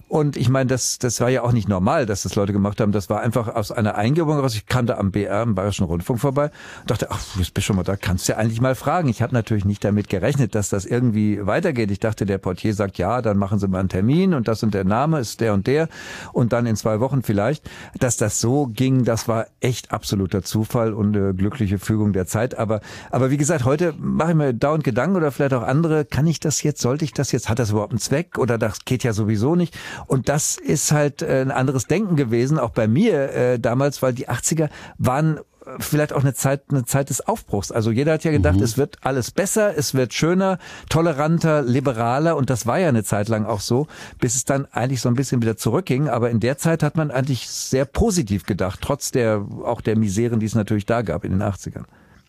Und 0.08 0.38
ich 0.38 0.48
meine, 0.48 0.68
das, 0.68 0.98
das 0.98 1.20
war 1.20 1.28
ja 1.28 1.42
auch 1.42 1.52
nicht 1.52 1.68
normal, 1.68 2.06
dass 2.06 2.22
das 2.22 2.34
Leute 2.34 2.54
gemacht 2.54 2.80
haben. 2.80 2.92
Das 2.92 3.10
war 3.10 3.20
einfach 3.20 3.54
aus 3.54 3.70
einer 3.70 3.96
Eingebung 3.96 4.38
raus. 4.38 4.54
Ich 4.54 4.64
kannte 4.64 4.96
am 4.96 5.10
BR, 5.10 5.42
im 5.42 5.54
Bayerischen 5.54 5.84
Rundfunk 5.84 6.18
vorbei 6.18 6.50
und 6.80 6.90
dachte, 6.90 7.10
ach, 7.10 7.20
du 7.36 7.44
bist 7.52 7.66
schon 7.66 7.76
mal 7.76 7.82
da, 7.82 7.96
kannst 7.96 8.26
du 8.26 8.32
ja 8.32 8.38
eigentlich 8.38 8.62
mal 8.62 8.74
fragen. 8.74 9.08
Ich 9.08 9.20
habe 9.20 9.34
natürlich 9.34 9.66
nicht 9.66 9.84
damit 9.84 10.08
gerechnet, 10.08 10.54
dass 10.54 10.70
das 10.70 10.86
irgendwie 10.86 11.46
weitergeht. 11.46 11.90
Ich 11.90 12.00
dachte, 12.00 12.24
der 12.24 12.38
Portier 12.38 12.74
sagt, 12.74 12.96
ja, 12.96 13.20
dann 13.20 13.36
machen 13.36 13.58
Sie 13.58 13.68
mal 13.68 13.80
einen 13.80 13.90
Termin 13.90 14.32
und 14.32 14.48
das 14.48 14.62
und 14.62 14.72
der 14.72 14.84
Name 14.84 15.20
ist 15.20 15.40
der 15.40 15.52
und 15.52 15.66
der 15.66 15.88
und 16.32 16.54
dann 16.54 16.64
in 16.64 16.76
zwei 16.76 17.00
Wochen 17.00 17.22
vielleicht. 17.22 17.68
Dass 17.98 18.16
das 18.16 18.40
so 18.40 18.66
ging, 18.66 19.04
das 19.04 19.28
war 19.28 19.46
echt 19.60 19.92
absoluter 19.92 20.42
Zufall 20.42 20.94
und 20.94 21.14
eine 21.14 21.34
glückliche 21.34 21.78
Fügung 21.78 22.14
der 22.14 22.26
Zeit. 22.26 22.56
Aber, 22.58 22.80
aber 23.10 23.30
wie 23.30 23.36
gesagt, 23.36 23.66
heute 23.66 23.94
mache 23.98 24.30
ich 24.30 24.36
mir 24.36 24.54
dauernd 24.54 24.84
Gedanken 24.84 25.16
oder 25.16 25.32
vielleicht 25.32 25.52
auch 25.52 25.62
andere, 25.62 26.06
kann 26.06 26.26
ich 26.26 26.40
das 26.40 26.62
jetzt, 26.62 26.80
sollte 26.80 27.04
ich 27.04 27.12
das 27.12 27.30
jetzt, 27.30 27.50
hat 27.50 27.58
das 27.58 27.70
überhaupt 27.70 27.92
einen 27.92 28.00
Zweck 28.00 28.38
oder 28.38 28.56
das 28.56 28.86
geht 28.86 29.04
ja 29.04 29.12
sowieso 29.12 29.54
nicht. 29.54 29.76
Und 30.06 30.28
das 30.28 30.56
ist 30.56 30.92
halt 30.92 31.22
äh, 31.22 31.40
ein 31.40 31.50
anderes 31.50 31.86
Denken 31.86 32.16
gewesen, 32.16 32.58
auch 32.58 32.70
bei 32.70 32.88
mir 32.88 33.32
äh, 33.32 33.58
damals, 33.58 34.02
weil 34.02 34.12
die 34.12 34.28
80er 34.28 34.68
waren 34.98 35.40
vielleicht 35.78 36.12
auch 36.12 36.22
eine 36.22 36.34
Zeit, 36.34 36.62
eine 36.70 36.84
Zeit 36.84 37.10
des 37.10 37.26
Aufbruchs. 37.26 37.70
Also 37.70 37.90
jeder 37.90 38.14
hat 38.14 38.24
ja 38.24 38.30
gedacht, 38.30 38.56
mhm. 38.56 38.62
es 38.62 38.78
wird 38.78 38.96
alles 39.02 39.30
besser, 39.30 39.76
es 39.76 39.94
wird 39.94 40.14
schöner, 40.14 40.58
toleranter, 40.88 41.62
liberaler 41.62 42.36
und 42.36 42.50
das 42.50 42.66
war 42.66 42.78
ja 42.78 42.88
eine 42.88 43.04
Zeit 43.04 43.28
lang 43.28 43.44
auch 43.44 43.60
so, 43.60 43.86
bis 44.18 44.34
es 44.34 44.44
dann 44.44 44.66
eigentlich 44.66 45.00
so 45.00 45.08
ein 45.08 45.14
bisschen 45.14 45.42
wieder 45.42 45.56
zurückging. 45.56 46.08
Aber 46.08 46.30
in 46.30 46.40
der 46.40 46.58
Zeit 46.58 46.82
hat 46.82 46.96
man 46.96 47.10
eigentlich 47.10 47.48
sehr 47.48 47.84
positiv 47.84 48.44
gedacht, 48.44 48.80
trotz 48.82 49.10
der, 49.10 49.44
auch 49.64 49.80
der 49.80 49.96
Miseren, 49.96 50.40
die 50.40 50.46
es 50.46 50.54
natürlich 50.54 50.86
da 50.86 51.02
gab 51.02 51.24
in 51.24 51.32
den 51.32 51.42
80ern. 51.42 51.84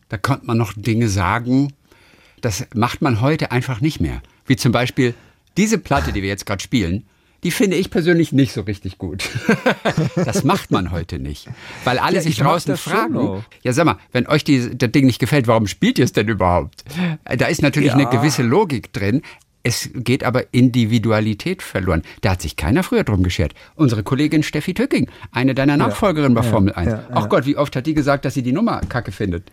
Da 0.10 0.18
konnte 0.18 0.46
man 0.46 0.58
noch 0.58 0.74
Dinge 0.76 1.08
sagen, 1.08 1.74
das 2.42 2.66
macht 2.74 3.02
man 3.02 3.22
heute 3.22 3.52
einfach 3.52 3.82
nicht 3.82 4.00
mehr. 4.00 4.22
Wie 4.46 4.56
zum 4.56 4.72
Beispiel 4.72 5.14
diese 5.58 5.78
Platte, 5.78 6.12
die 6.12 6.22
wir 6.22 6.30
jetzt 6.30 6.46
gerade 6.46 6.62
spielen, 6.62 7.06
die 7.44 7.52
finde 7.52 7.78
ich 7.78 7.90
persönlich 7.90 8.32
nicht 8.32 8.54
so 8.54 8.62
richtig 8.62 8.98
gut. 8.98 9.24
das 10.16 10.44
macht 10.44 10.72
man 10.72 10.92
heute 10.92 11.20
nicht. 11.20 11.48
Weil 11.84 12.00
alle 12.00 12.18
ja, 12.18 12.22
sich 12.22 12.38
draußen 12.38 12.76
fragen, 12.78 13.44
ja 13.64 13.74
sag 13.74 13.86
mal, 13.86 13.98
wenn 14.12 14.28
euch 14.28 14.44
die, 14.44 14.78
das 14.78 14.92
Ding 14.92 15.06
nicht 15.06 15.20
gefällt, 15.20 15.48
warum 15.48 15.68
spielt 15.68 16.00
ihr 16.00 16.06
es 16.06 16.14
denn 16.14 16.28
überhaupt? 16.28 16.84
Da 17.24 17.48
ist 17.48 17.62
natürlich 17.62 17.90
ja. 17.90 17.96
eine 17.96 18.08
gewisse 18.08 18.44
Logik 18.44 18.92
drin. 18.94 19.22
Es 19.62 19.90
geht 19.94 20.24
aber 20.24 20.54
Individualität 20.54 21.62
verloren. 21.62 22.04
Da 22.22 22.32
hat 22.32 22.42
sich 22.42 22.56
keiner 22.56 22.82
früher 22.82 23.04
drum 23.04 23.24
geschert. 23.24 23.54
Unsere 23.76 24.04
Kollegin 24.04 24.42
Steffi 24.42 24.74
Tücking, 24.74 25.10
eine 25.32 25.54
deiner 25.54 25.76
Nachfolgerinnen 25.76 26.34
bei 26.34 26.44
Formel 26.44 26.74
1. 26.74 26.90
Ja, 26.90 27.04
Ach 27.12 27.28
Gott, 27.28 27.46
wie 27.46 27.58
oft 27.58 27.76
hat 27.76 27.86
die 27.86 27.94
gesagt, 27.94 28.24
dass 28.24 28.34
sie 28.34 28.42
die 28.42 28.54
Nummer 28.54 28.80
kacke 28.88 29.12
findet? 29.12 29.52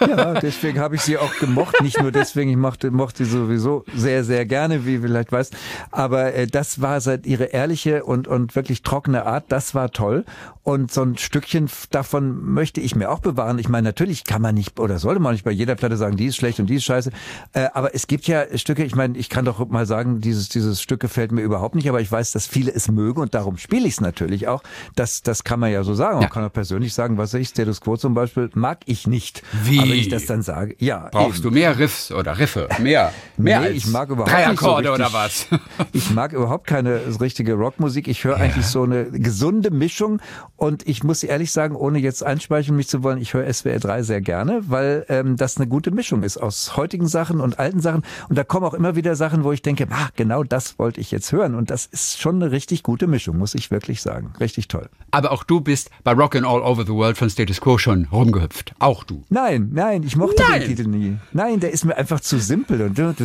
Ja, 0.00 0.34
deswegen 0.34 0.78
habe 0.78 0.94
ich 0.94 1.02
sie 1.02 1.18
auch 1.18 1.34
gemocht. 1.38 1.82
Nicht 1.82 2.00
nur 2.00 2.12
deswegen, 2.12 2.50
ich 2.50 2.56
mochte, 2.56 2.92
mochte 2.92 3.24
sie 3.24 3.32
sowieso 3.32 3.84
sehr, 3.96 4.22
sehr 4.22 4.46
gerne, 4.46 4.86
wie 4.86 4.96
du 4.96 5.02
vielleicht 5.02 5.32
weißt. 5.32 5.56
Aber 5.90 6.34
äh, 6.34 6.46
das 6.46 6.80
war 6.80 7.00
seit 7.00 7.26
ihre 7.26 7.46
ehrliche 7.46 8.04
und, 8.04 8.28
und 8.28 8.54
wirklich 8.54 8.82
trockene 8.82 9.26
Art. 9.26 9.46
Das 9.48 9.74
war 9.74 9.90
toll. 9.90 10.24
Und 10.62 10.92
so 10.92 11.02
ein 11.02 11.16
Stückchen 11.16 11.68
davon 11.90 12.44
möchte 12.44 12.80
ich 12.80 12.94
mir 12.94 13.10
auch 13.10 13.20
bewahren. 13.20 13.58
Ich 13.58 13.68
meine, 13.68 13.88
natürlich 13.88 14.22
kann 14.24 14.42
man 14.42 14.54
nicht 14.54 14.78
oder 14.78 14.98
sollte 14.98 15.20
man 15.20 15.32
nicht 15.32 15.44
bei 15.44 15.50
jeder 15.50 15.74
Platte 15.74 15.96
sagen, 15.96 16.16
die 16.16 16.26
ist 16.26 16.36
schlecht 16.36 16.60
und 16.60 16.66
die 16.66 16.76
ist 16.76 16.84
scheiße. 16.84 17.10
Äh, 17.54 17.68
aber 17.72 17.94
es 17.94 18.06
gibt 18.06 18.28
ja 18.28 18.44
Stücke, 18.56 18.84
ich 18.84 18.94
meine, 18.94 19.18
ich 19.18 19.28
kann 19.30 19.46
doch 19.48 19.66
mal 19.68 19.86
sagen, 19.86 20.20
dieses, 20.20 20.48
dieses 20.48 20.80
Stück 20.80 21.00
gefällt 21.00 21.32
mir 21.32 21.42
überhaupt 21.42 21.74
nicht, 21.74 21.88
aber 21.88 22.00
ich 22.00 22.10
weiß, 22.10 22.32
dass 22.32 22.46
viele 22.46 22.72
es 22.72 22.88
mögen 22.90 23.20
und 23.20 23.34
darum 23.34 23.56
spiele 23.56 23.86
ich 23.86 23.94
es 23.94 24.00
natürlich 24.00 24.48
auch. 24.48 24.62
Das, 24.94 25.22
das 25.22 25.44
kann 25.44 25.60
man 25.60 25.72
ja 25.72 25.82
so 25.82 25.94
sagen. 25.94 26.16
Man 26.16 26.22
ja. 26.22 26.28
kann 26.28 26.44
auch 26.44 26.52
persönlich 26.52 26.94
sagen, 26.94 27.18
was 27.18 27.34
ich, 27.34 27.48
Status 27.48 27.80
Quo 27.80 27.96
zum 27.96 28.14
Beispiel, 28.14 28.50
mag 28.54 28.80
ich 28.86 29.06
nicht. 29.06 29.42
Wie? 29.64 29.78
Aber 29.78 29.88
wenn 29.88 29.96
ich 29.96 30.08
das 30.08 30.26
dann 30.26 30.42
sage, 30.42 30.76
ja. 30.78 31.08
Brauchst 31.10 31.38
eben. 31.38 31.48
du 31.48 31.50
mehr 31.52 31.78
Riffs 31.78 32.12
oder 32.12 32.38
Riffe? 32.38 32.68
Mehr? 32.80 33.12
Mehr 33.36 33.60
nee, 33.60 33.66
als 33.66 33.76
ich 33.76 33.86
mag 33.86 34.10
überhaupt 34.10 34.32
drei 34.32 34.46
Akkorde 34.48 34.88
so 34.88 34.94
oder 34.94 35.12
was? 35.12 35.46
ich 35.92 36.10
mag 36.10 36.32
überhaupt 36.32 36.66
keine 36.66 37.00
richtige 37.20 37.54
Rockmusik. 37.54 38.08
Ich 38.08 38.24
höre 38.24 38.36
ja. 38.36 38.44
eigentlich 38.44 38.66
so 38.66 38.82
eine 38.82 39.04
gesunde 39.10 39.70
Mischung 39.70 40.20
und 40.56 40.86
ich 40.88 41.04
muss 41.04 41.22
ehrlich 41.22 41.52
sagen, 41.52 41.76
ohne 41.76 41.98
jetzt 41.98 42.24
einspeichern 42.24 42.74
mich 42.74 42.88
zu 42.88 43.02
wollen, 43.04 43.18
ich 43.18 43.34
höre 43.34 43.52
SWR 43.52 43.78
3 43.78 44.02
sehr 44.02 44.20
gerne, 44.20 44.62
weil 44.66 45.06
ähm, 45.08 45.36
das 45.36 45.56
eine 45.56 45.68
gute 45.68 45.92
Mischung 45.92 46.22
ist 46.24 46.36
aus 46.36 46.76
heutigen 46.76 47.06
Sachen 47.06 47.40
und 47.40 47.58
alten 47.58 47.80
Sachen. 47.80 48.02
Und 48.28 48.36
da 48.36 48.44
kommen 48.44 48.66
auch 48.66 48.74
immer 48.74 48.96
wieder 48.96 49.14
Sachen, 49.14 49.37
wo 49.44 49.52
ich 49.52 49.62
denke, 49.62 49.86
ah, 49.90 50.08
genau 50.16 50.42
das 50.42 50.78
wollte 50.78 51.00
ich 51.00 51.10
jetzt 51.10 51.32
hören. 51.32 51.54
Und 51.54 51.70
das 51.70 51.86
ist 51.86 52.20
schon 52.20 52.36
eine 52.42 52.50
richtig 52.50 52.82
gute 52.82 53.06
Mischung, 53.06 53.38
muss 53.38 53.54
ich 53.54 53.70
wirklich 53.70 54.02
sagen. 54.02 54.32
Richtig 54.40 54.68
toll. 54.68 54.88
Aber 55.10 55.32
auch 55.32 55.44
du 55.44 55.60
bist 55.60 55.90
bei 56.04 56.12
Rockin' 56.12 56.44
All 56.44 56.60
Over 56.60 56.84
the 56.84 56.92
World 56.92 57.16
von 57.16 57.30
Status 57.30 57.60
Quo 57.60 57.78
schon 57.78 58.06
rumgehüpft. 58.12 58.74
Auch 58.78 59.04
du. 59.04 59.24
Nein, 59.28 59.70
nein, 59.72 60.02
ich 60.02 60.16
mochte 60.16 60.42
nein. 60.48 60.60
den 60.60 60.68
Titel 60.68 60.88
nie. 60.88 61.16
Nein, 61.32 61.60
der 61.60 61.72
ist 61.72 61.84
mir 61.84 61.96
einfach 61.96 62.20
zu 62.20 62.38
simpel. 62.38 62.82
Und 62.82 62.98
das 62.98 63.16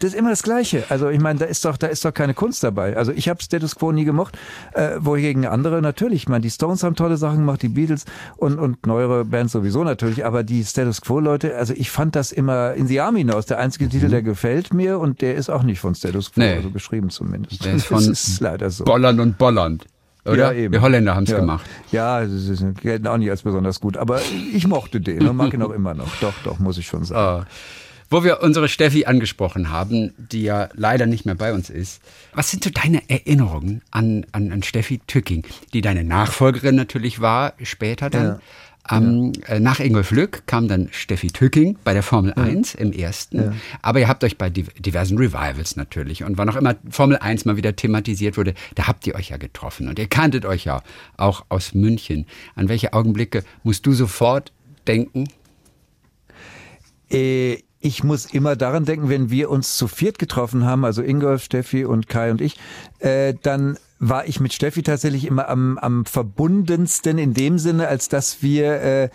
ist 0.00 0.14
immer 0.14 0.30
das 0.30 0.42
Gleiche. 0.42 0.84
Also 0.88 1.08
ich 1.08 1.20
meine, 1.20 1.38
da 1.38 1.44
ist 1.46 1.64
doch, 1.64 1.76
da 1.76 1.86
ist 1.86 2.04
doch 2.04 2.14
keine 2.14 2.34
Kunst 2.34 2.62
dabei. 2.62 2.96
Also 2.96 3.12
ich 3.12 3.28
habe 3.28 3.42
Status 3.42 3.76
Quo 3.76 3.92
nie 3.92 4.04
gemocht, 4.04 4.38
äh, 4.72 4.96
wohingegen 4.98 5.46
andere 5.46 5.82
natürlich. 5.82 6.22
Ich 6.22 6.28
meine, 6.28 6.42
die 6.42 6.50
Stones 6.50 6.82
haben 6.82 6.96
tolle 6.96 7.16
Sachen 7.16 7.38
gemacht, 7.38 7.62
die 7.62 7.68
Beatles 7.68 8.04
und, 8.36 8.58
und 8.58 8.86
neuere 8.86 9.24
Bands 9.24 9.52
sowieso 9.52 9.84
natürlich. 9.84 10.24
Aber 10.24 10.42
die 10.42 10.64
Status 10.64 11.00
Quo-Leute, 11.00 11.56
also 11.56 11.74
ich 11.74 11.90
fand 11.90 12.16
das 12.16 12.32
immer 12.32 12.74
in 12.74 12.86
the 12.86 13.00
Army 13.00 13.22
aus 13.30 13.46
der 13.46 13.58
einzige 13.58 13.88
Titel, 13.88 14.08
der 14.08 14.22
gefällt 14.22 14.74
mir 14.74 14.91
und 14.98 15.20
der 15.20 15.34
ist 15.34 15.50
auch 15.50 15.62
nicht 15.62 15.80
von 15.80 15.94
Status 15.94 16.32
Quo, 16.32 16.40
nee. 16.40 16.54
also 16.54 16.70
beschrieben 16.70 17.10
zumindest. 17.10 17.64
Der 17.64 17.74
ist 17.74 17.86
von 17.86 17.98
das 17.98 18.28
ist 18.28 18.40
leider 18.40 18.70
so. 18.70 18.84
Bolland 18.84 19.20
und 19.20 19.38
Bolland. 19.38 19.86
Oder? 20.24 20.36
Ja, 20.36 20.52
eben. 20.52 20.72
Die 20.72 20.78
Holländer 20.78 21.16
haben 21.16 21.24
es 21.24 21.30
ja. 21.30 21.40
gemacht. 21.40 21.68
Ja, 21.90 22.26
sie 22.26 22.74
gelten 22.74 23.06
auch 23.08 23.16
nicht 23.16 23.30
als 23.30 23.42
besonders 23.42 23.80
gut. 23.80 23.96
Aber 23.96 24.20
ich 24.54 24.66
mochte 24.68 25.00
den 25.00 25.26
und 25.26 25.36
mag 25.36 25.52
ihn 25.52 25.62
auch 25.62 25.70
immer 25.70 25.94
noch. 25.94 26.14
Doch, 26.20 26.34
doch, 26.44 26.58
muss 26.60 26.78
ich 26.78 26.86
schon 26.86 27.04
sagen. 27.04 27.44
Oh. 27.44 27.52
Wo 28.08 28.24
wir 28.24 28.42
unsere 28.42 28.68
Steffi 28.68 29.06
angesprochen 29.06 29.70
haben, 29.70 30.12
die 30.18 30.42
ja 30.42 30.68
leider 30.74 31.06
nicht 31.06 31.24
mehr 31.24 31.34
bei 31.34 31.54
uns 31.54 31.70
ist. 31.70 32.02
Was 32.34 32.50
sind 32.50 32.62
so 32.62 32.70
deine 32.70 33.08
Erinnerungen 33.08 33.80
an, 33.90 34.26
an, 34.32 34.52
an 34.52 34.62
Steffi 34.62 35.00
Tücking, 35.06 35.46
die 35.72 35.80
deine 35.80 36.04
Nachfolgerin 36.04 36.76
natürlich 36.76 37.20
war, 37.20 37.54
später 37.62 38.10
dann? 38.10 38.24
Ja. 38.24 38.40
Ähm, 38.90 39.32
ja. 39.48 39.60
Nach 39.60 39.80
Ingolf 39.80 40.10
Lück 40.10 40.46
kam 40.46 40.66
dann 40.66 40.88
Steffi 40.90 41.28
Tücking 41.28 41.78
bei 41.84 41.92
der 41.92 42.02
Formel 42.02 42.34
ja. 42.36 42.42
1 42.42 42.74
im 42.74 42.92
ersten. 42.92 43.36
Ja. 43.36 43.52
Aber 43.80 44.00
ihr 44.00 44.08
habt 44.08 44.24
euch 44.24 44.38
bei 44.38 44.50
diversen 44.50 45.18
Revivals 45.18 45.76
natürlich 45.76 46.24
und 46.24 46.36
wann 46.36 46.48
auch 46.48 46.56
immer 46.56 46.74
Formel 46.90 47.18
1 47.18 47.44
mal 47.44 47.56
wieder 47.56 47.76
thematisiert 47.76 48.36
wurde, 48.36 48.54
da 48.74 48.88
habt 48.88 49.06
ihr 49.06 49.14
euch 49.14 49.30
ja 49.30 49.36
getroffen 49.36 49.88
und 49.88 49.98
ihr 49.98 50.08
kanntet 50.08 50.44
euch 50.44 50.64
ja 50.64 50.82
auch 51.16 51.44
aus 51.48 51.74
München. 51.74 52.26
An 52.56 52.68
welche 52.68 52.92
Augenblicke 52.92 53.44
musst 53.62 53.86
du 53.86 53.92
sofort 53.92 54.52
denken? 54.86 55.28
Äh, 57.10 57.58
ich 57.84 58.04
muss 58.04 58.26
immer 58.26 58.54
daran 58.54 58.84
denken, 58.84 59.08
wenn 59.08 59.30
wir 59.30 59.50
uns 59.50 59.76
zu 59.76 59.88
viert 59.88 60.18
getroffen 60.18 60.64
haben, 60.64 60.84
also 60.84 61.02
Ingolf, 61.02 61.42
Steffi 61.42 61.84
und 61.84 62.08
Kai 62.08 62.30
und 62.30 62.40
ich, 62.40 62.56
äh, 63.00 63.34
dann 63.42 63.76
war 64.02 64.26
ich 64.26 64.40
mit 64.40 64.52
Steffi 64.52 64.82
tatsächlich 64.82 65.26
immer 65.26 65.48
am, 65.48 65.78
am 65.78 66.04
verbundensten 66.04 67.18
in 67.18 67.34
dem 67.34 67.58
Sinne, 67.58 67.86
als 67.86 68.08
dass 68.08 68.42
wir 68.42 68.82
äh, 68.82 69.10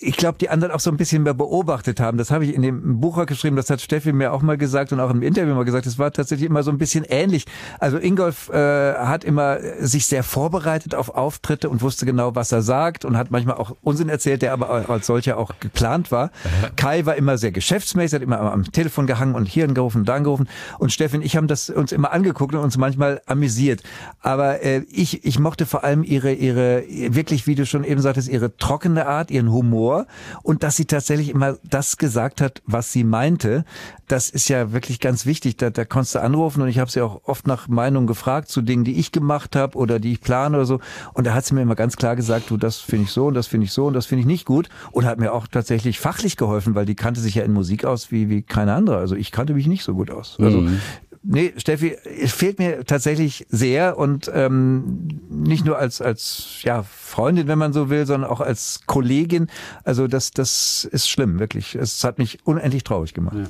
ich 0.00 0.16
glaube, 0.16 0.38
die 0.38 0.48
anderen 0.48 0.72
auch 0.72 0.80
so 0.80 0.90
ein 0.90 0.96
bisschen 0.96 1.22
mehr 1.22 1.34
beobachtet 1.34 2.00
haben. 2.00 2.18
Das 2.18 2.30
habe 2.30 2.44
ich 2.44 2.54
in 2.54 2.62
dem 2.62 3.00
Buch 3.00 3.24
geschrieben, 3.26 3.56
das 3.56 3.70
hat 3.70 3.80
Steffi 3.80 4.12
mir 4.12 4.32
auch 4.32 4.42
mal 4.42 4.56
gesagt 4.56 4.92
und 4.92 5.00
auch 5.00 5.10
im 5.10 5.22
Interview 5.22 5.54
mal 5.54 5.64
gesagt. 5.64 5.86
Es 5.86 5.98
war 5.98 6.12
tatsächlich 6.12 6.48
immer 6.48 6.62
so 6.62 6.70
ein 6.70 6.78
bisschen 6.78 7.04
ähnlich. 7.04 7.46
Also 7.80 7.98
Ingolf 7.98 8.48
äh, 8.50 8.94
hat 8.94 9.24
immer 9.24 9.58
sich 9.80 10.06
sehr 10.06 10.22
vorbereitet 10.22 10.94
auf 10.94 11.10
Auftritte 11.10 11.68
und 11.68 11.82
wusste 11.82 12.06
genau, 12.06 12.34
was 12.34 12.52
er 12.52 12.62
sagt 12.62 13.04
und 13.04 13.16
hat 13.16 13.30
manchmal 13.30 13.56
auch 13.56 13.76
Unsinn 13.82 14.08
erzählt, 14.08 14.42
der 14.42 14.52
aber 14.52 14.88
als 14.88 15.06
solcher 15.06 15.36
auch 15.36 15.52
geplant 15.60 16.12
war. 16.12 16.30
Kai 16.76 17.06
war 17.06 17.16
immer 17.16 17.38
sehr 17.38 17.50
geschäftsmäßig, 17.50 18.16
hat 18.16 18.22
immer 18.22 18.40
am 18.40 18.70
Telefon 18.70 19.06
gehangen 19.06 19.34
und 19.34 19.46
hier 19.46 19.64
angerufen 19.64 19.98
und 19.98 20.08
da 20.08 20.14
angerufen. 20.14 20.48
Und 20.78 20.92
Steffi 20.92 21.16
und 21.16 21.22
ich 21.24 21.36
haben 21.36 21.48
das 21.48 21.70
uns 21.70 21.92
immer 21.92 22.12
angeguckt 22.12 22.54
und 22.54 22.60
uns 22.60 22.76
manchmal 22.76 23.20
amüsiert. 23.26 23.82
Aber 24.20 24.62
äh, 24.62 24.82
ich, 24.90 25.24
ich 25.24 25.38
mochte 25.38 25.66
vor 25.66 25.84
allem 25.84 26.04
ihre, 26.04 26.32
ihre, 26.32 26.84
wirklich, 26.88 27.46
wie 27.46 27.54
du 27.54 27.66
schon 27.66 27.84
eben 27.84 28.00
sagtest, 28.00 28.28
ihre 28.28 28.56
trockene 28.56 29.06
Art, 29.06 29.30
ihren 29.30 29.50
Humor 29.50 29.87
Humor 29.88 30.06
und 30.42 30.62
dass 30.62 30.76
sie 30.76 30.84
tatsächlich 30.84 31.30
immer 31.30 31.56
das 31.64 31.96
gesagt 31.96 32.40
hat, 32.40 32.62
was 32.66 32.92
sie 32.92 33.04
meinte. 33.04 33.64
Das 34.06 34.30
ist 34.30 34.48
ja 34.48 34.72
wirklich 34.72 35.00
ganz 35.00 35.26
wichtig. 35.26 35.56
Da, 35.56 35.70
da 35.70 35.84
konntest 35.84 36.14
du 36.14 36.22
anrufen 36.22 36.62
und 36.62 36.68
ich 36.68 36.78
habe 36.78 36.90
sie 36.90 37.00
auch 37.00 37.22
oft 37.24 37.46
nach 37.46 37.68
Meinung 37.68 38.06
gefragt 38.06 38.48
zu 38.48 38.62
Dingen, 38.62 38.84
die 38.84 38.98
ich 38.98 39.12
gemacht 39.12 39.56
habe 39.56 39.76
oder 39.76 39.98
die 39.98 40.12
ich 40.12 40.20
plane 40.20 40.56
oder 40.56 40.66
so. 40.66 40.80
Und 41.14 41.26
da 41.26 41.34
hat 41.34 41.44
sie 41.44 41.54
mir 41.54 41.62
immer 41.62 41.74
ganz 41.74 41.96
klar 41.96 42.16
gesagt, 42.16 42.50
du, 42.50 42.56
das 42.56 42.78
finde 42.78 43.04
ich 43.04 43.10
so 43.10 43.26
und 43.26 43.34
das 43.34 43.46
finde 43.46 43.66
ich 43.66 43.72
so 43.72 43.86
und 43.86 43.94
das 43.94 44.06
finde 44.06 44.20
ich 44.20 44.26
nicht 44.26 44.46
gut. 44.46 44.68
Und 44.92 45.04
hat 45.04 45.18
mir 45.18 45.32
auch 45.32 45.46
tatsächlich 45.46 45.98
fachlich 45.98 46.36
geholfen, 46.36 46.74
weil 46.74 46.86
die 46.86 46.94
kannte 46.94 47.20
sich 47.20 47.34
ja 47.34 47.44
in 47.44 47.52
Musik 47.52 47.84
aus 47.84 48.10
wie, 48.10 48.28
wie 48.28 48.42
keine 48.42 48.74
andere. 48.74 48.98
Also 48.98 49.14
ich 49.14 49.30
kannte 49.30 49.54
mich 49.54 49.66
nicht 49.66 49.84
so 49.84 49.94
gut 49.94 50.10
aus. 50.10 50.36
Also 50.40 50.62
mhm. 50.62 50.80
Nee, 51.22 51.52
Steffi, 51.56 51.96
es 52.20 52.32
fehlt 52.32 52.58
mir 52.58 52.84
tatsächlich 52.84 53.46
sehr 53.48 53.98
und 53.98 54.30
ähm, 54.32 55.20
nicht 55.28 55.64
nur 55.64 55.78
als 55.78 56.00
als 56.00 56.60
ja 56.62 56.82
Freundin, 56.82 57.48
wenn 57.48 57.58
man 57.58 57.72
so 57.72 57.90
will, 57.90 58.06
sondern 58.06 58.30
auch 58.30 58.40
als 58.40 58.80
Kollegin. 58.86 59.48
Also 59.84 60.06
das 60.06 60.30
das 60.30 60.88
ist 60.90 61.08
schlimm, 61.08 61.38
wirklich. 61.38 61.74
Es 61.74 62.04
hat 62.04 62.18
mich 62.18 62.38
unendlich 62.44 62.84
traurig 62.84 63.14
gemacht. 63.14 63.36
Ja. 63.36 63.46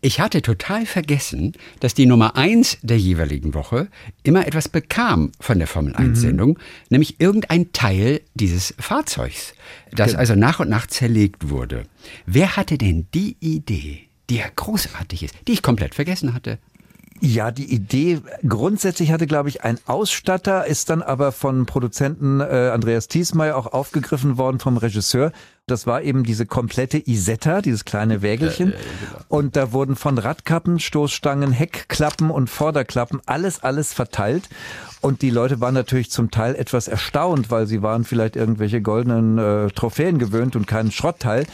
Ich 0.00 0.20
hatte 0.20 0.42
total 0.42 0.86
vergessen, 0.86 1.52
dass 1.80 1.94
die 1.94 2.06
Nummer 2.06 2.36
eins 2.36 2.78
der 2.82 2.98
jeweiligen 2.98 3.54
Woche 3.54 3.88
immer 4.22 4.46
etwas 4.46 4.68
bekam 4.68 5.32
von 5.40 5.58
der 5.58 5.66
Formel 5.66 5.94
1 5.96 6.20
Sendung, 6.20 6.50
mhm. 6.50 6.58
nämlich 6.90 7.20
irgendein 7.20 7.72
Teil 7.72 8.20
dieses 8.34 8.74
Fahrzeugs, 8.78 9.54
das 9.90 10.08
genau. 10.08 10.20
also 10.20 10.34
nach 10.34 10.60
und 10.60 10.68
nach 10.68 10.86
zerlegt 10.86 11.48
wurde. 11.48 11.84
Wer 12.26 12.56
hatte 12.56 12.78
denn 12.78 13.06
die 13.14 13.36
Idee, 13.40 14.08
die 14.30 14.36
ja 14.36 14.46
großartig 14.54 15.24
ist, 15.24 15.34
die 15.48 15.52
ich 15.52 15.62
komplett 15.62 15.94
vergessen 15.94 16.34
hatte? 16.34 16.58
Ja, 17.20 17.52
die 17.52 17.72
Idee 17.72 18.20
grundsätzlich 18.46 19.12
hatte, 19.12 19.26
glaube 19.26 19.48
ich, 19.48 19.62
ein 19.62 19.78
Ausstatter, 19.86 20.66
ist 20.66 20.90
dann 20.90 21.00
aber 21.00 21.32
von 21.32 21.64
Produzenten 21.64 22.40
äh, 22.40 22.70
Andreas 22.72 23.08
Thiesmeier 23.08 23.56
auch 23.56 23.66
aufgegriffen 23.66 24.36
worden 24.36 24.58
vom 24.58 24.76
Regisseur. 24.76 25.32
Das 25.66 25.86
war 25.86 26.02
eben 26.02 26.24
diese 26.24 26.44
komplette 26.44 26.98
Isetta, 26.98 27.62
dieses 27.62 27.84
kleine 27.84 28.20
Wägelchen. 28.20 28.72
Ja, 28.72 28.76
ja, 28.76 28.82
genau. 29.10 29.24
Und 29.28 29.56
da 29.56 29.72
wurden 29.72 29.96
von 29.96 30.18
Radkappen, 30.18 30.78
Stoßstangen, 30.78 31.52
Heckklappen 31.52 32.30
und 32.30 32.50
Vorderklappen 32.50 33.22
alles, 33.24 33.62
alles 33.62 33.94
verteilt. 33.94 34.48
Und 35.04 35.20
die 35.20 35.28
Leute 35.28 35.60
waren 35.60 35.74
natürlich 35.74 36.10
zum 36.10 36.30
Teil 36.30 36.54
etwas 36.54 36.88
erstaunt, 36.88 37.50
weil 37.50 37.66
sie 37.66 37.82
waren 37.82 38.04
vielleicht 38.04 38.36
irgendwelche 38.36 38.80
goldenen 38.80 39.36
äh, 39.36 39.66
Trophäen 39.68 40.18
gewöhnt 40.18 40.56
und 40.56 40.66
keinen 40.66 40.90
Schrottteil. 40.90 41.44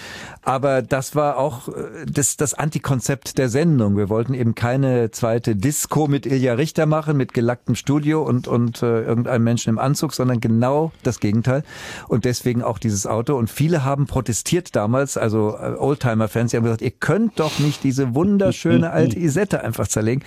Aber 0.43 0.83
das 0.83 1.17
war 1.17 1.37
auch 1.37 1.67
äh, 1.67 2.07
das, 2.07 2.37
das 2.37 2.55
Antikonzept 2.55 3.39
der 3.39 3.49
Sendung. 3.49 3.97
Wir 3.97 4.09
wollten 4.09 4.35
eben 4.35 4.55
keine 4.55 5.11
zweite 5.11 5.57
Disco 5.57 6.07
mit 6.07 6.27
Ilja 6.27 6.55
Richter 6.55 6.87
machen, 6.87 7.17
mit 7.17 7.35
gelacktem 7.35 7.75
Studio 7.75 8.23
und, 8.23 8.47
und 8.47 8.85
äh, 8.85 9.03
irgendeinem 9.03 9.43
Menschen 9.43 9.71
im 9.71 9.81
Anzug, 9.81 10.15
sondern 10.15 10.39
genau 10.39 10.93
das 11.03 11.19
Gegenteil. 11.19 11.65
Und 12.07 12.27
deswegen 12.27 12.63
auch 12.63 12.79
dieses 12.79 13.09
Auto. 13.09 13.35
Und 13.35 13.51
viele 13.51 13.85
haben 13.85 14.07
protestiert 14.07 14.77
damals, 14.77 15.17
also 15.17 15.57
äh, 15.61 15.75
Oldtimer-Fans, 15.77 16.53
die 16.53 16.57
haben 16.57 16.65
gesagt, 16.65 16.83
ihr 16.83 16.93
könnt 16.93 17.41
doch 17.41 17.59
nicht 17.59 17.83
diese 17.83 18.15
wunderschöne 18.15 18.91
alte 18.93 19.19
Isette 19.19 19.65
einfach 19.65 19.89
zerlegen. 19.89 20.23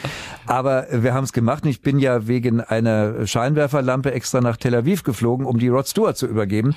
Aber 0.46 0.88
wir 0.92 1.14
haben 1.14 1.24
es 1.24 1.32
gemacht 1.32 1.64
und 1.64 1.70
ich 1.70 1.82
bin 1.82 2.00
ja 2.00 2.28
wegen 2.28 2.60
einer 2.60 3.13
Scheinwerferlampe 3.26 4.12
extra 4.12 4.42
nach 4.42 4.58
Tel 4.58 4.76
Aviv 4.76 5.04
geflogen, 5.04 5.46
um 5.46 5.60
die 5.60 5.68
Rod 5.68 5.88
Stewart 5.88 6.18
zu 6.18 6.28
übergeben. 6.28 6.76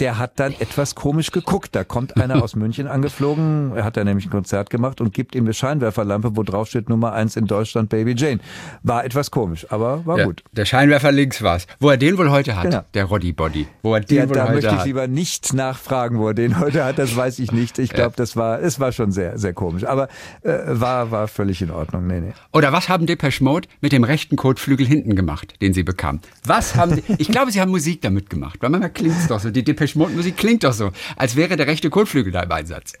Der 0.00 0.18
hat 0.18 0.32
dann 0.36 0.54
etwas 0.58 0.94
komisch 0.94 1.30
geguckt. 1.30 1.74
Da 1.74 1.84
kommt 1.84 2.16
einer 2.16 2.42
aus 2.44 2.56
München 2.56 2.86
angeflogen. 2.86 3.72
Er 3.74 3.84
hat 3.84 3.96
da 3.96 4.04
nämlich 4.04 4.26
ein 4.26 4.30
Konzert 4.30 4.70
gemacht 4.70 5.00
und 5.00 5.12
gibt 5.12 5.34
ihm 5.34 5.44
eine 5.44 5.54
Scheinwerferlampe, 5.54 6.36
wo 6.36 6.42
drauf 6.42 6.68
steht 6.68 6.88
Nummer 6.88 7.12
eins 7.12 7.36
in 7.36 7.46
Deutschland, 7.46 7.88
Baby 7.88 8.14
Jane. 8.16 8.40
War 8.82 9.04
etwas 9.04 9.30
komisch, 9.30 9.66
aber 9.70 10.06
war 10.06 10.18
ja, 10.18 10.24
gut. 10.24 10.42
Der 10.52 10.64
Scheinwerfer 10.64 11.12
links 11.12 11.42
war's. 11.42 11.66
Wo 11.80 11.90
er 11.90 11.96
den 11.96 12.18
wohl 12.18 12.30
heute 12.30 12.56
hat, 12.56 12.64
genau. 12.64 12.82
der 12.94 13.04
Roddy 13.04 13.32
Body. 13.32 13.66
Wo 13.82 13.94
er 13.94 14.00
den 14.00 14.16
ja, 14.16 14.28
wohl 14.28 14.34
da 14.34 14.42
heute 14.44 14.52
möchte 14.54 14.68
ich 14.68 14.76
hat. 14.76 14.86
lieber 14.86 15.06
nicht 15.08 15.54
nachfragen, 15.54 16.18
wo 16.18 16.28
er 16.28 16.34
den 16.34 16.58
heute 16.58 16.84
hat. 16.84 16.98
Das 16.98 17.16
weiß 17.16 17.38
ich 17.38 17.52
nicht. 17.52 17.78
Ich 17.78 17.90
glaube, 17.90 18.14
das 18.16 18.36
war, 18.36 18.60
es 18.60 18.80
war 18.80 18.92
schon 18.92 19.12
sehr, 19.12 19.38
sehr 19.38 19.52
komisch. 19.52 19.84
Aber 19.84 20.08
äh, 20.42 20.58
war, 20.68 21.10
war 21.10 21.28
völlig 21.28 21.62
in 21.62 21.70
Ordnung. 21.70 22.06
Nee, 22.06 22.20
nee. 22.20 22.32
Oder 22.52 22.72
was 22.72 22.88
haben 22.88 23.06
Depeche 23.06 23.42
Mode 23.42 23.68
mit 23.80 23.92
dem 23.92 24.04
rechten 24.04 24.36
Kotflügel 24.36 24.86
hinten 24.86 25.16
gemacht, 25.16 25.54
den 25.60 25.72
sie 25.72 25.77
bekamen? 25.84 26.20
Was 26.44 26.74
haben 26.74 26.96
die, 26.96 27.02
ich 27.18 27.28
glaube, 27.28 27.52
sie 27.52 27.60
haben 27.60 27.70
Musik 27.70 28.02
damit 28.02 28.30
gemacht, 28.30 28.58
weil 28.60 28.70
manchmal 28.70 28.92
klingt 28.92 29.16
es 29.16 29.26
doch 29.26 29.40
so. 29.40 29.50
Die 29.50 29.64
Depeche 29.64 29.98
Mode 29.98 30.12
Musik 30.12 30.36
klingt 30.36 30.64
doch 30.64 30.72
so, 30.72 30.90
als 31.16 31.36
wäre 31.36 31.56
der 31.56 31.66
rechte 31.66 31.90
Kotflügel 31.90 32.32
da 32.32 32.42
im 32.42 32.52
Einsatz. 32.52 32.94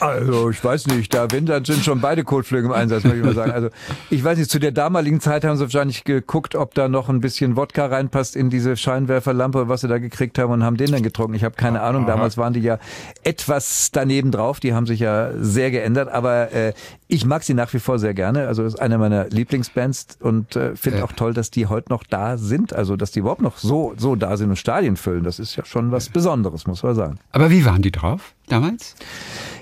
Also, 0.00 0.50
ich 0.50 0.62
weiß 0.62 0.86
nicht, 0.88 1.12
da 1.12 1.30
wenn, 1.30 1.46
dann 1.46 1.64
sind 1.64 1.84
schon 1.84 2.00
beide 2.00 2.24
Kotflügel 2.24 2.66
im 2.66 2.72
Einsatz, 2.72 3.04
muss 3.04 3.14
ich 3.14 3.22
mal 3.22 3.34
sagen. 3.34 3.52
Also, 3.52 3.68
ich 4.10 4.22
weiß 4.22 4.38
nicht, 4.38 4.50
zu 4.50 4.58
der 4.58 4.72
damaligen 4.72 5.20
Zeit 5.20 5.44
haben 5.44 5.56
sie 5.56 5.64
wahrscheinlich 5.64 6.04
geguckt, 6.04 6.54
ob 6.54 6.74
da 6.74 6.88
noch 6.88 7.08
ein 7.08 7.20
bisschen 7.20 7.56
Wodka 7.56 7.86
reinpasst 7.86 8.36
in 8.36 8.50
diese 8.50 8.76
Scheinwerferlampe, 8.76 9.68
was 9.68 9.80
sie 9.80 9.88
da 9.88 9.98
gekriegt 9.98 10.38
haben 10.38 10.52
und 10.52 10.62
haben 10.62 10.76
den 10.76 10.92
dann 10.92 11.02
getrunken. 11.02 11.34
Ich 11.34 11.44
habe 11.44 11.56
keine 11.56 11.80
Ahnung, 11.80 12.06
damals 12.06 12.36
waren 12.36 12.52
die 12.52 12.60
ja 12.60 12.78
etwas 13.24 13.90
daneben 13.92 14.30
drauf, 14.30 14.60
die 14.60 14.74
haben 14.74 14.86
sich 14.86 15.00
ja 15.00 15.30
sehr 15.38 15.70
geändert, 15.70 16.08
aber 16.08 16.52
äh, 16.52 16.72
ich 17.08 17.24
mag 17.24 17.42
sie 17.42 17.54
nach 17.54 17.72
wie 17.72 17.80
vor 17.80 17.98
sehr 17.98 18.14
gerne. 18.14 18.46
Also, 18.46 18.64
ist 18.64 18.80
eine 18.80 18.98
meiner 18.98 19.28
Lieblingsbands 19.28 20.18
und 20.20 20.54
äh, 20.54 20.76
finde 20.76 20.98
ja. 20.98 21.04
auch 21.04 21.12
toll, 21.12 21.34
dass 21.34 21.50
die 21.50 21.66
heute 21.66 21.90
noch 21.90 22.04
da 22.04 22.36
sind, 22.36 22.72
also 22.72 22.96
dass 22.96 23.10
die 23.10 23.20
überhaupt 23.20 23.42
noch 23.42 23.56
so, 23.56 23.94
so 23.96 24.14
da 24.14 24.36
sind 24.36 24.50
und 24.50 24.56
Stadien 24.56 24.96
füllen. 24.96 25.24
Das 25.24 25.38
ist 25.38 25.56
ja 25.56 25.64
schon 25.64 25.90
was 25.90 26.08
Besonderes, 26.08 26.66
muss 26.66 26.82
man 26.82 26.94
sagen. 26.94 27.18
Aber 27.32 27.50
wie 27.50 27.64
waren 27.64 27.82
die 27.82 27.90
drauf 27.90 28.34
damals? 28.48 28.94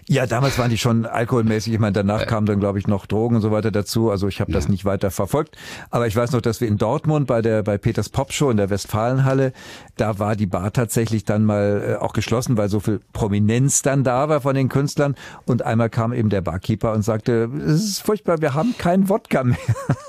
Ja, 0.09 0.27
damals 0.27 0.57
waren 0.57 0.70
die 0.70 0.79
schon 0.79 1.05
alkoholmäßig. 1.05 1.72
Ich 1.72 1.79
meine, 1.81 1.92
danach 1.92 2.20
ja. 2.20 2.27
kamen 2.27 2.46
dann, 2.46 2.61
glaube 2.61 2.79
ich, 2.79 2.87
noch 2.87 3.07
Drogen 3.07 3.37
und 3.37 3.42
so 3.42 3.51
weiter 3.51 3.72
dazu. 3.72 4.09
Also 4.09 4.29
ich 4.29 4.40
habe 4.40 4.53
ja. 4.53 4.57
das 4.57 4.68
nicht 4.68 4.85
weiter 4.85 5.11
verfolgt. 5.11 5.57
Aber 5.90 6.07
ich 6.07 6.14
weiß 6.14 6.31
noch, 6.31 6.40
dass 6.40 6.61
wir 6.61 6.68
in 6.68 6.79
Dortmund 6.79 7.27
bei 7.27 7.42
der 7.42 7.64
bei 7.64 7.77
Peters 7.77 8.09
Pop 8.09 8.33
Show 8.33 8.51
in 8.51 8.57
der 8.57 8.70
Westfalenhalle, 8.70 9.53
da 9.96 10.20
war 10.20 10.37
die 10.37 10.46
Bar 10.46 10.72
tatsächlich 10.72 11.25
dann 11.25 11.44
mal 11.44 11.96
äh, 11.99 12.05
auch 12.05 12.12
geschlossen, 12.12 12.57
weil 12.57 12.68
so 12.68 12.79
viel 12.79 13.01
Prominenz 13.12 13.83
dann 13.83 14.05
da 14.05 14.29
war 14.29 14.42
von 14.42 14.55
den 14.55 14.68
Künstlern. 14.68 15.16
Und 15.44 15.62
einmal 15.62 15.90
kam 15.90 16.12
eben 16.12 16.31
der 16.31 16.40
Barkeeper 16.40 16.92
und 16.92 17.03
sagte, 17.03 17.51
es 17.66 17.83
ist 17.83 18.03
furchtbar, 18.03 18.40
wir 18.40 18.55
haben 18.55 18.77
keinen 18.79 19.09
Wodka 19.09 19.42
mehr. 19.42 19.59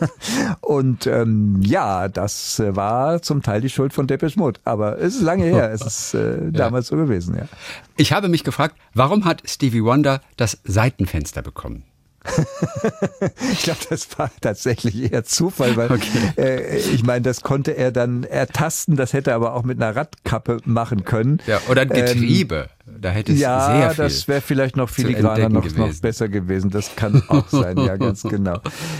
und 0.61 1.07
ähm, 1.07 1.59
ja, 1.63 2.07
das 2.07 2.59
äh, 2.59 2.75
war 2.75 3.23
zum 3.23 3.41
Teil 3.41 3.61
die 3.61 3.69
Schuld 3.69 3.93
von 3.93 4.05
Depeche 4.05 4.37
Mode. 4.37 4.59
Aber 4.63 4.99
es 4.99 5.15
ist 5.15 5.21
lange 5.23 5.45
her. 5.45 5.71
Es 5.71 5.81
ist 5.81 6.13
äh, 6.13 6.51
damals 6.51 6.91
ja. 6.91 6.97
so 6.97 7.03
gewesen, 7.03 7.35
ja. 7.35 7.47
Ich 7.99 8.13
habe 8.13 8.29
mich 8.29 8.43
gefragt, 8.43 8.66
warum 8.93 9.25
hat 9.25 9.43
Stevie 9.45 9.83
Wonder 9.83 10.21
das 10.35 10.59
Seitenfenster 10.63 11.41
bekommen? 11.41 11.83
ich 13.53 13.63
glaube, 13.63 13.79
das 13.89 14.07
war 14.17 14.29
tatsächlich 14.41 15.11
eher 15.11 15.23
Zufall, 15.23 15.77
weil 15.77 15.91
okay. 15.91 16.33
äh, 16.37 16.77
ich 16.77 17.03
meine, 17.03 17.21
das 17.21 17.41
konnte 17.41 17.71
er 17.71 17.91
dann 17.91 18.23
ertasten, 18.23 18.95
das 18.95 19.13
hätte 19.13 19.31
er 19.31 19.37
aber 19.37 19.53
auch 19.53 19.63
mit 19.63 19.81
einer 19.81 19.95
Radkappe 19.95 20.57
machen 20.65 21.05
können. 21.05 21.39
Ja, 21.47 21.61
oder 21.69 21.83
ein 21.83 21.89
Getriebe. 21.89 22.69
Ähm, 22.69 22.76
da 22.99 23.09
hätte 23.09 23.33
es 23.33 23.39
ja, 23.39 23.65
sehr 23.65 23.89
viel 23.91 24.03
das 24.05 24.27
wäre 24.27 24.41
vielleicht 24.41 24.77
noch 24.77 24.89
filigraner, 24.89 25.49
noch, 25.49 25.75
noch 25.75 25.93
besser 25.99 26.29
gewesen. 26.29 26.69
Das 26.69 26.95
kann 26.95 27.21
auch 27.27 27.47
sein, 27.49 27.77
ja, 27.77 27.97
ganz 27.97 28.23
genau. 28.23 28.59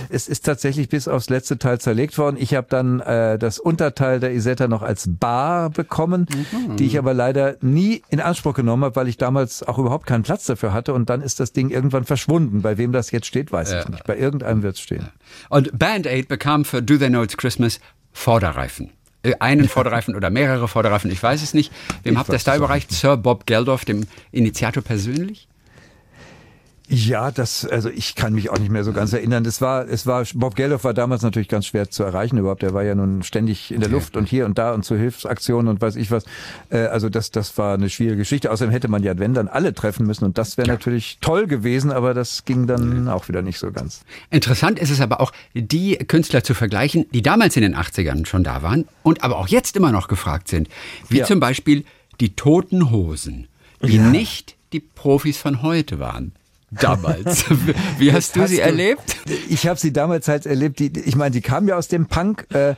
Es 0.10 0.28
ist 0.28 0.46
tatsächlich 0.46 0.90
bis 0.90 1.08
aufs 1.08 1.30
letzte 1.30 1.58
Teil 1.58 1.80
zerlegt 1.80 2.18
worden. 2.18 2.36
Ich 2.38 2.54
habe 2.54 2.68
dann 2.70 3.00
äh, 3.00 3.40
das 3.40 3.60
Unterteil 3.60 4.20
der 4.20 4.34
Isetta 4.34 4.68
noch 4.68 4.82
als 4.82 5.10
Bar 5.10 5.70
bekommen, 5.70 6.28
mhm. 6.52 6.76
die 6.76 6.86
ich 6.86 6.98
aber 6.98 7.14
leider 7.14 7.56
nie 7.62 8.02
in 8.10 8.20
Anspruch 8.20 8.54
genommen 8.54 8.84
habe, 8.84 8.96
weil 8.96 9.08
ich 9.08 9.18
damals 9.18 9.64
auch 9.64 9.78
überhaupt 9.78 10.06
keinen 10.06 10.24
Platz 10.24 10.46
dafür 10.46 10.74
hatte. 10.74 10.94
Und 10.94 11.10
dann 11.10 11.22
ist 11.22 11.40
das 11.40 11.54
Ding 11.54 11.70
irgendwann 11.70 12.04
verschwunden. 12.04 12.62
Bei 12.62 12.78
wem 12.78 12.92
das 12.92 13.12
jetzt 13.12 13.28
steht, 13.28 13.52
weiß 13.52 13.72
ja. 13.72 13.80
ich 13.82 13.90
nicht. 13.90 14.04
Bei 14.04 14.18
irgendeinem 14.18 14.64
wird 14.64 14.76
es 14.76 14.82
stehen. 14.82 15.08
Und 15.50 15.78
Band 15.78 16.08
Aid 16.08 16.28
bekam 16.28 16.66
für 16.66 16.82
Do 16.82 16.98
They 16.98 17.10
Know 17.10 17.24
It's 17.24 17.38
Christmas 17.38 17.80
Vorderreifen. 18.12 18.92
Äh, 19.28 19.36
einen 19.40 19.68
Vorderreifen 19.68 20.16
oder 20.16 20.30
mehrere 20.30 20.68
Vorderreifen, 20.68 21.12
ich 21.12 21.22
weiß 21.22 21.42
es 21.42 21.54
nicht. 21.54 21.72
Wem 22.04 22.14
ich 22.14 22.20
habt 22.20 22.30
ihr 22.30 22.34
das 22.34 22.44
da 22.44 22.56
überreicht? 22.56 22.92
Sir 22.92 23.18
Bob 23.18 23.46
Geldof, 23.46 23.86
dem 23.86 24.06
Initiator 24.32 24.84
persönlich? 24.84 25.47
Ja, 26.90 27.32
das, 27.32 27.66
also 27.66 27.90
ich 27.90 28.16
kann 28.16 28.34
mich 28.34 28.50
auch 28.50 28.60
nicht 28.60 28.72
mehr 28.72 28.86
so 28.86 28.94
ganz 28.94 29.12
erinnern. 29.12 29.44
Es 29.44 29.60
war, 29.60 29.90
es 29.90 30.08
war, 30.08 30.24
Bob 30.34 30.56
Geldof 30.56 30.86
war 30.86 30.94
damals 30.94 31.22
natürlich 31.22 31.50
ganz 31.50 31.66
schwer 31.66 31.90
zu 31.90 32.04
erreichen 32.04 32.38
überhaupt. 32.38 32.64
Er 32.64 32.74
war 32.74 32.84
ja 32.84 32.96
nun 32.96 33.24
ständig 33.24 33.72
in 33.72 33.82
der 33.82 33.90
Luft 33.90 34.16
und 34.16 34.30
hier 34.30 34.46
und 34.46 34.58
da 34.58 34.74
und 34.74 34.86
zu 34.86 34.96
Hilfsaktionen 34.96 35.68
und 35.68 35.82
weiß 35.82 35.98
ich 35.98 36.12
was. 36.12 36.24
Äh, 36.70 36.78
also 36.78 37.10
das, 37.10 37.32
das 37.32 37.58
war 37.58 37.74
eine 37.74 37.90
schwierige 37.90 38.16
Geschichte. 38.16 38.52
Außerdem 38.52 38.72
hätte 38.72 38.88
man 38.88 39.04
ja, 39.04 39.20
wenn 39.20 39.34
dann 39.34 39.50
alle 39.50 39.74
treffen 39.74 40.08
müssen 40.08 40.24
und 40.24 40.38
das 40.38 40.56
wäre 40.56 40.70
ja. 40.70 40.76
natürlich 40.76 41.18
toll 41.20 41.48
gewesen, 41.48 41.92
aber 41.92 42.14
das 42.14 42.46
ging 42.46 42.68
dann 42.68 43.10
auch 43.10 43.28
wieder 43.28 43.42
nicht 43.42 43.60
so 43.60 43.70
ganz. 43.74 44.06
Interessant 44.30 44.80
ist 44.80 44.90
es 44.90 45.02
aber 45.02 45.20
auch, 45.20 45.34
die 45.54 45.98
Künstler 45.98 46.46
zu 46.46 46.54
vergleichen, 46.54 47.06
die 47.12 47.22
damals 47.22 47.58
in 47.58 47.64
den 47.64 47.76
80ern 47.76 48.26
schon 48.26 48.46
da 48.46 48.62
waren 48.62 48.88
und 49.04 49.26
aber 49.26 49.40
auch 49.40 49.50
jetzt 49.50 49.76
immer 49.76 49.92
noch 49.92 50.08
gefragt 50.08 50.48
sind. 50.48 50.70
Wie 51.10 51.18
ja. 51.18 51.26
zum 51.26 51.42
Beispiel 51.42 51.84
die 52.22 52.34
Toten 52.38 52.92
Hosen, 52.92 53.50
die 53.84 53.98
ja. 53.98 54.04
nicht 54.04 54.56
die 54.72 54.80
Profis 54.80 55.38
von 55.38 55.62
heute 55.64 56.00
waren 56.00 56.32
damals. 56.72 57.46
Wie 57.98 58.12
hast 58.12 58.36
du 58.36 58.42
hast 58.42 58.50
sie 58.50 58.58
du, 58.58 58.62
erlebt? 58.62 59.02
Ich 59.48 59.68
habe 59.68 59.80
sie 59.80 59.94
damals 59.94 60.28
halt 60.28 60.46
erlebt. 60.46 60.80
Die, 60.80 60.92
ich 61.00 61.16
meine, 61.16 61.32
die 61.32 61.42
kamen 61.42 61.68
ja 61.68 61.78
aus 61.78 61.88
dem 61.88 62.08
Punk 62.08 62.46
äh, 62.54 62.58
yeah. 62.58 62.76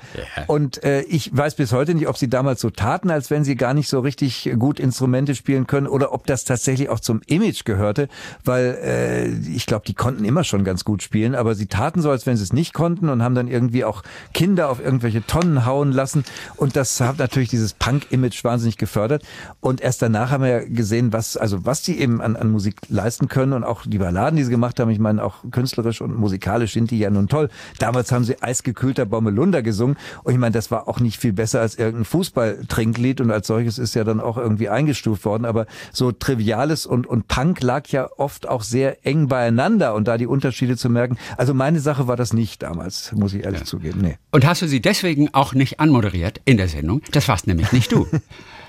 und 0.47 0.83
äh, 0.83 1.01
ich 1.01 1.35
weiß 1.35 1.55
bis 1.55 1.71
heute 1.71 1.95
nicht, 1.95 2.07
ob 2.07 2.17
sie 2.17 2.29
damals 2.29 2.61
so 2.61 2.69
taten, 2.69 3.09
als 3.09 3.31
wenn 3.31 3.43
sie 3.43 3.55
gar 3.55 3.73
nicht 3.73 3.89
so 3.89 3.99
richtig 3.99 4.51
gut 4.59 4.79
Instrumente 4.79 5.33
spielen 5.33 5.65
können 5.65 5.87
oder 5.87 6.13
ob 6.13 6.27
das 6.27 6.45
tatsächlich 6.45 6.89
auch 6.89 6.99
zum 6.99 7.21
Image 7.25 7.65
gehörte, 7.65 8.09
weil 8.43 8.77
äh, 8.83 9.27
ich 9.49 9.65
glaube, 9.65 9.85
die 9.87 9.95
konnten 9.95 10.23
immer 10.23 10.43
schon 10.43 10.63
ganz 10.63 10.85
gut 10.85 11.01
spielen, 11.01 11.33
aber 11.33 11.55
sie 11.55 11.65
taten 11.65 12.01
so, 12.01 12.11
als 12.11 12.27
wenn 12.27 12.37
sie 12.37 12.43
es 12.43 12.53
nicht 12.53 12.73
konnten 12.73 13.09
und 13.09 13.23
haben 13.23 13.33
dann 13.33 13.47
irgendwie 13.47 13.83
auch 13.83 14.03
Kinder 14.33 14.69
auf 14.69 14.79
irgendwelche 14.79 15.25
Tonnen 15.25 15.65
hauen 15.65 15.91
lassen 15.91 16.25
und 16.57 16.75
das 16.75 17.01
hat 17.01 17.17
natürlich 17.17 17.49
dieses 17.49 17.73
Punk-Image 17.73 18.43
wahnsinnig 18.43 18.77
gefördert 18.77 19.23
und 19.61 19.81
erst 19.81 20.03
danach 20.03 20.29
haben 20.29 20.43
wir 20.43 20.49
ja 20.49 20.59
gesehen, 20.59 21.11
was 21.11 21.37
also 21.37 21.65
was 21.65 21.81
die 21.81 21.99
eben 21.99 22.21
an, 22.21 22.35
an 22.35 22.51
Musik 22.51 22.75
leisten 22.89 23.27
können 23.27 23.53
und 23.53 23.63
auch 23.63 23.78
auch 23.79 23.85
die 23.85 23.97
Balladen, 23.97 24.37
die 24.37 24.43
sie 24.43 24.51
gemacht 24.51 24.79
haben, 24.79 24.89
ich 24.89 24.99
meine, 24.99 25.23
auch 25.23 25.37
künstlerisch 25.51 26.01
und 26.01 26.17
musikalisch 26.17 26.73
sind 26.73 26.91
die 26.91 26.99
ja 26.99 27.09
nun 27.09 27.27
toll. 27.27 27.49
Damals 27.79 28.11
haben 28.11 28.23
sie 28.23 28.41
eisgekühlter 28.41 29.05
Bommelunder 29.05 29.61
gesungen 29.61 29.97
und 30.23 30.33
ich 30.33 30.39
meine, 30.39 30.53
das 30.53 30.71
war 30.71 30.87
auch 30.87 30.99
nicht 30.99 31.19
viel 31.19 31.33
besser 31.33 31.61
als 31.61 31.75
irgendein 31.75 32.05
Fußballtrinklied 32.05 33.21
und 33.21 33.31
als 33.31 33.47
solches 33.47 33.77
ist 33.77 33.95
ja 33.95 34.03
dann 34.03 34.19
auch 34.19 34.37
irgendwie 34.37 34.69
eingestuft 34.69 35.25
worden, 35.25 35.45
aber 35.45 35.65
so 35.91 36.11
Triviales 36.11 36.85
und, 36.85 37.07
und 37.07 37.27
Punk 37.27 37.61
lag 37.61 37.87
ja 37.87 38.09
oft 38.17 38.47
auch 38.47 38.63
sehr 38.63 39.05
eng 39.05 39.27
beieinander 39.27 39.95
und 39.95 40.07
da 40.07 40.17
die 40.17 40.27
Unterschiede 40.27 40.77
zu 40.77 40.89
merken, 40.89 41.17
also 41.37 41.53
meine 41.53 41.79
Sache 41.79 42.07
war 42.07 42.15
das 42.15 42.33
nicht 42.33 42.63
damals, 42.63 43.11
muss 43.13 43.33
ich 43.33 43.43
ehrlich 43.43 43.61
ja. 43.61 43.65
zugeben. 43.65 44.01
Nee. 44.01 44.17
Und 44.31 44.45
hast 44.45 44.61
du 44.61 44.67
sie 44.67 44.81
deswegen 44.81 45.33
auch 45.33 45.53
nicht 45.53 45.79
anmoderiert 45.79 46.41
in 46.45 46.57
der 46.57 46.67
Sendung? 46.67 47.01
Das 47.11 47.27
warst 47.27 47.47
nämlich 47.47 47.71
nicht 47.71 47.91
du. 47.91 48.07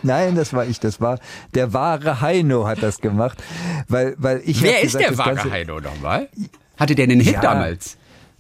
Nein, 0.02 0.34
das 0.34 0.52
war 0.52 0.66
ich. 0.66 0.80
Das 0.80 1.00
war 1.00 1.18
der 1.54 1.72
wahre 1.72 2.20
Heino 2.20 2.66
hat 2.66 2.82
das 2.82 3.00
gemacht, 3.00 3.42
weil 3.88 4.14
weil 4.18 4.42
ich. 4.44 4.62
Wer 4.62 4.82
ist 4.82 4.98
der 5.00 5.18
wahre 5.18 5.50
Heino 5.50 5.80
nochmal? 5.80 6.28
Hatte 6.76 6.94
der 6.94 7.04
einen 7.04 7.20
Hit 7.20 7.34
ja, 7.34 7.40
damals? 7.40 7.96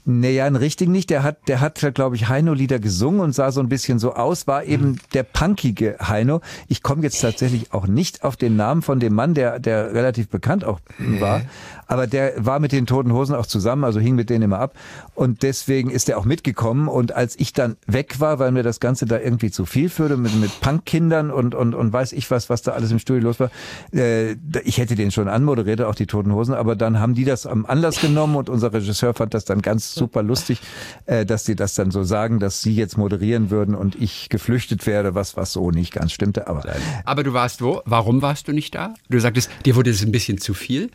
Naja, 0.06 0.46
einen 0.46 0.56
richtigen 0.56 0.92
nicht. 0.92 1.10
Der 1.10 1.22
hat, 1.22 1.46
der 1.46 1.60
hat, 1.60 1.94
glaube 1.94 2.16
ich, 2.16 2.28
Heino-Lieder 2.28 2.78
gesungen 2.78 3.20
und 3.20 3.34
sah 3.34 3.52
so 3.52 3.60
ein 3.60 3.68
bisschen 3.68 3.98
so 3.98 4.14
aus, 4.14 4.46
war 4.46 4.64
eben 4.64 4.92
mhm. 4.92 4.98
der 5.12 5.24
punkige 5.24 5.96
Heino. 6.00 6.40
Ich 6.68 6.82
komme 6.82 7.02
jetzt 7.02 7.20
tatsächlich 7.20 7.72
auch 7.72 7.86
nicht 7.86 8.24
auf 8.24 8.36
den 8.36 8.56
Namen 8.56 8.82
von 8.82 8.98
dem 8.98 9.14
Mann, 9.14 9.34
der, 9.34 9.58
der 9.58 9.92
relativ 9.92 10.28
bekannt 10.28 10.64
auch 10.64 10.80
war. 10.98 11.42
Aber 11.90 12.06
der 12.06 12.34
war 12.36 12.60
mit 12.60 12.70
den 12.70 12.86
Toten 12.86 13.12
Hosen 13.12 13.34
auch 13.34 13.46
zusammen, 13.46 13.82
also 13.82 13.98
hing 13.98 14.14
mit 14.14 14.30
denen 14.30 14.42
immer 14.42 14.60
ab. 14.60 14.74
Und 15.16 15.42
deswegen 15.42 15.90
ist 15.90 16.08
er 16.08 16.18
auch 16.18 16.24
mitgekommen. 16.24 16.86
Und 16.86 17.16
als 17.16 17.36
ich 17.36 17.52
dann 17.52 17.76
weg 17.84 18.20
war, 18.20 18.38
weil 18.38 18.52
mir 18.52 18.62
das 18.62 18.78
Ganze 18.78 19.06
da 19.06 19.18
irgendwie 19.18 19.50
zu 19.50 19.66
viel 19.66 19.88
führte, 19.88 20.16
mit, 20.16 20.32
mit 20.36 20.60
Punkkindern 20.60 21.32
und, 21.32 21.56
und, 21.56 21.74
und 21.74 21.92
weiß 21.92 22.12
ich 22.12 22.30
was, 22.30 22.48
was 22.48 22.62
da 22.62 22.72
alles 22.72 22.92
im 22.92 23.00
Studio 23.00 23.24
los 23.24 23.40
war, 23.40 23.50
äh, 23.92 24.36
ich 24.62 24.78
hätte 24.78 24.94
den 24.94 25.10
schon 25.10 25.26
anmoderiert, 25.26 25.82
auch 25.82 25.96
die 25.96 26.06
Toten 26.06 26.32
Hosen, 26.32 26.54
aber 26.54 26.76
dann 26.76 27.00
haben 27.00 27.14
die 27.14 27.24
das 27.24 27.44
am 27.44 27.66
Anlass 27.66 28.00
genommen 28.00 28.36
und 28.36 28.48
unser 28.48 28.72
Regisseur 28.72 29.12
fand 29.12 29.34
das 29.34 29.44
dann 29.44 29.60
ganz 29.60 29.92
super 29.92 30.22
lustig, 30.22 30.60
äh, 31.06 31.26
dass 31.26 31.44
sie 31.44 31.56
das 31.56 31.74
dann 31.74 31.90
so 31.90 32.04
sagen, 32.04 32.38
dass 32.38 32.62
sie 32.62 32.72
jetzt 32.72 32.98
moderieren 32.98 33.50
würden 33.50 33.74
und 33.74 34.00
ich 34.00 34.28
geflüchtet 34.28 34.86
werde, 34.86 35.16
was, 35.16 35.36
was 35.36 35.52
so 35.52 35.72
nicht 35.72 35.92
ganz 35.92 36.12
stimmte. 36.12 36.46
Aber, 36.46 36.62
aber 37.04 37.24
du 37.24 37.32
warst 37.32 37.62
wo? 37.62 37.82
Warum 37.84 38.22
warst 38.22 38.46
du 38.46 38.52
nicht 38.52 38.76
da? 38.76 38.94
Du 39.08 39.18
sagtest, 39.18 39.50
dir 39.64 39.74
wurde 39.74 39.90
es 39.90 40.04
ein 40.04 40.12
bisschen 40.12 40.38
zu 40.38 40.54
viel. 40.54 40.90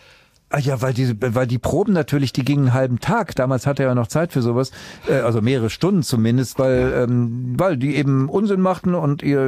Ah 0.50 0.60
ja, 0.60 0.80
weil 0.80 0.94
die, 0.94 1.16
weil 1.20 1.48
die 1.48 1.58
Proben 1.58 1.92
natürlich, 1.92 2.32
die 2.32 2.46
gingen 2.46 2.66
einen 2.66 2.74
halben 2.74 3.00
Tag. 3.00 3.36
Damals 3.36 3.66
hatte 3.66 3.82
er 3.82 3.90
ja 3.90 3.96
noch 3.96 4.08
Zeit 4.08 4.32
für 4.32 4.44
sowas, 4.44 4.72
äh, 5.10 5.16
also 5.16 5.42
mehrere 5.42 5.72
Stunden 5.72 6.04
zumindest, 6.04 6.60
weil, 6.60 6.94
ähm, 6.96 7.56
weil 7.58 7.78
die 7.78 7.96
eben 7.96 8.30
Unsinn 8.30 8.62
machten 8.62 8.94
und 8.94 9.24
ihr 9.24 9.40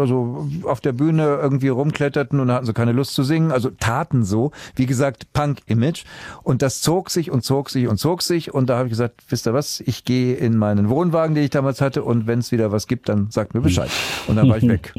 also 0.00 0.48
auf 0.62 0.80
der 0.80 0.92
Bühne 0.92 1.38
irgendwie 1.42 1.68
rumkletterten 1.68 2.38
und 2.38 2.52
hatten 2.52 2.66
so 2.66 2.72
keine 2.72 2.92
Lust 2.92 3.14
zu 3.14 3.24
singen, 3.24 3.50
also 3.50 3.70
taten 3.70 4.24
so, 4.24 4.52
wie 4.76 4.86
gesagt, 4.86 5.32
Punk-Image. 5.32 6.04
Und 6.44 6.62
das 6.62 6.80
zog 6.80 7.10
sich 7.10 7.32
und 7.32 7.42
zog 7.42 7.68
sich 7.68 7.88
und 7.88 7.98
zog 7.98 8.22
sich. 8.22 8.54
Und 8.54 8.70
da 8.70 8.76
habe 8.76 8.86
ich 8.86 8.92
gesagt, 8.92 9.24
wisst 9.28 9.48
ihr 9.48 9.54
was, 9.54 9.80
ich 9.80 10.04
gehe 10.04 10.34
in 10.36 10.56
meinen 10.56 10.88
Wohnwagen, 10.88 11.34
den 11.34 11.42
ich 11.42 11.50
damals 11.50 11.80
hatte, 11.80 12.04
und 12.04 12.28
wenn 12.28 12.38
es 12.38 12.52
wieder 12.52 12.70
was 12.70 12.86
gibt, 12.86 13.08
dann 13.08 13.30
sagt 13.30 13.54
mir 13.54 13.60
Bescheid. 13.60 13.90
Und 14.28 14.36
dann 14.36 14.48
war 14.48 14.56
ich 14.56 14.68
weg. 14.68 14.94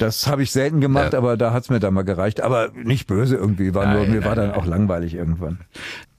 Das 0.00 0.26
habe 0.26 0.42
ich 0.42 0.50
selten 0.50 0.80
gemacht, 0.80 1.12
ja. 1.12 1.18
aber 1.18 1.36
da 1.36 1.52
hat's 1.52 1.68
mir 1.68 1.78
dann 1.78 1.94
mal 1.94 2.02
gereicht. 2.02 2.40
Aber 2.40 2.70
nicht 2.72 3.06
böse 3.06 3.36
irgendwie, 3.36 3.74
war 3.74 3.84
nein, 3.84 3.96
nur, 3.96 4.06
mir 4.06 4.20
nein, 4.20 4.24
war 4.24 4.34
dann 4.34 4.48
nein. 4.48 4.58
auch 4.58 4.66
langweilig 4.66 5.14
irgendwann. 5.14 5.60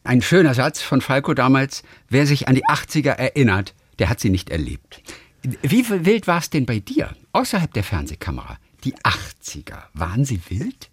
Ein 0.04 0.22
schöner 0.22 0.54
Satz 0.54 0.82
von 0.82 1.02
Falco 1.02 1.34
damals, 1.34 1.84
wer 2.08 2.28
sich 2.28 2.48
an 2.48 2.56
die 2.56 2.66
80er 2.66 3.12
erinnert, 3.12 3.74
der 3.98 4.10
hat 4.10 4.20
sie 4.20 4.30
nicht 4.30 4.52
erlebt. 4.52 5.02
Wie 5.42 5.90
wild 6.06 6.28
war 6.28 6.38
es 6.38 6.52
denn 6.52 6.68
bei 6.68 6.80
dir, 6.80 7.10
außerhalb 7.34 7.74
der 7.74 7.84
Fernsehkamera? 7.84 8.58
Die 8.84 8.94
80er, 8.98 9.78
waren 9.94 10.26
sie 10.26 10.40
wild? 10.50 10.91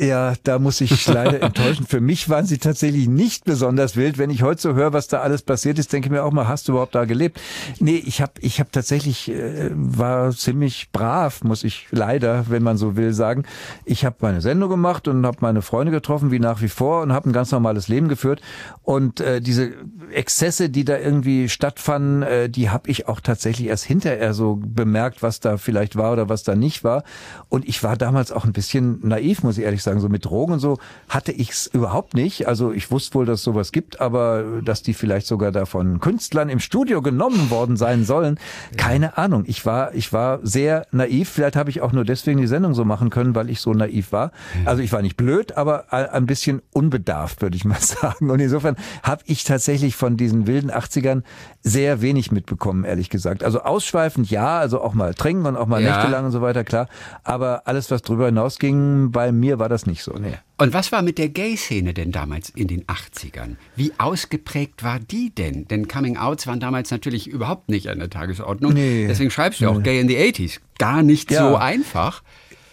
Ja, 0.00 0.32
da 0.44 0.58
muss 0.58 0.80
ich 0.80 1.06
leider 1.12 1.42
enttäuschen. 1.42 1.86
Für 1.86 2.00
mich 2.00 2.30
waren 2.30 2.46
sie 2.46 2.56
tatsächlich 2.56 3.06
nicht 3.06 3.44
besonders 3.44 3.96
wild. 3.96 4.16
Wenn 4.16 4.30
ich 4.30 4.42
heute 4.42 4.62
so 4.62 4.74
höre, 4.74 4.94
was 4.94 5.08
da 5.08 5.20
alles 5.20 5.42
passiert 5.42 5.78
ist, 5.78 5.92
denke 5.92 6.06
ich 6.06 6.10
mir 6.10 6.24
auch 6.24 6.32
mal, 6.32 6.48
hast 6.48 6.68
du 6.68 6.72
überhaupt 6.72 6.94
da 6.94 7.04
gelebt? 7.04 7.38
Nee, 7.80 8.02
ich 8.06 8.22
habe 8.22 8.32
ich 8.40 8.60
hab 8.60 8.72
tatsächlich, 8.72 9.30
äh, 9.30 9.68
war 9.74 10.30
ziemlich 10.30 10.90
brav, 10.90 11.44
muss 11.44 11.64
ich 11.64 11.86
leider, 11.90 12.46
wenn 12.48 12.62
man 12.62 12.78
so 12.78 12.96
will, 12.96 13.12
sagen. 13.12 13.44
Ich 13.84 14.06
habe 14.06 14.16
meine 14.20 14.40
Sendung 14.40 14.70
gemacht 14.70 15.06
und 15.06 15.26
habe 15.26 15.36
meine 15.40 15.60
Freunde 15.60 15.92
getroffen, 15.92 16.30
wie 16.30 16.38
nach 16.38 16.62
wie 16.62 16.68
vor, 16.68 17.02
und 17.02 17.12
habe 17.12 17.28
ein 17.28 17.34
ganz 17.34 17.50
normales 17.50 17.88
Leben 17.88 18.08
geführt. 18.08 18.40
Und 18.82 19.20
äh, 19.20 19.42
diese 19.42 19.72
Exzesse, 20.14 20.70
die 20.70 20.86
da 20.86 20.96
irgendwie 20.96 21.50
stattfanden, 21.50 22.22
äh, 22.22 22.48
die 22.48 22.70
habe 22.70 22.88
ich 22.88 23.06
auch 23.06 23.20
tatsächlich 23.20 23.68
erst 23.68 23.84
hinterher 23.84 24.32
so 24.32 24.58
bemerkt, 24.64 25.22
was 25.22 25.40
da 25.40 25.58
vielleicht 25.58 25.96
war 25.96 26.12
oder 26.12 26.30
was 26.30 26.42
da 26.42 26.54
nicht 26.54 26.84
war. 26.84 27.04
Und 27.50 27.68
ich 27.68 27.82
war 27.82 27.98
damals 27.98 28.32
auch 28.32 28.46
ein 28.46 28.54
bisschen 28.54 29.00
naiv, 29.02 29.42
muss 29.42 29.58
ich 29.58 29.64
ehrlich 29.64 29.82
sagen 29.82 29.89
sagen, 29.90 30.00
so 30.00 30.08
mit 30.08 30.24
Drogen 30.24 30.54
und 30.54 30.60
so 30.60 30.78
hatte 31.08 31.32
ich 31.32 31.50
es 31.50 31.66
überhaupt 31.66 32.14
nicht. 32.14 32.48
Also 32.48 32.72
ich 32.72 32.90
wusste 32.90 33.14
wohl, 33.14 33.26
dass 33.26 33.40
es 33.40 33.44
sowas 33.44 33.72
gibt, 33.72 34.00
aber 34.00 34.60
dass 34.64 34.82
die 34.82 34.94
vielleicht 34.94 35.26
sogar 35.26 35.52
da 35.52 35.66
von 35.66 36.00
Künstlern 36.00 36.48
im 36.48 36.60
Studio 36.60 37.02
genommen 37.02 37.50
worden 37.50 37.76
sein 37.76 38.04
sollen, 38.04 38.38
keine. 38.76 39.10
Ahnung. 39.16 39.44
Ich 39.46 39.66
war, 39.66 39.94
ich 39.94 40.12
war 40.12 40.40
sehr 40.42 40.86
naiv. 40.90 41.28
Vielleicht 41.28 41.56
habe 41.56 41.70
ich 41.70 41.80
auch 41.80 41.92
nur 41.92 42.04
deswegen 42.04 42.40
die 42.40 42.46
Sendung 42.46 42.74
so 42.74 42.84
machen 42.84 43.10
können, 43.10 43.34
weil 43.34 43.50
ich 43.50 43.60
so 43.60 43.72
naiv 43.72 44.12
war. 44.12 44.32
Also 44.64 44.82
ich 44.82 44.92
war 44.92 45.02
nicht 45.02 45.16
blöd, 45.16 45.56
aber 45.56 45.92
ein 45.92 46.26
bisschen 46.26 46.62
unbedarft, 46.72 47.42
würde 47.42 47.56
ich 47.56 47.64
mal 47.64 47.78
sagen. 47.80 48.30
Und 48.30 48.40
insofern 48.40 48.76
habe 49.02 49.22
ich 49.26 49.44
tatsächlich 49.44 49.96
von 49.96 50.16
diesen 50.16 50.46
wilden 50.46 50.70
80ern 50.70 51.22
sehr 51.62 52.00
wenig 52.00 52.32
mitbekommen, 52.32 52.84
ehrlich 52.84 53.10
gesagt. 53.10 53.44
Also 53.44 53.62
ausschweifend 53.62 54.30
ja, 54.30 54.58
also 54.58 54.80
auch 54.80 54.94
mal 54.94 55.14
trinken 55.14 55.46
und 55.46 55.56
auch 55.56 55.66
mal 55.66 55.82
ja. 55.82 55.96
nächtelang 55.96 56.26
und 56.26 56.32
so 56.32 56.40
weiter, 56.40 56.64
klar. 56.64 56.88
Aber 57.24 57.62
alles, 57.66 57.90
was 57.90 58.02
drüber 58.02 58.26
hinausging, 58.26 59.10
bei 59.10 59.32
mir 59.32 59.58
war 59.58 59.68
das 59.68 59.79
nicht 59.86 60.02
so. 60.02 60.12
Nee. 60.12 60.38
Und 60.58 60.72
was 60.72 60.92
war 60.92 61.02
mit 61.02 61.18
der 61.18 61.28
Gay-Szene 61.28 61.94
denn 61.94 62.12
damals 62.12 62.50
in 62.50 62.68
den 62.68 62.84
80ern? 62.84 63.56
Wie 63.76 63.92
ausgeprägt 63.98 64.82
war 64.82 64.98
die 64.98 65.34
denn? 65.34 65.66
Denn 65.68 65.88
Coming-Outs 65.88 66.46
waren 66.46 66.60
damals 66.60 66.90
natürlich 66.90 67.26
überhaupt 67.26 67.68
nicht 67.68 67.88
an 67.88 67.98
der 67.98 68.10
Tagesordnung. 68.10 68.72
Nee. 68.72 69.06
Deswegen 69.06 69.30
schreibst 69.30 69.60
du 69.60 69.68
auch 69.68 69.82
Gay 69.82 70.00
in 70.00 70.08
the 70.08 70.16
80s. 70.16 70.60
Gar 70.78 71.02
nicht 71.02 71.30
ja. 71.30 71.48
so 71.48 71.56
einfach. 71.56 72.22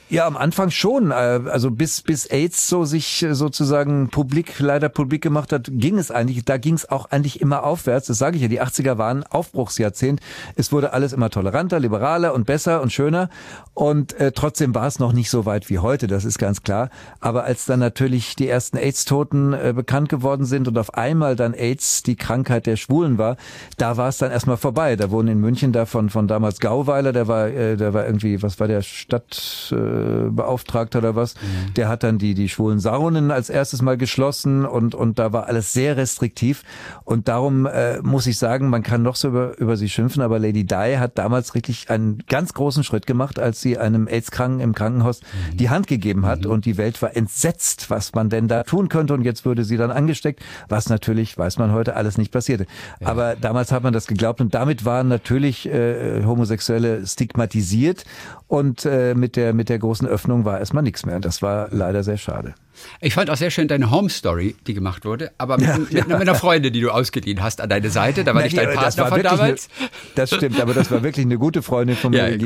Ja, 0.09 0.25
am 0.25 0.37
Anfang 0.37 0.71
schon. 0.71 1.11
Äh, 1.11 1.13
also 1.13 1.69
bis, 1.69 2.01
bis 2.01 2.27
AIDS 2.27 2.69
so 2.69 2.85
sich 2.85 3.23
äh, 3.23 3.35
sozusagen 3.35 4.07
publik, 4.07 4.57
leider 4.59 4.87
publik 4.87 5.21
gemacht 5.21 5.51
hat, 5.51 5.69
ging 5.69 5.97
es 5.97 6.11
eigentlich, 6.11 6.45
da 6.45 6.55
ging 6.55 6.75
es 6.75 6.89
auch 6.89 7.11
eigentlich 7.11 7.41
immer 7.41 7.65
aufwärts. 7.65 8.07
Das 8.07 8.17
sage 8.17 8.37
ich 8.37 8.41
ja, 8.41 8.47
die 8.47 8.61
80er 8.61 8.97
waren 8.97 9.25
Aufbruchsjahrzehnt. 9.25 10.21
Es 10.55 10.71
wurde 10.71 10.93
alles 10.93 11.11
immer 11.11 11.29
toleranter, 11.29 11.81
liberaler 11.81 12.33
und 12.33 12.45
besser 12.45 12.81
und 12.81 12.93
schöner. 12.93 13.29
Und 13.73 14.13
äh, 14.13 14.31
trotzdem 14.31 14.73
war 14.73 14.87
es 14.87 14.99
noch 14.99 15.11
nicht 15.11 15.29
so 15.29 15.45
weit 15.45 15.69
wie 15.69 15.79
heute, 15.79 16.07
das 16.07 16.23
ist 16.23 16.39
ganz 16.39 16.63
klar. 16.63 16.89
Aber 17.19 17.43
als 17.43 17.65
dann 17.65 17.79
natürlich 17.79 18.37
die 18.37 18.47
ersten 18.47 18.77
AIDS-Toten 18.77 19.51
äh, 19.51 19.73
bekannt 19.75 20.07
geworden 20.07 20.45
sind 20.45 20.69
und 20.69 20.77
auf 20.77 20.93
einmal 20.93 21.35
dann 21.35 21.53
AIDS 21.53 22.01
die 22.03 22.15
Krankheit 22.15 22.65
der 22.65 22.77
Schwulen 22.77 23.17
war, 23.17 23.35
da 23.75 23.97
war 23.97 24.07
es 24.07 24.19
dann 24.19 24.31
erstmal 24.31 24.57
vorbei. 24.57 24.95
Da 24.95 25.11
wurden 25.11 25.27
in 25.27 25.41
München 25.41 25.73
davon 25.73 26.09
von 26.09 26.29
damals 26.29 26.61
Gauweiler, 26.61 27.11
der 27.11 27.27
war, 27.27 27.47
äh, 27.49 27.75
der 27.75 27.93
war 27.93 28.05
irgendwie, 28.05 28.41
was 28.41 28.57
war 28.61 28.69
der 28.69 28.81
Stadt... 28.83 29.73
Äh, 29.75 29.96
Beauftragter 30.31 30.99
oder 30.99 31.15
was, 31.15 31.35
mhm. 31.35 31.73
der 31.75 31.89
hat 31.89 32.03
dann 32.03 32.17
die, 32.17 32.33
die 32.33 32.49
schwulen 32.49 32.79
Saunen 32.79 33.31
als 33.31 33.49
erstes 33.49 33.81
mal 33.81 33.97
geschlossen 33.97 34.65
und, 34.65 34.95
und 34.95 35.19
da 35.19 35.33
war 35.33 35.47
alles 35.47 35.73
sehr 35.73 35.97
restriktiv. 35.97 36.63
Und 37.03 37.27
darum 37.27 37.65
äh, 37.65 37.99
muss 38.01 38.27
ich 38.27 38.37
sagen, 38.37 38.69
man 38.69 38.83
kann 38.83 39.01
noch 39.01 39.15
so 39.15 39.29
über, 39.29 39.57
über 39.57 39.77
sie 39.77 39.89
schimpfen, 39.89 40.21
aber 40.21 40.39
Lady 40.39 40.65
Di 40.65 40.97
hat 40.97 41.17
damals 41.17 41.53
wirklich 41.53 41.89
einen 41.89 42.23
ganz 42.27 42.53
großen 42.53 42.83
Schritt 42.83 43.07
gemacht, 43.07 43.39
als 43.39 43.61
sie 43.61 43.77
einem 43.77 44.07
AIDS-Kranken 44.07 44.59
im 44.59 44.73
Krankenhaus 44.73 45.21
mhm. 45.21 45.57
die 45.57 45.69
Hand 45.69 45.87
gegeben 45.87 46.25
hat 46.25 46.45
mhm. 46.45 46.51
und 46.51 46.65
die 46.65 46.77
Welt 46.77 47.01
war 47.01 47.15
entsetzt, 47.15 47.89
was 47.89 48.13
man 48.13 48.29
denn 48.29 48.47
da 48.47 48.63
tun 48.63 48.89
könnte 48.89 49.13
und 49.13 49.23
jetzt 49.23 49.45
würde 49.45 49.63
sie 49.63 49.77
dann 49.77 49.91
angesteckt, 49.91 50.43
was 50.69 50.89
natürlich, 50.89 51.37
weiß 51.37 51.57
man 51.57 51.71
heute, 51.71 51.95
alles 51.95 52.17
nicht 52.17 52.31
passierte. 52.31 52.65
Ja. 52.99 53.07
Aber 53.07 53.35
damals 53.35 53.71
hat 53.71 53.83
man 53.83 53.93
das 53.93 54.07
geglaubt 54.07 54.41
und 54.41 54.53
damit 54.53 54.85
waren 54.85 55.07
natürlich 55.07 55.67
äh, 55.67 56.23
Homosexuelle 56.25 57.05
stigmatisiert 57.05 58.05
und 58.47 58.85
äh, 58.85 59.13
mit 59.15 59.35
der 59.35 59.53
mit 59.53 59.69
der 59.69 59.79
großen 59.87 60.05
Öffnung 60.05 60.43
war 60.43 60.59
erstmal 60.59 60.83
nichts 60.83 61.05
mehr. 61.05 61.21
Das 61.21 61.41
war 61.41 61.69
leider 61.71 62.03
sehr 62.03 62.17
schade. 62.17 62.55
Ich 63.01 63.13
fand 63.13 63.29
auch 63.29 63.37
sehr 63.37 63.51
schön 63.51 63.67
deine 63.67 63.91
Home 63.91 64.09
Story, 64.09 64.55
die 64.65 64.73
gemacht 64.73 65.05
wurde, 65.05 65.31
aber 65.37 65.57
mit, 65.57 65.67
ja, 65.67 65.77
mit, 65.77 65.91
ja. 65.93 66.05
mit 66.05 66.15
einer 66.15 66.35
Freundin, 66.35 66.73
die 66.73 66.81
du 66.81 66.89
ausgeliehen 66.89 67.41
hast 67.41 67.61
an 67.61 67.69
deine 67.69 67.89
Seite. 67.89 68.23
Da 68.23 68.33
war 68.33 68.41
Nein, 68.41 68.51
nicht 68.51 68.57
dein 68.57 68.73
Partner 68.73 69.07
von 69.07 69.23
damals. 69.23 69.69
Eine, 69.79 69.89
das 70.15 70.33
stimmt, 70.33 70.59
aber 70.59 70.73
das 70.73 70.91
war 70.91 71.03
wirklich 71.03 71.25
eine 71.25 71.37
gute 71.37 71.61
Freundin 71.61 71.95
von 71.95 72.11
mir, 72.11 72.29
ja, 72.29 72.37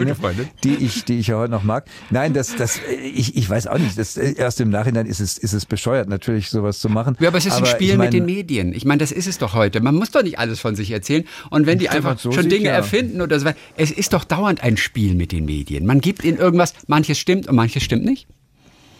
die 0.63 0.75
ich, 0.75 1.05
die 1.05 1.19
ich 1.19 1.27
ja 1.27 1.37
heute 1.37 1.51
noch 1.51 1.63
mag. 1.63 1.85
Nein, 2.09 2.33
das, 2.33 2.55
das, 2.55 2.79
ich, 3.13 3.35
ich 3.35 3.49
weiß 3.49 3.67
auch 3.67 3.77
nicht. 3.77 3.97
Das, 3.97 4.17
erst 4.17 4.61
im 4.61 4.69
Nachhinein 4.69 5.05
ist 5.05 5.19
es, 5.19 5.37
ist 5.37 5.53
es 5.53 5.65
bescheuert, 5.65 6.09
natürlich 6.09 6.49
sowas 6.49 6.79
zu 6.79 6.89
machen. 6.89 7.15
Ja, 7.19 7.29
aber 7.29 7.37
es 7.37 7.45
ist 7.45 7.53
aber 7.53 7.67
ein 7.67 7.71
Spiel 7.71 7.91
ich 7.91 7.97
mein, 7.97 8.07
mit 8.07 8.13
den 8.13 8.25
Medien. 8.25 8.73
Ich 8.73 8.85
meine, 8.85 8.99
das 8.99 9.11
ist 9.11 9.27
es 9.27 9.37
doch 9.37 9.53
heute. 9.53 9.81
Man 9.81 9.95
muss 9.95 10.11
doch 10.11 10.23
nicht 10.23 10.39
alles 10.39 10.59
von 10.59 10.75
sich 10.75 10.91
erzählen. 10.91 11.23
Und 11.49 11.65
wenn 11.65 11.79
die 11.79 11.89
einfach 11.89 12.17
so 12.19 12.31
schon 12.31 12.49
Dinge 12.49 12.69
erfinden 12.69 13.21
oder 13.21 13.39
so, 13.39 13.49
es 13.77 13.91
ist 13.91 14.13
doch 14.13 14.23
dauernd 14.23 14.63
ein 14.63 14.77
Spiel 14.77 15.15
mit 15.15 15.31
den 15.31 15.45
Medien. 15.45 15.85
Man 15.85 16.01
gibt 16.01 16.23
ihnen 16.23 16.37
irgendwas, 16.37 16.73
manches 16.87 17.19
stimmt 17.19 17.47
und 17.47 17.55
manches 17.55 17.83
stimmt 17.83 18.05
nicht. 18.05 18.27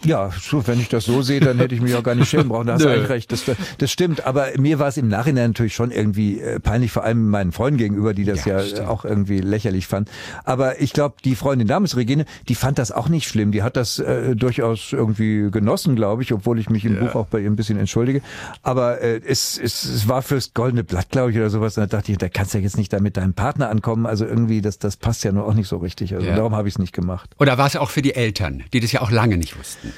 Ja, 0.04 0.30
wenn 0.50 0.80
ich 0.80 0.88
das 0.88 1.04
so 1.04 1.22
sehe, 1.22 1.40
dann 1.40 1.58
hätte 1.58 1.74
ich 1.74 1.80
mich 1.80 1.94
auch 1.94 2.02
gar 2.02 2.14
nicht 2.14 2.28
schämen 2.28 2.48
brauchen. 2.48 2.66
Da 2.66 2.74
hast 2.74 2.84
du 2.84 2.88
eigentlich 2.92 3.08
recht. 3.08 3.32
Das, 3.32 3.44
das 3.78 3.90
stimmt. 3.90 4.26
Aber 4.26 4.48
mir 4.58 4.78
war 4.78 4.88
es 4.88 4.96
im 4.96 5.08
Nachhinein 5.08 5.50
natürlich 5.50 5.74
schon 5.74 5.90
irgendwie 5.90 6.40
äh, 6.40 6.60
peinlich, 6.60 6.90
vor 6.92 7.04
allem 7.04 7.28
meinen 7.28 7.52
Freunden 7.52 7.78
gegenüber, 7.78 8.14
die 8.14 8.24
das 8.24 8.44
ja, 8.44 8.60
ja 8.60 8.88
auch 8.88 9.04
irgendwie 9.04 9.38
lächerlich 9.38 9.86
fanden. 9.86 10.10
Aber 10.44 10.80
ich 10.80 10.92
glaube, 10.92 11.16
die 11.24 11.34
Freundin 11.34 11.68
damals, 11.68 11.96
Regine, 11.96 12.24
die 12.48 12.54
fand 12.54 12.78
das 12.78 12.92
auch 12.92 13.08
nicht 13.08 13.28
schlimm. 13.28 13.52
Die 13.52 13.62
hat 13.62 13.76
das 13.76 13.98
äh, 13.98 14.34
durchaus 14.34 14.92
irgendwie 14.92 15.50
genossen, 15.50 15.96
glaube 15.96 16.22
ich, 16.22 16.32
obwohl 16.32 16.58
ich 16.58 16.70
mich 16.70 16.84
im 16.84 16.96
ja. 16.96 17.04
Buch 17.04 17.14
auch 17.14 17.26
bei 17.26 17.40
ihr 17.40 17.50
ein 17.50 17.56
bisschen 17.56 17.78
entschuldige. 17.78 18.22
Aber 18.62 19.00
äh, 19.00 19.20
es, 19.26 19.58
es, 19.58 19.84
es 19.84 20.08
war 20.08 20.22
fürs 20.22 20.54
Goldene 20.54 20.84
Blatt, 20.84 21.10
glaube 21.10 21.30
ich, 21.30 21.36
oder 21.36 21.50
sowas. 21.50 21.76
Und 21.76 21.82
da 21.82 21.98
dachte 21.98 22.12
ich, 22.12 22.18
da 22.18 22.28
kannst 22.28 22.54
du 22.54 22.58
ja 22.58 22.64
jetzt 22.64 22.76
nicht 22.76 22.92
da 22.92 23.00
mit 23.00 23.16
deinem 23.16 23.34
Partner 23.34 23.70
ankommen. 23.70 24.06
Also 24.06 24.26
irgendwie, 24.26 24.60
das, 24.60 24.78
das 24.78 24.96
passt 24.96 25.24
ja 25.24 25.32
nur 25.32 25.46
auch 25.46 25.54
nicht 25.54 25.68
so 25.68 25.76
richtig. 25.78 26.14
Also 26.14 26.26
ja. 26.26 26.36
darum 26.36 26.54
habe 26.54 26.68
ich 26.68 26.74
es 26.74 26.78
nicht 26.78 26.92
gemacht. 26.92 27.30
Oder 27.38 27.58
war 27.58 27.66
es 27.66 27.76
auch 27.76 27.90
für 27.90 28.02
die 28.02 28.14
Eltern, 28.14 28.64
die 28.72 28.80
das 28.80 28.92
ja 28.92 29.00
auch 29.00 29.10
lange 29.10 29.36
nicht 29.36 29.58
wussten? 29.58 29.91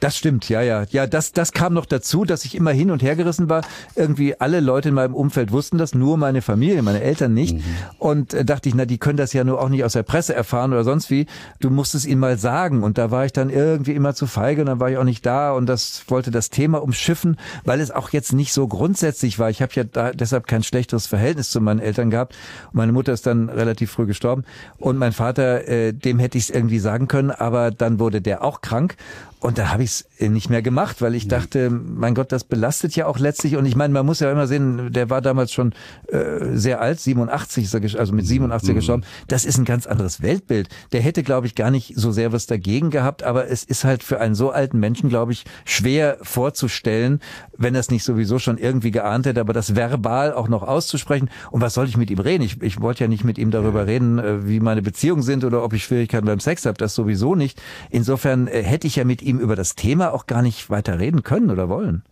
Das 0.00 0.16
stimmt, 0.16 0.48
ja, 0.48 0.62
ja. 0.62 0.84
Ja, 0.90 1.06
das, 1.06 1.32
das 1.32 1.52
kam 1.52 1.74
noch 1.74 1.84
dazu, 1.84 2.24
dass 2.24 2.46
ich 2.46 2.54
immer 2.54 2.70
hin 2.70 2.90
und 2.90 3.02
her 3.02 3.16
gerissen 3.16 3.50
war. 3.50 3.62
Irgendwie 3.94 4.40
alle 4.40 4.60
Leute 4.60 4.88
in 4.88 4.94
meinem 4.94 5.14
Umfeld 5.14 5.52
wussten 5.52 5.76
das, 5.76 5.94
nur 5.94 6.16
meine 6.16 6.40
Familie, 6.40 6.80
meine 6.80 7.02
Eltern 7.02 7.34
nicht. 7.34 7.56
Mhm. 7.56 7.62
Und 7.98 8.32
äh, 8.32 8.46
dachte 8.46 8.70
ich, 8.70 8.74
na, 8.74 8.86
die 8.86 8.96
können 8.96 9.18
das 9.18 9.34
ja 9.34 9.44
nur 9.44 9.60
auch 9.60 9.68
nicht 9.68 9.84
aus 9.84 9.92
der 9.92 10.02
Presse 10.02 10.34
erfahren 10.34 10.72
oder 10.72 10.84
sonst 10.84 11.10
wie. 11.10 11.26
Du 11.60 11.68
musst 11.68 11.94
es 11.94 12.06
ihnen 12.06 12.18
mal 12.18 12.38
sagen. 12.38 12.82
Und 12.82 12.96
da 12.96 13.10
war 13.10 13.26
ich 13.26 13.34
dann 13.34 13.50
irgendwie 13.50 13.92
immer 13.92 14.14
zu 14.14 14.26
feige 14.26 14.62
und 14.62 14.68
dann 14.68 14.80
war 14.80 14.90
ich 14.90 14.96
auch 14.96 15.04
nicht 15.04 15.26
da 15.26 15.52
und 15.52 15.66
das 15.66 16.04
wollte 16.08 16.30
das 16.30 16.48
Thema 16.48 16.82
umschiffen, 16.82 17.36
weil 17.64 17.80
es 17.80 17.90
auch 17.90 18.08
jetzt 18.08 18.32
nicht 18.32 18.54
so 18.54 18.68
grundsätzlich 18.68 19.38
war. 19.38 19.50
Ich 19.50 19.60
habe 19.60 19.72
ja 19.74 19.84
da 19.84 20.12
deshalb 20.12 20.46
kein 20.46 20.62
schlechteres 20.62 21.06
Verhältnis 21.06 21.50
zu 21.50 21.60
meinen 21.60 21.78
Eltern 21.78 22.08
gehabt. 22.08 22.34
meine 22.72 22.92
Mutter 22.92 23.12
ist 23.12 23.26
dann 23.26 23.50
relativ 23.50 23.90
früh 23.90 24.06
gestorben. 24.06 24.44
Und 24.78 24.96
mein 24.96 25.12
Vater, 25.12 25.68
äh, 25.68 25.92
dem 25.92 26.18
hätte 26.18 26.38
ich 26.38 26.44
es 26.44 26.50
irgendwie 26.50 26.78
sagen 26.78 27.06
können, 27.06 27.30
aber 27.30 27.70
dann 27.70 27.98
wurde 27.98 28.22
der 28.22 28.42
auch 28.42 28.62
krank. 28.62 28.96
Und 29.40 29.56
da 29.56 29.70
habe 29.70 29.82
ich 29.82 29.89
es 29.90 30.02
äh, 30.02 30.09
nicht 30.28 30.50
mehr 30.50 30.62
gemacht, 30.62 31.00
weil 31.00 31.14
ich 31.14 31.28
dachte, 31.28 31.70
mein 31.70 32.14
Gott, 32.14 32.32
das 32.32 32.44
belastet 32.44 32.94
ja 32.96 33.06
auch 33.06 33.18
letztlich. 33.18 33.56
Und 33.56 33.66
ich 33.66 33.76
meine, 33.76 33.92
man 33.94 34.04
muss 34.04 34.20
ja 34.20 34.30
immer 34.30 34.46
sehen, 34.46 34.92
der 34.92 35.10
war 35.10 35.20
damals 35.20 35.52
schon 35.52 35.72
äh, 36.08 36.56
sehr 36.56 36.80
alt, 36.80 37.00
87 37.00 37.64
ist 37.64 37.74
er, 37.74 37.98
also 37.98 38.12
mit 38.12 38.26
87 38.26 38.70
mhm. 38.70 38.74
gestorben. 38.74 39.04
Das 39.28 39.44
ist 39.44 39.58
ein 39.58 39.64
ganz 39.64 39.86
anderes 39.86 40.22
Weltbild. 40.22 40.68
Der 40.92 41.00
hätte, 41.00 41.22
glaube 41.22 41.46
ich, 41.46 41.54
gar 41.54 41.70
nicht 41.70 41.94
so 41.96 42.12
sehr 42.12 42.32
was 42.32 42.46
dagegen 42.46 42.90
gehabt, 42.90 43.22
aber 43.22 43.48
es 43.48 43.64
ist 43.64 43.84
halt 43.84 44.02
für 44.02 44.20
einen 44.20 44.34
so 44.34 44.50
alten 44.50 44.78
Menschen, 44.78 45.08
glaube 45.08 45.32
ich, 45.32 45.44
schwer 45.64 46.18
vorzustellen, 46.22 47.20
wenn 47.56 47.74
er 47.74 47.80
es 47.80 47.90
nicht 47.90 48.04
sowieso 48.04 48.38
schon 48.38 48.58
irgendwie 48.58 48.90
geahnt 48.90 49.26
hätte, 49.26 49.40
aber 49.40 49.52
das 49.52 49.74
verbal 49.74 50.32
auch 50.32 50.48
noch 50.48 50.62
auszusprechen. 50.62 51.30
Und 51.50 51.60
was 51.60 51.74
soll 51.74 51.88
ich 51.88 51.96
mit 51.96 52.10
ihm 52.10 52.18
reden? 52.18 52.42
Ich, 52.42 52.60
ich 52.62 52.80
wollte 52.80 53.04
ja 53.04 53.08
nicht 53.08 53.24
mit 53.24 53.38
ihm 53.38 53.50
darüber 53.50 53.86
reden, 53.86 54.18
äh, 54.18 54.46
wie 54.46 54.60
meine 54.60 54.82
Beziehungen 54.82 55.22
sind 55.22 55.44
oder 55.44 55.62
ob 55.62 55.72
ich 55.72 55.84
Schwierigkeiten 55.84 56.26
beim 56.26 56.40
Sex 56.40 56.66
habe. 56.66 56.78
Das 56.78 56.94
sowieso 56.94 57.34
nicht. 57.34 57.60
Insofern 57.90 58.48
äh, 58.48 58.62
hätte 58.62 58.86
ich 58.86 58.96
ja 58.96 59.04
mit 59.04 59.22
ihm 59.22 59.38
über 59.38 59.56
das 59.56 59.74
Thema 59.74 60.09
auch 60.12 60.26
gar 60.26 60.42
nicht 60.42 60.70
weiter 60.70 60.98
reden 60.98 61.22
können 61.22 61.50
oder 61.50 61.68
wollen. 61.68 62.02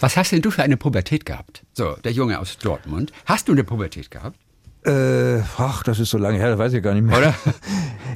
Was 0.00 0.16
hast 0.16 0.32
denn 0.32 0.42
du 0.42 0.50
für 0.50 0.62
eine 0.62 0.76
Pubertät 0.76 1.24
gehabt? 1.24 1.64
So, 1.72 1.96
der 2.04 2.12
Junge 2.12 2.38
aus 2.38 2.58
Dortmund. 2.58 3.12
Hast 3.26 3.48
du 3.48 3.52
eine 3.52 3.64
Pubertät 3.64 4.10
gehabt? 4.10 4.38
Äh, 4.84 5.42
ach, 5.58 5.82
das 5.82 5.98
ist 5.98 6.10
so 6.10 6.18
lange 6.18 6.38
her, 6.38 6.50
das 6.50 6.58
weiß 6.58 6.72
ich 6.72 6.82
gar 6.82 6.94
nicht 6.94 7.04
mehr. 7.04 7.18
Oder? 7.18 7.34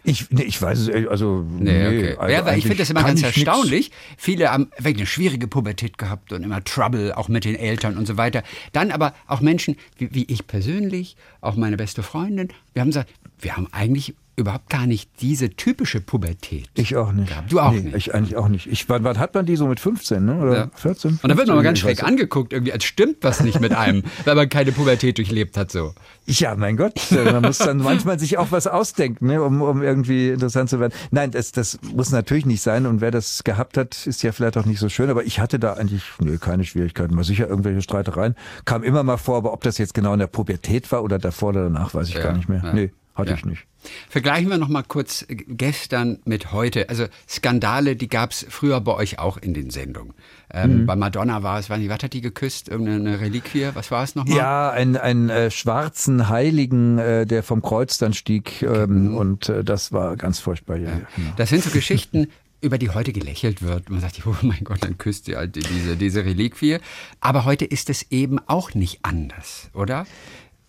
Ich, 0.05 0.31
nee, 0.31 0.43
ich 0.43 0.61
weiß 0.61 0.81
es, 0.81 1.09
also. 1.09 1.47
Nee, 1.49 1.71
nee 1.71 1.87
okay. 1.87 2.17
Also 2.17 2.49
ja, 2.49 2.55
ich 2.57 2.65
finde 2.65 2.79
das 2.79 2.91
immer 2.91 3.05
ganz 3.05 3.23
erstaunlich. 3.23 3.91
Nix. 3.91 3.97
Viele 4.17 4.51
haben 4.51 4.69
wirklich 4.79 4.97
eine 4.97 5.07
schwierige 5.07 5.47
Pubertät 5.47 5.97
gehabt 5.97 6.33
und 6.33 6.43
immer 6.43 6.65
Trouble, 6.65 7.17
auch 7.17 7.29
mit 7.29 7.45
den 7.45 7.55
Eltern 7.55 7.97
und 7.97 8.09
so 8.09 8.17
weiter. 8.17 8.43
Dann 8.73 8.91
aber 8.91 9.15
auch 9.29 9.41
Menschen, 9.41 9.77
wie, 9.99 10.13
wie 10.13 10.25
ich 10.25 10.49
persönlich, 10.49 11.17
auch 11.41 11.55
meine 11.55 11.77
beste 11.77 12.03
Freundin, 12.03 12.49
wir 12.73 12.81
haben 12.83 12.89
gesagt, 12.89 13.13
wir 13.39 13.57
haben 13.57 13.69
eigentlich 13.71 14.17
überhaupt 14.37 14.71
gar 14.71 14.87
nicht 14.87 15.11
diese 15.21 15.51
typische 15.51 16.01
Pubertät. 16.01 16.71
Ich 16.75 16.97
auch 16.97 17.13
nicht. 17.13 17.29
Gehabt. 17.29 17.53
Du 17.53 17.61
auch 17.61 17.73
nee, 17.73 17.81
nicht. 17.81 17.97
Ich 17.97 18.15
eigentlich 18.15 18.37
auch 18.37 18.49
nicht. 18.49 18.67
Ich, 18.67 18.89
wann, 18.89 19.05
wann 19.05 19.19
hat 19.19 19.35
man 19.35 19.45
die 19.45 19.57
so 19.57 19.67
mit 19.67 19.79
15, 19.79 20.25
ne? 20.25 20.41
Oder 20.41 20.55
ja. 20.55 20.71
14? 20.75 21.11
15? 21.13 21.19
Und 21.23 21.29
da 21.29 21.37
wird 21.37 21.49
man 21.49 21.57
mal 21.57 21.63
ganz 21.63 21.79
schräg 21.79 22.03
angeguckt, 22.03 22.53
irgendwie, 22.53 22.73
als 22.73 22.85
stimmt 22.85 23.19
was 23.23 23.41
nicht 23.43 23.61
mit 23.61 23.75
einem, 23.75 24.03
weil 24.25 24.35
man 24.35 24.49
keine 24.49 24.73
Pubertät 24.73 25.19
durchlebt 25.19 25.57
hat, 25.57 25.71
so. 25.71 25.95
Ja, 26.27 26.55
mein 26.55 26.77
Gott. 26.77 26.95
Man 27.11 27.43
muss 27.43 27.59
dann 27.59 27.77
manchmal 27.83 28.19
sich 28.19 28.39
auch 28.39 28.51
was 28.51 28.67
ausdenken, 28.67 29.27
ne, 29.27 29.43
um, 29.43 29.61
um 29.61 29.83
irgendwie 29.83 30.31
interessant 30.31 30.71
zu 30.71 30.81
werden. 30.81 30.93
Nein, 31.11 31.31
das, 31.31 31.53
das 31.53 31.79
muss 31.95 32.11
natürlich 32.11 32.47
nicht 32.47 32.63
sein. 32.63 32.87
Und 32.87 33.01
wer 33.01 33.11
das 33.11 33.45
gehabt 33.45 33.77
hat, 33.77 34.07
ist 34.07 34.23
ja 34.23 34.33
vielleicht 34.33 34.57
auch 34.57 34.65
nicht 34.65 34.79
so 34.79 34.89
schön. 34.89 35.11
Aber 35.11 35.25
ich 35.25 35.41
hatte 35.41 35.59
da 35.59 35.75
eigentlich 35.75 36.03
nee, 36.21 36.39
keine 36.39 36.65
Schwierigkeiten. 36.65 37.15
Mal 37.15 37.25
sicher 37.25 37.49
irgendwelche 37.49 37.83
Streitereien. 37.83 38.35
Kam 38.65 38.83
immer 38.83 39.03
mal 39.03 39.19
vor, 39.19 39.37
aber 39.37 39.53
ob 39.53 39.63
das 39.63 39.79
jetzt 39.79 39.93
genau 39.93 40.15
in 40.15 40.21
der 40.21 40.27
Pubertät 40.27 40.91
war 40.91 41.03
oder 41.03 41.19
davor 41.19 41.51
oder 41.51 41.65
danach, 41.65 41.93
weiß 41.93 42.09
ich 42.09 42.15
ja, 42.15 42.23
gar 42.23 42.33
nicht 42.33 42.49
mehr. 42.49 42.63
Ja. 42.65 42.73
Nee. 42.73 42.93
Hatte 43.15 43.31
ja. 43.31 43.37
ich 43.37 43.45
nicht. 43.45 43.67
Vergleichen 44.09 44.49
wir 44.49 44.59
noch 44.59 44.69
mal 44.69 44.83
kurz 44.83 45.27
gestern 45.29 46.21
mit 46.25 46.53
heute. 46.53 46.89
Also 46.89 47.07
Skandale, 47.29 47.97
die 47.97 48.09
gab 48.09 48.31
es 48.31 48.47
früher 48.49 48.81
bei 48.81 48.95
euch 48.95 49.19
auch 49.19 49.37
in 49.37 49.55
den 49.55 49.71
Sendungen. 49.71 50.15
Ähm, 50.51 50.83
mhm. 50.83 50.87
Bei 50.87 50.97
Madonna 50.97 51.43
war 51.43 51.59
es, 51.59 51.69
was 51.69 51.79
hat 51.79 52.13
die 52.13 52.21
geküsst? 52.21 52.69
Irgendeine 52.69 53.21
Reliquie? 53.21 53.69
Was 53.75 53.91
war 53.91 54.05
es 54.05 54.15
nochmal? 54.15 54.37
Ja, 54.37 54.71
einen, 54.71 55.29
äh, 55.31 55.51
schwarzen 55.51 56.29
Heiligen, 56.29 56.99
äh, 56.99 57.27
der 57.27 57.43
vom 57.43 57.61
Kreuz 57.61 57.99
dann 57.99 58.15
stieg. 58.15 58.63
Ähm, 58.63 58.71
genau. 59.09 59.21
Und 59.21 59.49
äh, 59.49 59.65
das 59.65 59.93
war 59.93 60.17
ganz 60.17 60.39
furchtbar. 60.39 60.77
Ja, 60.77 60.91
ja. 60.91 61.01
Genau. 61.17 61.31
Das 61.37 61.51
sind 61.51 61.65
so 61.65 61.71
Geschichten, 61.73 62.29
über 62.63 62.79
die 62.79 62.91
heute 62.91 63.13
gelächelt 63.13 63.61
wird. 63.61 63.91
Man 63.91 64.01
sagt, 64.01 64.25
oh 64.25 64.37
mein 64.43 64.63
Gott, 64.63 64.83
dann 64.83 64.97
küsst 64.97 65.29
ihr 65.29 65.37
halt 65.37 65.57
diese, 65.57 65.97
diese 65.97 66.25
Reliquie. 66.25 66.79
Aber 67.21 67.45
heute 67.45 67.65
ist 67.65 67.91
es 67.91 68.11
eben 68.11 68.39
auch 68.47 68.73
nicht 68.75 69.01
anders, 69.03 69.69
oder? 69.75 70.07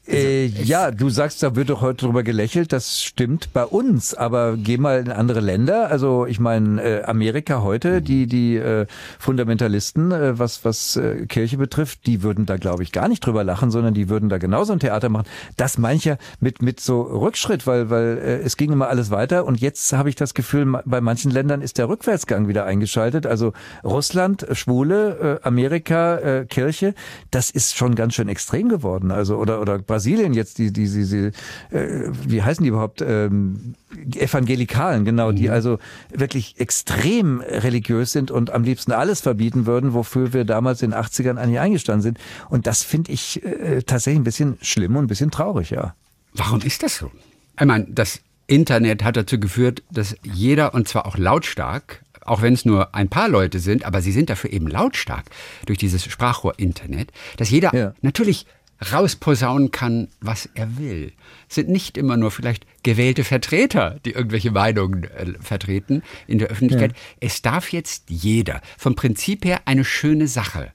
Also, 0.06 0.18
äh, 0.18 0.46
ja, 0.48 0.92
du 0.92 1.10
sagst, 1.10 1.42
da 1.44 1.56
wird 1.56 1.70
doch 1.70 1.80
heute 1.80 2.06
drüber 2.06 2.24
gelächelt. 2.24 2.74
Das 2.74 3.02
stimmt 3.02 3.54
bei 3.54 3.64
uns, 3.64 4.14
aber 4.14 4.58
geh 4.58 4.78
mal 4.78 5.00
in 5.00 5.12
andere 5.12 5.40
Länder. 5.40 5.90
Also 5.90 6.26
ich 6.26 6.42
meine 6.42 6.82
äh, 6.84 7.04
Amerika 7.04 7.62
heute, 7.62 8.02
mhm. 8.02 8.04
die 8.04 8.28
die 8.28 8.58
äh, 8.58 8.86
Fundamentalisten, 9.20 10.12
äh, 10.12 10.38
was 10.38 10.66
was 10.66 10.98
äh, 10.98 11.26
Kirche 11.28 11.58
betrifft, 11.58 12.06
die 12.06 12.22
würden 12.22 12.46
da 12.46 12.58
glaube 12.58 12.84
ich 12.84 12.92
gar 12.92 13.08
nicht 13.08 13.26
drüber 13.26 13.46
lachen, 13.46 13.72
sondern 13.72 13.94
die 13.94 14.10
würden 14.10 14.28
da 14.28 14.40
genauso 14.40 14.74
ein 14.74 14.80
Theater 14.80 15.08
machen. 15.08 15.26
Das 15.56 15.78
mancher 15.78 16.18
mit 16.42 16.62
mit 16.62 16.82
so 16.82 17.04
Rückschritt, 17.04 17.66
weil 17.66 17.90
weil 17.90 18.18
äh, 18.18 18.40
es 18.40 18.58
ging 18.58 18.74
immer 18.74 18.90
alles 18.90 19.10
weiter 19.10 19.46
und 19.46 19.62
jetzt 19.62 19.94
habe 19.94 20.10
ich 20.10 20.16
das 20.16 20.34
Gefühl, 20.34 20.82
bei 20.84 21.00
manchen 21.00 21.32
Ländern 21.32 21.62
ist 21.62 21.78
der 21.78 21.88
Rückwärtsgang 21.88 22.50
wieder 22.50 22.66
eingeschaltet. 22.66 23.26
Also 23.26 23.54
Russland, 23.86 24.48
Schwule, 24.52 25.40
äh, 25.42 25.48
Amerika, 25.48 26.18
äh, 26.18 26.46
Kirche, 26.46 26.94
das 27.32 27.50
ist 27.50 27.78
schon 27.78 27.96
ganz 27.96 28.16
schön 28.16 28.28
extrem 28.28 28.68
geworden. 28.68 29.10
Also 29.10 29.38
oder 29.38 29.62
oder 29.62 29.80
Brasilien 29.94 30.34
jetzt, 30.34 30.58
die, 30.58 30.74
die, 30.74 30.90
die, 30.90 31.06
die 31.06 31.76
äh, 31.76 32.12
wie 32.28 32.42
heißen 32.42 32.64
die 32.64 32.70
überhaupt? 32.70 33.02
Ähm, 33.02 33.76
Evangelikalen, 34.16 35.06
genau, 35.06 35.32
die 35.32 35.48
mhm. 35.48 35.54
also 35.54 35.78
wirklich 36.10 36.60
extrem 36.60 37.42
religiös 37.42 38.12
sind 38.12 38.32
und 38.32 38.50
am 38.50 38.64
liebsten 38.64 38.92
alles 38.92 39.22
verbieten 39.22 39.68
würden, 39.68 39.94
wofür 39.94 40.34
wir 40.34 40.46
damals 40.46 40.82
in 40.82 40.92
den 40.92 41.00
80ern 41.00 41.38
eigentlich 41.38 41.60
eingestanden 41.60 42.02
sind. 42.02 42.18
Und 42.50 42.66
das 42.66 42.82
finde 42.82 43.12
ich 43.12 43.44
äh, 43.44 43.84
tatsächlich 43.84 44.20
ein 44.20 44.24
bisschen 44.24 44.58
schlimm 44.62 44.96
und 44.96 45.06
ein 45.06 45.08
bisschen 45.08 45.30
traurig, 45.30 45.70
ja. 45.70 45.94
Warum 46.34 46.62
ist 46.62 46.82
das 46.82 46.98
so? 46.98 47.12
Ich 47.60 47.66
meine, 47.68 47.86
das 47.88 48.22
Internet 48.48 49.04
hat 49.04 49.16
dazu 49.16 49.40
geführt, 49.40 49.84
dass 49.92 50.16
jeder, 50.24 50.74
und 50.74 50.88
zwar 50.88 51.06
auch 51.06 51.20
lautstark, 51.20 52.02
auch 52.26 52.42
wenn 52.42 52.54
es 52.54 52.66
nur 52.66 52.96
ein 52.96 53.10
paar 53.10 53.30
Leute 53.30 53.60
sind, 53.60 53.86
aber 53.86 54.02
sie 54.02 54.12
sind 54.12 54.32
dafür 54.32 54.52
eben 54.52 54.68
lautstark 54.68 55.26
durch 55.68 55.78
dieses 55.78 56.04
Sprachrohr-Internet, 56.04 57.12
dass 57.38 57.52
jeder 57.52 57.76
ja. 57.76 57.94
natürlich 58.02 58.48
rausposaunen 58.92 59.72
kann, 59.72 60.08
was 60.20 60.50
er 60.54 60.78
will. 60.78 61.14
Es 61.50 61.56
sind 61.56 61.70
nicht 61.70 61.98
immer 61.98 62.18
nur 62.18 62.32
vielleicht 62.32 62.66
gewählte 62.84 63.24
Vertreter, 63.24 64.00
die 64.06 64.12
irgendwelche 64.12 64.52
Meinungen 64.52 65.06
äh, 65.06 65.34
vertreten 65.40 66.04
in 66.28 66.40
der 66.40 66.50
Öffentlichkeit. 66.50 66.92
Ja. 66.92 66.98
Es 67.20 67.42
darf 67.42 67.72
jetzt 67.72 68.10
jeder. 68.10 68.62
Vom 68.78 68.96
Prinzip 68.96 69.46
her 69.46 69.62
eine 69.66 69.86
schöne 69.86 70.28
Sache. 70.28 70.72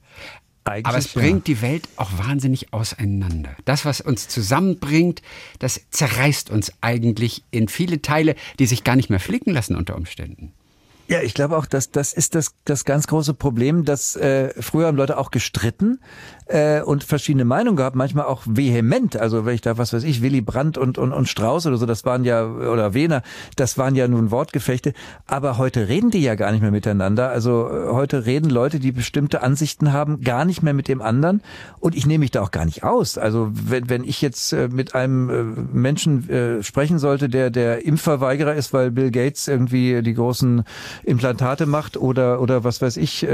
Eigentlich, 0.65 0.85
Aber 0.85 0.97
es 0.97 1.07
bringt 1.07 1.47
ja. 1.47 1.55
die 1.55 1.61
Welt 1.61 1.89
auch 1.95 2.11
wahnsinnig 2.17 2.73
auseinander. 2.73 3.55
Das, 3.65 3.85
was 3.85 4.01
uns 4.01 4.27
zusammenbringt, 4.27 5.21
das 5.57 5.81
zerreißt 5.89 6.49
uns 6.49 6.73
eigentlich 6.81 7.43
in 7.49 7.67
viele 7.69 8.01
Teile, 8.01 8.35
die 8.59 8.67
sich 8.67 8.83
gar 8.83 8.95
nicht 8.95 9.09
mehr 9.09 9.19
flicken 9.19 9.51
lassen 9.51 9.75
unter 9.75 9.95
Umständen. 9.95 10.53
Ja, 11.09 11.23
ich 11.23 11.33
glaube 11.33 11.57
auch, 11.57 11.65
dass 11.65 11.89
das 11.89 12.13
ist 12.13 12.35
das, 12.35 12.53
das 12.65 12.85
ganz 12.85 13.07
große 13.07 13.33
Problem, 13.33 13.83
dass 13.83 14.15
äh, 14.15 14.53
früher 14.61 14.85
haben 14.85 14.97
Leute 14.97 15.17
auch 15.17 15.31
gestritten, 15.31 15.99
äh, 16.49 16.81
und 16.81 17.03
verschiedene 17.03 17.45
Meinungen 17.45 17.77
gehabt, 17.77 17.95
manchmal 17.95 18.25
auch 18.25 18.41
vehement. 18.45 19.15
Also 19.15 19.45
wenn 19.45 19.55
ich 19.55 19.61
da, 19.61 19.77
was 19.77 19.93
weiß 19.93 20.03
ich, 20.03 20.21
Willy 20.21 20.41
Brandt 20.41 20.77
und, 20.77 20.97
und, 20.97 21.13
und 21.13 21.27
Strauß 21.27 21.67
oder 21.67 21.77
so, 21.77 21.85
das 21.85 22.05
waren 22.05 22.23
ja, 22.23 22.45
oder 22.45 22.93
Wehner, 22.93 23.21
das 23.55 23.77
waren 23.77 23.95
ja 23.95 24.07
nun 24.07 24.31
Wortgefechte. 24.31 24.93
Aber 25.27 25.57
heute 25.57 25.87
reden 25.87 26.11
die 26.11 26.21
ja 26.21 26.35
gar 26.35 26.51
nicht 26.51 26.61
mehr 26.61 26.71
miteinander. 26.71 27.29
Also 27.29 27.69
äh, 27.69 27.91
heute 27.91 28.25
reden 28.25 28.49
Leute, 28.49 28.79
die 28.79 28.91
bestimmte 28.91 29.41
Ansichten 29.41 29.93
haben, 29.93 30.21
gar 30.21 30.45
nicht 30.45 30.63
mehr 30.63 30.73
mit 30.73 30.87
dem 30.87 31.01
anderen. 31.01 31.41
Und 31.79 31.95
ich 31.95 32.05
nehme 32.05 32.19
mich 32.19 32.31
da 32.31 32.41
auch 32.41 32.51
gar 32.51 32.65
nicht 32.65 32.83
aus. 32.83 33.17
Also 33.17 33.49
wenn, 33.53 33.89
wenn 33.89 34.03
ich 34.03 34.21
jetzt 34.21 34.51
äh, 34.53 34.67
mit 34.67 34.95
einem 34.95 35.29
äh, 35.29 35.43
Menschen 35.71 36.59
sprechen 36.61 36.99
sollte, 36.99 37.29
der 37.29 37.49
der 37.49 37.85
Impfverweigerer 37.85 38.53
ist, 38.53 38.73
weil 38.73 38.91
Bill 38.91 39.11
Gates 39.11 39.47
irgendwie 39.47 40.01
die 40.01 40.13
großen 40.13 40.63
Implantate 41.03 41.65
macht 41.65 41.97
oder 41.97 42.41
oder 42.41 42.63
was 42.63 42.81
weiß 42.81 42.97
ich, 42.97 43.25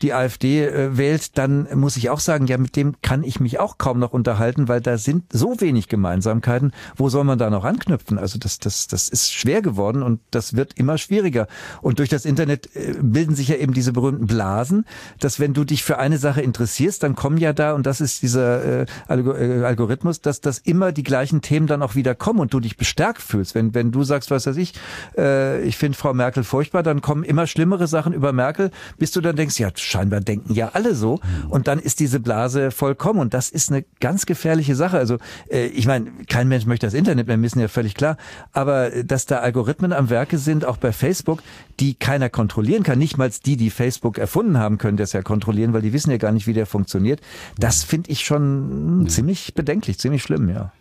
die 0.00 0.12
AfD 0.12 0.66
äh, 0.66 0.96
wählt, 0.96 1.38
dann 1.38 1.68
muss 1.74 1.96
ich 1.96 2.10
auch 2.10 2.20
sagen, 2.20 2.46
ja, 2.52 2.58
mit 2.58 2.76
dem 2.76 2.96
kann 3.00 3.24
ich 3.24 3.40
mich 3.40 3.58
auch 3.58 3.78
kaum 3.78 3.98
noch 3.98 4.12
unterhalten, 4.12 4.68
weil 4.68 4.82
da 4.82 4.98
sind 4.98 5.24
so 5.32 5.58
wenig 5.62 5.88
Gemeinsamkeiten. 5.88 6.72
Wo 6.96 7.08
soll 7.08 7.24
man 7.24 7.38
da 7.38 7.48
noch 7.48 7.64
anknüpfen? 7.64 8.18
Also 8.18 8.38
das, 8.38 8.58
das, 8.58 8.88
das 8.88 9.08
ist 9.08 9.32
schwer 9.32 9.62
geworden 9.62 10.02
und 10.02 10.20
das 10.30 10.54
wird 10.54 10.74
immer 10.74 10.98
schwieriger. 10.98 11.46
Und 11.80 11.98
durch 11.98 12.10
das 12.10 12.26
Internet 12.26 12.68
äh, 12.76 12.94
bilden 13.00 13.34
sich 13.34 13.48
ja 13.48 13.56
eben 13.56 13.72
diese 13.72 13.94
berühmten 13.94 14.26
Blasen, 14.26 14.84
dass 15.18 15.40
wenn 15.40 15.54
du 15.54 15.64
dich 15.64 15.82
für 15.82 15.98
eine 15.98 16.18
Sache 16.18 16.42
interessierst, 16.42 17.02
dann 17.02 17.16
kommen 17.16 17.38
ja 17.38 17.54
da, 17.54 17.72
und 17.72 17.86
das 17.86 18.02
ist 18.02 18.20
dieser 18.20 18.82
äh, 18.82 18.86
äh, 19.08 19.64
Algorithmus, 19.64 20.20
dass 20.20 20.42
das 20.42 20.58
immer 20.58 20.92
die 20.92 21.04
gleichen 21.04 21.40
Themen 21.40 21.66
dann 21.66 21.82
auch 21.82 21.94
wieder 21.94 22.14
kommen 22.14 22.40
und 22.40 22.52
du 22.52 22.60
dich 22.60 22.76
bestärkt 22.76 23.22
fühlst. 23.22 23.54
Wenn, 23.54 23.72
wenn 23.72 23.92
du 23.92 24.04
sagst, 24.04 24.30
was 24.30 24.46
weiß 24.46 24.58
ich, 24.58 24.74
äh, 25.16 25.62
ich 25.62 25.78
finde 25.78 25.96
Frau 25.96 26.12
Merkel 26.12 26.44
furchtbar, 26.44 26.82
dann 26.82 27.00
kommen 27.00 27.24
immer 27.24 27.46
schlimmere 27.46 27.86
Sachen 27.86 28.12
über 28.12 28.34
Merkel, 28.34 28.70
bis 28.98 29.10
du 29.10 29.22
dann 29.22 29.36
denkst, 29.36 29.58
ja, 29.58 29.70
scheinbar 29.74 30.20
denken 30.20 30.52
ja 30.52 30.72
alle 30.74 30.94
so. 30.94 31.18
Und 31.48 31.66
dann 31.66 31.78
ist 31.78 31.98
diese 31.98 32.20
Blase 32.20 32.41
Phase 32.42 32.70
vollkommen. 32.72 33.20
Und 33.20 33.34
das 33.34 33.50
ist 33.50 33.70
eine 33.70 33.84
ganz 34.00 34.26
gefährliche 34.26 34.74
Sache. 34.74 34.98
Also 34.98 35.18
äh, 35.50 35.66
ich 35.66 35.86
meine, 35.86 36.10
kein 36.28 36.48
Mensch 36.48 36.66
möchte 36.66 36.86
das 36.86 36.94
Internet 36.94 37.28
mehr 37.28 37.36
missen, 37.36 37.60
ja 37.60 37.68
völlig 37.68 37.94
klar. 37.94 38.16
Aber 38.52 38.92
äh, 38.92 39.04
dass 39.04 39.26
da 39.26 39.38
Algorithmen 39.38 39.92
am 39.92 40.10
Werke 40.10 40.38
sind, 40.38 40.64
auch 40.64 40.76
bei 40.76 40.92
Facebook, 40.92 41.42
die 41.78 41.94
keiner 41.94 42.28
kontrollieren 42.30 42.82
kann, 42.82 42.98
nicht 42.98 43.16
mal 43.16 43.30
die, 43.44 43.56
die 43.56 43.70
Facebook 43.70 44.18
erfunden 44.18 44.58
haben, 44.58 44.78
können 44.78 44.96
das 44.96 45.12
ja 45.12 45.22
kontrollieren, 45.22 45.72
weil 45.72 45.82
die 45.82 45.92
wissen 45.92 46.10
ja 46.10 46.16
gar 46.16 46.32
nicht, 46.32 46.46
wie 46.48 46.52
der 46.52 46.66
funktioniert. 46.66 47.20
Das 47.58 47.84
finde 47.84 48.10
ich 48.10 48.24
schon 48.24 49.06
ziemlich 49.08 49.54
bedenklich, 49.54 49.98
ziemlich 49.98 50.22
schlimm, 50.22 50.48
ja. 50.48 50.72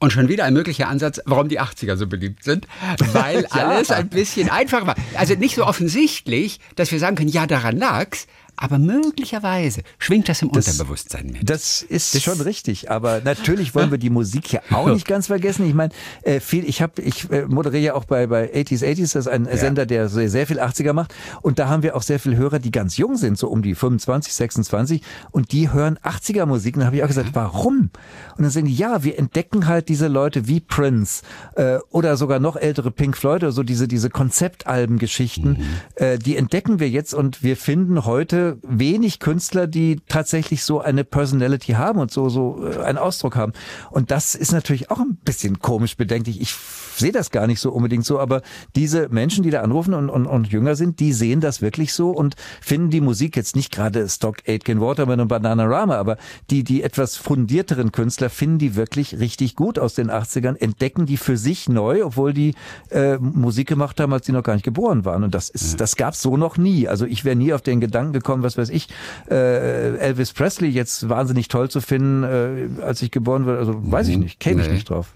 Und 0.00 0.10
schon 0.10 0.28
wieder 0.28 0.44
ein 0.44 0.52
möglicher 0.52 0.88
Ansatz, 0.88 1.20
warum 1.24 1.48
die 1.48 1.60
80er 1.60 1.96
so 1.96 2.06
beliebt 2.06 2.42
sind. 2.44 2.66
Weil 3.12 3.46
Ja. 3.54 3.68
alles 3.68 3.90
ein 3.90 4.08
bisschen 4.08 4.50
einfacher 4.50 4.86
war. 4.88 4.96
Also 5.16 5.34
nicht 5.34 5.54
so 5.54 5.64
offensichtlich, 5.64 6.60
dass 6.74 6.90
wir 6.92 6.98
sagen 6.98 7.16
können, 7.16 7.30
ja, 7.30 7.46
daran 7.46 7.78
lag's. 7.78 8.26
Aber 8.56 8.78
möglicherweise 8.78 9.82
schwingt 9.98 10.28
das 10.28 10.42
im 10.42 10.50
Unterbewusstsein 10.50 11.26
mit. 11.26 11.48
Das 11.48 11.82
ist 11.82 12.20
schon 12.22 12.40
richtig, 12.40 12.90
aber 12.90 13.20
natürlich 13.24 13.74
wollen 13.74 13.90
wir 13.90 13.98
die 13.98 14.10
Musik 14.10 14.52
ja 14.52 14.60
auch 14.70 14.88
nicht 14.88 15.06
ganz 15.06 15.26
vergessen. 15.26 15.66
Ich 15.66 15.74
meine, 15.74 15.92
äh, 16.22 16.40
viel, 16.40 16.68
ich 16.68 16.80
habe, 16.82 17.02
ich 17.02 17.30
äh, 17.30 17.46
moderiere 17.46 17.82
ja 17.82 17.94
auch 17.94 18.04
bei 18.04 18.26
bei 18.26 18.52
80s 18.52 18.84
80s, 18.84 19.00
das 19.00 19.14
ist 19.14 19.28
ein 19.28 19.48
Sender, 19.56 19.86
der 19.86 20.08
sehr, 20.08 20.30
sehr 20.30 20.46
viel 20.46 20.60
80er 20.60 20.92
macht 20.92 21.14
und 21.42 21.58
da 21.58 21.68
haben 21.68 21.82
wir 21.82 21.96
auch 21.96 22.02
sehr 22.02 22.18
viele 22.20 22.36
Hörer, 22.36 22.58
die 22.58 22.70
ganz 22.70 22.96
jung 22.96 23.16
sind, 23.16 23.38
so 23.38 23.48
um 23.48 23.62
die 23.62 23.74
25, 23.74 24.32
26 24.32 25.02
und 25.30 25.52
die 25.52 25.72
hören 25.72 25.98
80er 25.98 26.46
Musik. 26.46 26.76
Und 26.76 26.80
da 26.80 26.86
habe 26.86 26.96
ich 26.96 27.02
auch 27.02 27.08
gesagt, 27.08 27.30
warum? 27.32 27.90
Und 28.36 28.42
dann 28.42 28.50
sagen 28.50 28.66
die, 28.66 28.74
ja, 28.74 29.04
wir 29.04 29.18
entdecken 29.18 29.66
halt 29.66 29.88
diese 29.88 30.08
Leute 30.08 30.46
wie 30.46 30.60
Prince 30.60 31.22
äh, 31.56 31.78
oder 31.90 32.16
sogar 32.16 32.38
noch 32.38 32.56
ältere 32.56 32.90
Pink 32.90 33.16
Floyd 33.16 33.42
oder 33.42 33.52
so 33.52 33.62
diese 33.62 33.88
diese 33.88 34.10
Konzeptalbengeschichten, 34.10 35.58
äh, 35.96 36.18
die 36.18 36.36
entdecken 36.36 36.80
wir 36.80 36.88
jetzt 36.88 37.14
und 37.14 37.42
wir 37.42 37.56
finden 37.56 38.04
heute 38.04 38.43
wenig 38.62 39.18
Künstler, 39.18 39.66
die 39.66 40.00
tatsächlich 40.08 40.64
so 40.64 40.80
eine 40.80 41.04
Personality 41.04 41.72
haben 41.72 41.98
und 41.98 42.10
so 42.10 42.28
so 42.28 42.64
äh, 42.64 42.82
einen 42.82 42.98
Ausdruck 42.98 43.36
haben. 43.36 43.52
Und 43.90 44.10
das 44.10 44.34
ist 44.34 44.52
natürlich 44.52 44.90
auch 44.90 45.00
ein 45.00 45.16
bisschen 45.24 45.60
komisch 45.60 45.96
bedenklich. 45.96 46.40
Ich 46.40 46.54
sehe 46.96 47.12
das 47.12 47.30
gar 47.30 47.46
nicht 47.46 47.60
so 47.60 47.70
unbedingt 47.72 48.04
so, 48.04 48.18
aber 48.18 48.42
diese 48.76 49.08
Menschen, 49.08 49.42
die 49.42 49.50
da 49.50 49.62
anrufen 49.62 49.94
und, 49.94 50.08
und, 50.10 50.26
und 50.26 50.48
jünger 50.52 50.74
sind, 50.76 51.00
die 51.00 51.12
sehen 51.12 51.40
das 51.40 51.62
wirklich 51.62 51.92
so 51.92 52.10
und 52.10 52.34
finden 52.60 52.90
die 52.90 53.00
Musik 53.00 53.36
jetzt 53.36 53.56
nicht 53.56 53.72
gerade 53.72 54.08
Stock 54.08 54.36
Aitken 54.46 54.80
Waterman 54.80 55.20
und 55.20 55.28
Bananarama, 55.28 55.96
aber 55.96 56.16
die, 56.50 56.64
die 56.64 56.82
etwas 56.82 57.16
fundierteren 57.16 57.92
Künstler 57.92 58.30
finden 58.30 58.58
die 58.58 58.74
wirklich 58.76 59.18
richtig 59.18 59.56
gut 59.56 59.78
aus 59.78 59.94
den 59.94 60.10
80ern, 60.10 60.56
entdecken 60.60 61.06
die 61.06 61.16
für 61.16 61.36
sich 61.36 61.68
neu, 61.68 62.04
obwohl 62.04 62.32
die 62.32 62.54
äh, 62.90 63.16
Musik 63.18 63.68
gemacht 63.68 64.00
haben, 64.00 64.12
als 64.12 64.26
die 64.26 64.32
noch 64.32 64.42
gar 64.42 64.54
nicht 64.54 64.64
geboren 64.64 65.04
waren. 65.04 65.24
Und 65.24 65.34
das 65.34 65.48
ist, 65.50 65.80
das 65.80 65.96
gab's 65.96 66.22
so 66.22 66.36
noch 66.36 66.56
nie. 66.56 66.88
Also 66.88 67.06
ich 67.06 67.24
wäre 67.24 67.36
nie 67.36 67.52
auf 67.52 67.62
den 67.62 67.80
Gedanken 67.80 68.12
gekommen, 68.12 68.42
was 68.42 68.56
weiß 68.58 68.68
ich, 68.70 68.88
äh, 69.30 69.96
Elvis 69.96 70.32
Presley 70.32 70.68
jetzt 70.68 71.08
wahnsinnig 71.08 71.48
toll 71.48 71.70
zu 71.70 71.80
finden, 71.80 72.22
äh, 72.24 72.82
als 72.82 73.02
ich 73.02 73.10
geboren 73.10 73.46
wurde. 73.46 73.58
Also 73.58 73.74
weiß 73.90 74.08
ich 74.08 74.16
nicht, 74.18 74.40
käme 74.40 74.60
ich 74.62 74.68
Nee. 74.68 74.74
nicht 74.74 74.90
drauf. 74.90 75.12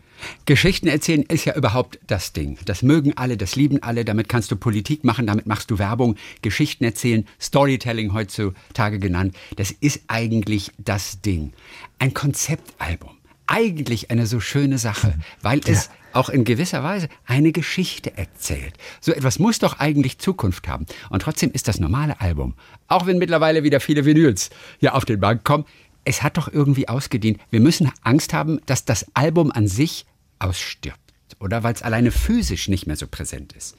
Geschichten 0.47 0.89
erzählen 0.89 1.23
ist 1.23 1.45
ja 1.45 1.55
überhaupt 1.55 1.99
das 2.07 2.33
Ding. 2.33 2.59
Das 2.64 2.83
mögen 2.83 3.16
alle, 3.16 3.37
das 3.37 3.57
lieben 3.57 3.83
alle, 3.83 4.05
damit 4.05 4.29
kannst 4.29 4.51
du 4.51 4.57
Politik 4.57 5.05
machen, 5.05 5.27
damit 5.27 5.47
machst 5.47 5.71
du 5.71 5.79
Werbung, 5.79 6.16
Geschichten 6.43 6.85
erzählen, 6.85 7.27
Storytelling 7.41 8.12
heutzutage 8.12 8.99
genannt. 8.99 9.37
Das 9.57 9.71
ist 9.71 10.03
eigentlich 10.09 10.71
das 10.79 11.21
Ding. 11.21 11.53
Ein 11.99 12.14
Konzeptalbum. 12.14 13.16
Eigentlich 13.47 14.11
eine 14.11 14.27
so 14.27 14.41
schöne 14.41 14.79
Sache, 14.79 15.14
weil 15.43 15.61
es 15.64 15.91
auch 16.12 16.29
in 16.29 16.45
gewisser 16.45 16.83
Weise 16.83 17.09
eine 17.27 17.53
Geschichte 17.53 18.16
erzählt. 18.16 18.75
So 19.01 19.12
etwas 19.12 19.39
muss 19.39 19.59
doch 19.59 19.79
eigentlich 19.79 20.19
Zukunft 20.19 20.69
haben. 20.69 20.87
Und 21.11 21.23
trotzdem 21.23 21.53
ist 21.53 21.69
das 21.69 21.79
normale 21.79 22.21
Album, 22.21 22.55
auch 22.89 23.07
wenn 23.07 23.19
mittlerweile 23.19 23.62
wieder 23.62 23.81
viele 23.81 24.05
Vinyls 24.05 24.51
hier 24.81 24.95
auf 24.95 25.05
den 25.05 25.21
Markt 25.21 25.45
kommen, 25.45 25.64
es 26.09 26.23
hat 26.23 26.39
doch 26.39 26.49
irgendwie 26.51 26.89
ausgedient. 26.89 27.39
Wir 27.51 27.61
müssen 27.61 27.93
Angst 28.03 28.33
haben, 28.33 28.61
dass 28.65 28.87
das 28.87 29.05
Album 29.13 29.53
an 29.53 29.69
sich 29.69 30.07
ausstirbt. 30.39 30.99
Oder 31.39 31.63
weil 31.63 31.75
es 31.75 31.83
alleine 31.83 32.11
physisch 32.11 32.69
nicht 32.69 32.87
mehr 32.87 32.97
so 32.97 33.07
präsent 33.07 33.53
ist. 33.53 33.77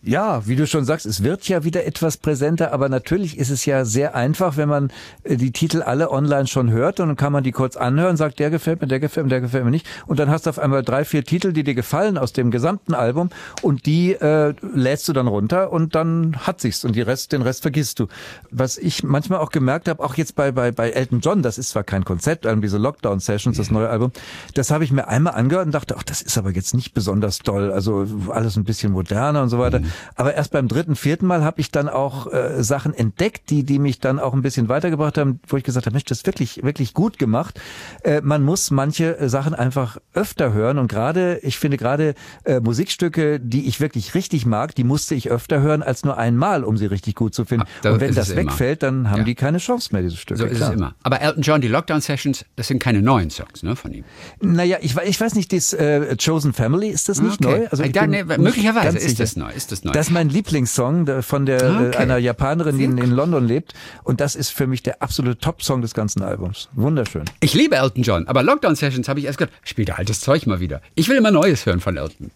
Ja, 0.00 0.46
wie 0.46 0.54
du 0.54 0.64
schon 0.64 0.84
sagst, 0.84 1.06
es 1.06 1.24
wird 1.24 1.48
ja 1.48 1.64
wieder 1.64 1.84
etwas 1.84 2.18
präsenter, 2.18 2.72
aber 2.72 2.88
natürlich 2.88 3.36
ist 3.36 3.50
es 3.50 3.66
ja 3.66 3.84
sehr 3.84 4.14
einfach, 4.14 4.56
wenn 4.56 4.68
man 4.68 4.92
äh, 5.24 5.36
die 5.36 5.50
Titel 5.50 5.82
alle 5.82 6.12
online 6.12 6.46
schon 6.46 6.70
hört 6.70 7.00
und 7.00 7.08
dann 7.08 7.16
kann 7.16 7.32
man 7.32 7.42
die 7.42 7.50
kurz 7.50 7.76
anhören, 7.76 8.16
sagt, 8.16 8.38
der 8.38 8.50
gefällt 8.50 8.80
mir, 8.80 8.86
der 8.86 9.00
gefällt 9.00 9.26
mir, 9.26 9.30
der 9.30 9.40
gefällt 9.40 9.64
mir 9.64 9.72
nicht. 9.72 9.88
Und 10.06 10.20
dann 10.20 10.30
hast 10.30 10.46
du 10.46 10.50
auf 10.50 10.60
einmal 10.60 10.84
drei, 10.84 11.04
vier 11.04 11.24
Titel, 11.24 11.52
die 11.52 11.64
dir 11.64 11.74
gefallen 11.74 12.16
aus 12.16 12.32
dem 12.32 12.52
gesamten 12.52 12.94
Album 12.94 13.30
und 13.62 13.86
die 13.86 14.12
äh, 14.12 14.54
lädst 14.72 15.08
du 15.08 15.12
dann 15.12 15.26
runter 15.26 15.72
und 15.72 15.96
dann 15.96 16.36
hat 16.46 16.60
sich's 16.60 16.84
und 16.84 16.94
die 16.94 17.02
Rest, 17.02 17.32
den 17.32 17.42
Rest 17.42 17.62
vergisst 17.62 17.98
du. 17.98 18.06
Was 18.52 18.78
ich 18.78 19.02
manchmal 19.02 19.40
auch 19.40 19.50
gemerkt 19.50 19.88
habe, 19.88 20.00
auch 20.04 20.14
jetzt 20.14 20.36
bei, 20.36 20.52
bei, 20.52 20.70
bei 20.70 20.90
Elton 20.90 21.18
John, 21.18 21.42
das 21.42 21.58
ist 21.58 21.70
zwar 21.70 21.82
kein 21.82 22.04
Konzeptalbum, 22.04 22.62
diese 22.62 22.78
Lockdown 22.78 23.18
Sessions, 23.18 23.56
das 23.56 23.72
neue 23.72 23.88
Album, 23.88 24.12
das 24.54 24.70
habe 24.70 24.84
ich 24.84 24.92
mir 24.92 25.08
einmal 25.08 25.34
angehört 25.34 25.66
und 25.66 25.72
dachte, 25.72 25.96
ach, 25.98 26.04
das 26.04 26.22
ist 26.22 26.38
aber 26.38 26.50
jetzt 26.52 26.72
nicht 26.72 26.94
besonders 26.94 27.40
doll, 27.40 27.72
also 27.72 28.06
alles 28.28 28.56
ein 28.56 28.62
bisschen 28.62 28.92
moderner 28.92 29.42
und 29.42 29.48
so 29.48 29.58
weiter. 29.58 29.80
Aber 30.14 30.34
erst 30.34 30.52
beim 30.52 30.68
dritten, 30.68 30.96
vierten 30.96 31.26
Mal 31.26 31.42
habe 31.44 31.60
ich 31.60 31.70
dann 31.70 31.88
auch 31.88 32.32
äh, 32.32 32.62
Sachen 32.62 32.94
entdeckt, 32.94 33.50
die, 33.50 33.64
die 33.64 33.78
mich 33.78 34.00
dann 34.00 34.18
auch 34.18 34.32
ein 34.34 34.42
bisschen 34.42 34.68
weitergebracht 34.68 35.18
haben, 35.18 35.40
wo 35.48 35.56
ich 35.56 35.64
gesagt 35.64 35.86
habe, 35.86 35.94
Mensch, 35.94 36.04
das 36.04 36.18
ist 36.18 36.26
wirklich, 36.26 36.62
wirklich 36.62 36.94
gut 36.94 37.18
gemacht. 37.18 37.60
Äh, 38.02 38.20
man 38.22 38.42
muss 38.42 38.70
manche 38.70 39.18
äh, 39.18 39.28
Sachen 39.28 39.54
einfach 39.54 39.98
öfter 40.14 40.52
hören 40.52 40.78
und 40.78 40.88
gerade, 40.88 41.38
ich 41.42 41.58
finde 41.58 41.76
gerade 41.76 42.14
äh, 42.44 42.60
Musikstücke, 42.60 43.40
die 43.40 43.66
ich 43.68 43.80
wirklich 43.80 44.14
richtig 44.14 44.46
mag, 44.46 44.74
die 44.74 44.84
musste 44.84 45.14
ich 45.14 45.30
öfter 45.30 45.60
hören 45.60 45.82
als 45.82 46.04
nur 46.04 46.16
einmal, 46.18 46.64
um 46.64 46.76
sie 46.76 46.86
richtig 46.86 47.14
gut 47.14 47.34
zu 47.34 47.44
finden. 47.44 47.66
Ah, 47.84 47.90
und 47.90 48.00
wenn 48.00 48.14
das 48.14 48.28
es 48.28 48.34
immer. 48.36 48.42
wegfällt, 48.50 48.82
dann 48.82 49.10
haben 49.10 49.18
Ja. 49.18 49.24
die 49.24 49.34
keine 49.34 49.58
Chance 49.58 49.90
mehr, 49.92 50.02
diese 50.02 50.16
Stücke. 50.16 50.38
So 50.38 50.46
ist 50.46 50.56
klar. 50.56 50.70
es 50.70 50.76
immer. 50.76 50.94
Aber 51.02 51.20
Elton 51.20 51.42
John, 51.42 51.60
die 51.60 51.68
Lockdown 51.68 52.00
Sessions, 52.00 52.44
das 52.56 52.68
sind 52.68 52.78
keine 52.78 53.02
neuen 53.02 53.30
Songs 53.30 53.62
ne, 53.62 53.76
von 53.76 53.92
ihm. 53.92 54.04
Naja, 54.40 54.78
ich, 54.80 54.96
ich 54.96 55.20
weiß 55.20 55.34
nicht, 55.34 55.52
das 55.52 55.72
äh, 55.72 56.16
Chosen 56.16 56.52
Family, 56.52 56.88
ist 56.88 57.08
das 57.08 57.20
nicht 57.20 57.44
Okay. 57.44 57.60
neu? 57.60 57.66
Ah, 57.70 57.84
ich 57.84 57.92
da, 57.92 58.02
bin 58.02 58.10
nicht 58.10 58.38
möglicherweise 58.38 58.98
ist 58.98 59.20
das 59.20 59.36
neu, 59.36 59.50
ist 59.52 59.72
das 59.72 59.77
neu. 59.84 59.92
Das 59.92 60.08
ist 60.08 60.12
mein 60.12 60.28
Lieblingssong 60.28 61.22
von 61.22 61.46
der 61.46 61.62
Ah, 61.62 61.82
äh, 61.82 61.86
okay. 61.88 61.96
einer 61.98 62.18
Japanerin, 62.18 62.78
die 62.78 62.84
in, 62.84 62.98
in 62.98 63.10
London 63.10 63.46
lebt. 63.46 63.74
Und 64.04 64.20
das 64.20 64.36
ist 64.36 64.50
für 64.50 64.66
mich 64.66 64.82
der 64.82 65.02
absolute 65.02 65.38
Top-Song 65.38 65.82
des 65.82 65.94
ganzen 65.94 66.22
Albums. 66.22 66.68
Wunderschön. 66.74 67.24
Ich 67.40 67.54
liebe 67.54 67.76
Elton 67.76 68.02
John, 68.02 68.26
aber 68.26 68.42
Lockdown 68.42 68.76
Sessions 68.76 69.08
habe 69.08 69.20
ich 69.20 69.26
erst 69.26 69.38
gedacht, 69.38 69.54
spielt 69.64 69.96
altes 69.96 70.20
Zeug 70.20 70.46
mal 70.46 70.60
wieder. 70.60 70.80
Ich 70.94 71.08
will 71.08 71.16
immer 71.16 71.30
Neues 71.30 71.66
hören 71.66 71.80
von 71.80 71.96
Elton. 71.96 72.30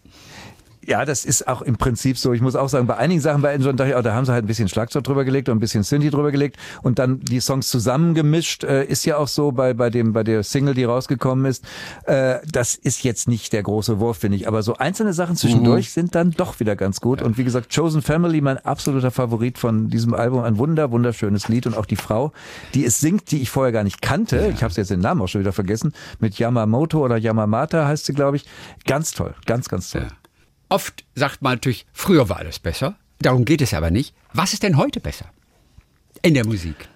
Ja, 0.85 1.05
das 1.05 1.23
ist 1.23 1.47
auch 1.47 1.61
im 1.61 1.77
Prinzip 1.77 2.17
so. 2.17 2.33
Ich 2.33 2.41
muss 2.41 2.55
auch 2.55 2.67
sagen, 2.67 2.87
bei 2.87 2.97
einigen 2.97 3.21
Sachen 3.21 3.41
bei 3.41 3.51
Elton 3.51 3.65
John 3.67 3.77
dachte 3.77 3.91
ich, 3.91 3.97
oh, 3.97 4.01
da 4.01 4.13
haben 4.13 4.25
sie 4.25 4.33
halt 4.33 4.43
ein 4.43 4.47
bisschen 4.47 4.67
Schlagzeug 4.67 5.03
drüber 5.03 5.23
gelegt 5.23 5.47
und 5.49 5.57
ein 5.57 5.59
bisschen 5.59 5.83
Synthi 5.83 6.09
drüber 6.09 6.31
gelegt 6.31 6.57
und 6.81 6.99
dann 6.99 7.19
die 7.21 7.39
Songs 7.39 7.69
zusammengemischt. 7.69 8.63
Äh, 8.63 8.85
ist 8.85 9.05
ja 9.05 9.17
auch 9.17 9.27
so 9.27 9.51
bei 9.51 9.73
bei 9.73 9.89
dem 9.89 10.13
bei 10.13 10.23
der 10.23 10.43
Single, 10.43 10.73
die 10.73 10.83
rausgekommen 10.83 11.45
ist. 11.45 11.63
Äh, 12.05 12.39
das 12.51 12.75
ist 12.75 13.03
jetzt 13.03 13.27
nicht 13.27 13.53
der 13.53 13.63
große 13.63 13.99
Wurf, 13.99 14.17
finde 14.17 14.37
ich. 14.37 14.47
Aber 14.47 14.61
so 14.63 14.75
einzelne 14.75 15.13
Sachen 15.13 15.35
zwischendurch 15.35 15.91
sind 15.91 16.15
dann 16.15 16.31
doch 16.31 16.59
wieder 16.59 16.75
ganz 16.75 16.99
gut. 16.99 17.21
Und 17.21 17.37
wie 17.37 17.43
gesagt, 17.43 17.73
Chosen 17.73 18.01
Family, 18.01 18.41
mein 18.41 18.57
absoluter 18.57 19.11
Favorit 19.11 19.57
von 19.57 19.89
diesem 19.89 20.13
Album, 20.13 20.43
ein 20.43 20.57
wunder 20.57 20.91
wunderschönes 20.91 21.47
Lied 21.47 21.67
und 21.67 21.77
auch 21.77 21.85
die 21.85 21.95
Frau, 21.95 22.33
die 22.73 22.85
es 22.85 22.99
singt, 22.99 23.31
die 23.31 23.41
ich 23.41 23.49
vorher 23.49 23.71
gar 23.71 23.83
nicht 23.83 24.01
kannte. 24.01 24.51
Ich 24.53 24.63
habe 24.63 24.73
jetzt 24.73 24.89
den 24.89 24.99
Namen 24.99 25.21
auch 25.21 25.27
schon 25.27 25.41
wieder 25.41 25.53
vergessen. 25.53 25.93
Mit 26.19 26.37
Yamamoto 26.37 27.03
oder 27.03 27.17
Yamamata 27.17 27.87
heißt 27.87 28.05
sie, 28.05 28.13
glaube 28.13 28.37
ich. 28.37 28.45
Ganz 28.85 29.11
toll, 29.11 29.33
ganz 29.45 29.69
ganz 29.69 29.89
toll. 29.91 30.07
Ja. 30.09 30.22
Oft 30.69 31.03
sagt 31.15 31.41
man 31.41 31.53
natürlich, 31.53 31.85
früher 31.93 32.29
war 32.29 32.37
alles 32.37 32.59
besser. 32.59 32.95
Darum 33.19 33.45
geht 33.45 33.61
es 33.61 33.73
aber 33.73 33.91
nicht. 33.91 34.13
Was 34.33 34.53
ist 34.53 34.63
denn 34.63 34.77
heute 34.77 34.99
besser? 34.99 35.29
In 36.21 36.33
der 36.33 36.45
Musik. 36.45 36.87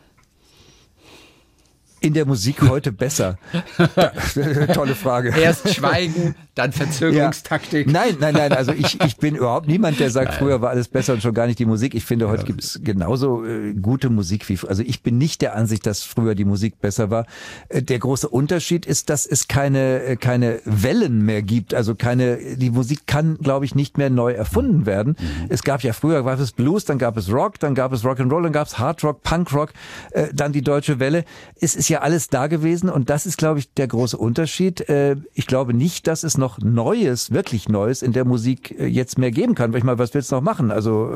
In 1.99 2.13
der 2.13 2.25
Musik 2.25 2.61
heute 2.61 2.91
besser? 2.91 3.37
Tolle 4.73 4.95
Frage. 4.95 5.33
Erst 5.37 5.73
Schweigen, 5.73 6.35
dann 6.55 6.71
Verzögerungstaktik. 6.71 7.87
Ja. 7.87 7.93
Nein, 7.93 8.17
nein, 8.19 8.33
nein. 8.33 8.53
Also 8.53 8.71
ich, 8.71 9.01
ich 9.03 9.17
bin 9.17 9.35
überhaupt 9.35 9.67
niemand, 9.67 9.99
der 9.99 10.09
sagt, 10.09 10.35
früher 10.35 10.61
war 10.61 10.69
alles 10.69 10.87
besser 10.87 11.13
und 11.13 11.21
schon 11.21 11.33
gar 11.33 11.47
nicht 11.47 11.59
die 11.59 11.65
Musik. 11.65 11.95
Ich 11.95 12.05
finde, 12.05 12.29
heute 12.29 12.45
gibt 12.45 12.63
es 12.63 12.79
genauso 12.83 13.45
äh, 13.45 13.73
gute 13.73 14.09
Musik 14.09 14.47
wie 14.49 14.57
früher. 14.57 14.69
Also 14.69 14.83
ich 14.83 15.03
bin 15.03 15.17
nicht 15.17 15.41
der 15.41 15.55
Ansicht, 15.55 15.85
dass 15.85 16.03
früher 16.03 16.35
die 16.35 16.45
Musik 16.45 16.79
besser 16.79 17.09
war. 17.09 17.25
Äh, 17.69 17.81
der 17.81 17.99
große 17.99 18.27
Unterschied 18.27 18.85
ist, 18.85 19.09
dass 19.09 19.25
es 19.25 19.47
keine, 19.47 20.03
äh, 20.03 20.15
keine 20.15 20.61
Wellen 20.65 21.25
mehr 21.25 21.41
gibt. 21.41 21.73
Also 21.73 21.95
keine, 21.95 22.37
die 22.57 22.69
Musik 22.69 23.07
kann, 23.07 23.37
glaube 23.37 23.65
ich, 23.65 23.75
nicht 23.75 23.97
mehr 23.97 24.09
neu 24.09 24.33
erfunden 24.33 24.85
werden. 24.85 25.15
Es 25.49 25.63
gab 25.63 25.83
ja 25.83 25.93
früher, 25.93 26.23
gab 26.23 26.39
es 26.39 26.51
Blues, 26.51 26.85
dann 26.85 26.97
gab 26.97 27.17
es 27.17 27.31
Rock, 27.31 27.59
dann 27.59 27.75
gab 27.75 27.93
es 27.93 28.03
Rock'n'Roll, 28.03 28.43
dann 28.43 28.53
gab 28.53 28.67
es 28.67 28.79
Hard 28.79 29.03
Rock, 29.03 29.23
Punk 29.23 29.53
Rock, 29.53 29.73
äh, 30.11 30.27
dann 30.33 30.51
die 30.51 30.61
Deutsche 30.61 30.99
Welle. 30.99 31.25
Es 31.59 31.75
ist 31.75 31.86
ja 31.89 32.01
alles 32.01 32.29
da 32.29 32.47
gewesen 32.47 32.89
und 32.89 33.09
das 33.09 33.25
ist, 33.25 33.38
glaube 33.38 33.59
ich, 33.59 33.73
der 33.73 33.88
große 33.88 34.17
Unterschied. 34.17 34.89
Äh, 34.89 35.17
ich 35.33 35.47
glaube 35.47 35.73
nicht, 35.73 36.07
dass 36.07 36.23
es 36.23 36.38
noch 36.38 36.59
Neues, 36.59 37.31
wirklich 37.31 37.69
Neues 37.69 38.01
in 38.01 38.13
der 38.13 38.25
Musik 38.25 38.75
äh, 38.79 38.85
jetzt 38.85 39.17
mehr 39.17 39.31
geben 39.31 39.55
kann. 39.55 39.71
Weil 39.71 39.79
ich 39.79 39.83
mal, 39.83 39.99
was 39.99 40.13
willst 40.13 40.31
du 40.31 40.35
noch 40.35 40.41
machen? 40.41 40.71
Also 40.71 41.11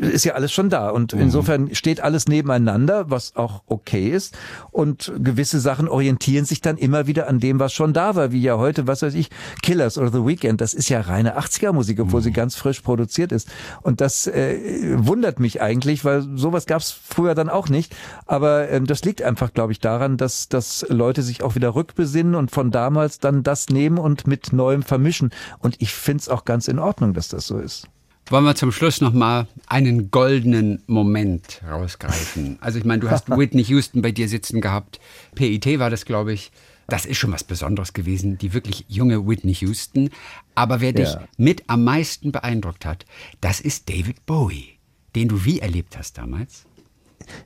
äh, 0.00 0.06
ist 0.06 0.24
ja 0.24 0.34
alles 0.34 0.52
schon 0.52 0.70
da 0.70 0.90
und 0.90 1.12
insofern 1.12 1.74
steht 1.74 2.00
alles 2.00 2.28
nebeneinander, 2.28 3.10
was 3.10 3.36
auch 3.36 3.62
okay 3.66 4.08
ist 4.10 4.36
und 4.70 5.12
gewisse 5.18 5.60
Sachen 5.60 5.88
orientieren 5.88 6.44
sich 6.44 6.60
dann 6.60 6.76
immer 6.76 7.06
wieder 7.06 7.28
an 7.28 7.40
dem, 7.40 7.58
was 7.60 7.72
schon 7.72 7.92
da 7.92 8.16
war, 8.16 8.32
wie 8.32 8.42
ja 8.42 8.58
heute, 8.58 8.86
was 8.86 9.02
weiß 9.02 9.14
ich, 9.14 9.30
Killers 9.62 9.98
oder 9.98 10.10
The 10.10 10.24
Weeknd. 10.24 10.60
Das 10.60 10.74
ist 10.74 10.88
ja 10.88 11.00
reine 11.00 11.38
80er 11.38 11.72
Musik, 11.72 12.00
obwohl 12.00 12.22
sie 12.22 12.32
ganz 12.32 12.56
frisch 12.56 12.80
produziert 12.80 13.32
ist 13.32 13.48
und 13.82 14.00
das 14.00 14.26
äh, 14.26 14.58
wundert 14.96 15.40
mich 15.40 15.60
eigentlich, 15.60 16.04
weil 16.04 16.22
sowas 16.34 16.66
gab 16.66 16.80
es 16.80 16.90
früher 16.90 17.34
dann 17.34 17.48
auch 17.48 17.68
nicht. 17.68 17.94
Aber 18.26 18.68
ähm, 18.70 18.86
das 18.86 19.04
liegt 19.04 19.22
einfach, 19.22 19.52
glaube 19.52 19.72
ich, 19.72 19.80
daran, 19.84 20.16
dass, 20.16 20.48
dass 20.48 20.84
Leute 20.88 21.22
sich 21.22 21.42
auch 21.42 21.54
wieder 21.54 21.74
rückbesinnen 21.74 22.34
und 22.34 22.50
von 22.50 22.70
damals 22.70 23.18
dann 23.18 23.42
das 23.42 23.68
nehmen 23.68 23.98
und 23.98 24.26
mit 24.26 24.52
Neuem 24.52 24.82
vermischen. 24.82 25.30
Und 25.58 25.76
ich 25.80 25.92
finde 25.92 26.22
es 26.22 26.28
auch 26.28 26.44
ganz 26.44 26.68
in 26.68 26.78
Ordnung, 26.78 27.14
dass 27.14 27.28
das 27.28 27.46
so 27.46 27.58
ist. 27.58 27.88
Wollen 28.30 28.44
wir 28.44 28.54
zum 28.54 28.72
Schluss 28.72 29.02
noch 29.02 29.12
mal 29.12 29.46
einen 29.66 30.10
goldenen 30.10 30.82
Moment 30.86 31.60
rausgreifen? 31.70 32.56
Also 32.60 32.78
ich 32.78 32.84
meine, 32.86 33.00
du 33.00 33.10
hast 33.10 33.28
Whitney 33.36 33.64
Houston 33.64 34.00
bei 34.00 34.12
dir 34.12 34.28
sitzen 34.28 34.60
gehabt. 34.62 34.98
PIT 35.34 35.78
war 35.78 35.90
das, 35.90 36.04
glaube 36.06 36.32
ich. 36.32 36.50
Das 36.86 37.06
ist 37.06 37.16
schon 37.18 37.32
was 37.32 37.44
Besonderes 37.44 37.92
gewesen, 37.94 38.36
die 38.38 38.52
wirklich 38.52 38.84
junge 38.88 39.26
Whitney 39.26 39.54
Houston. 39.54 40.10
Aber 40.54 40.80
wer 40.80 40.92
dich 40.92 41.12
Ja. 41.12 41.22
mit 41.38 41.64
am 41.66 41.84
meisten 41.84 42.30
beeindruckt 42.32 42.84
hat, 42.84 43.04
das 43.40 43.60
ist 43.60 43.88
David 43.88 44.24
Bowie, 44.26 44.78
den 45.14 45.28
du 45.28 45.44
wie 45.44 45.60
erlebt 45.60 45.96
hast 45.98 46.18
damals? 46.18 46.64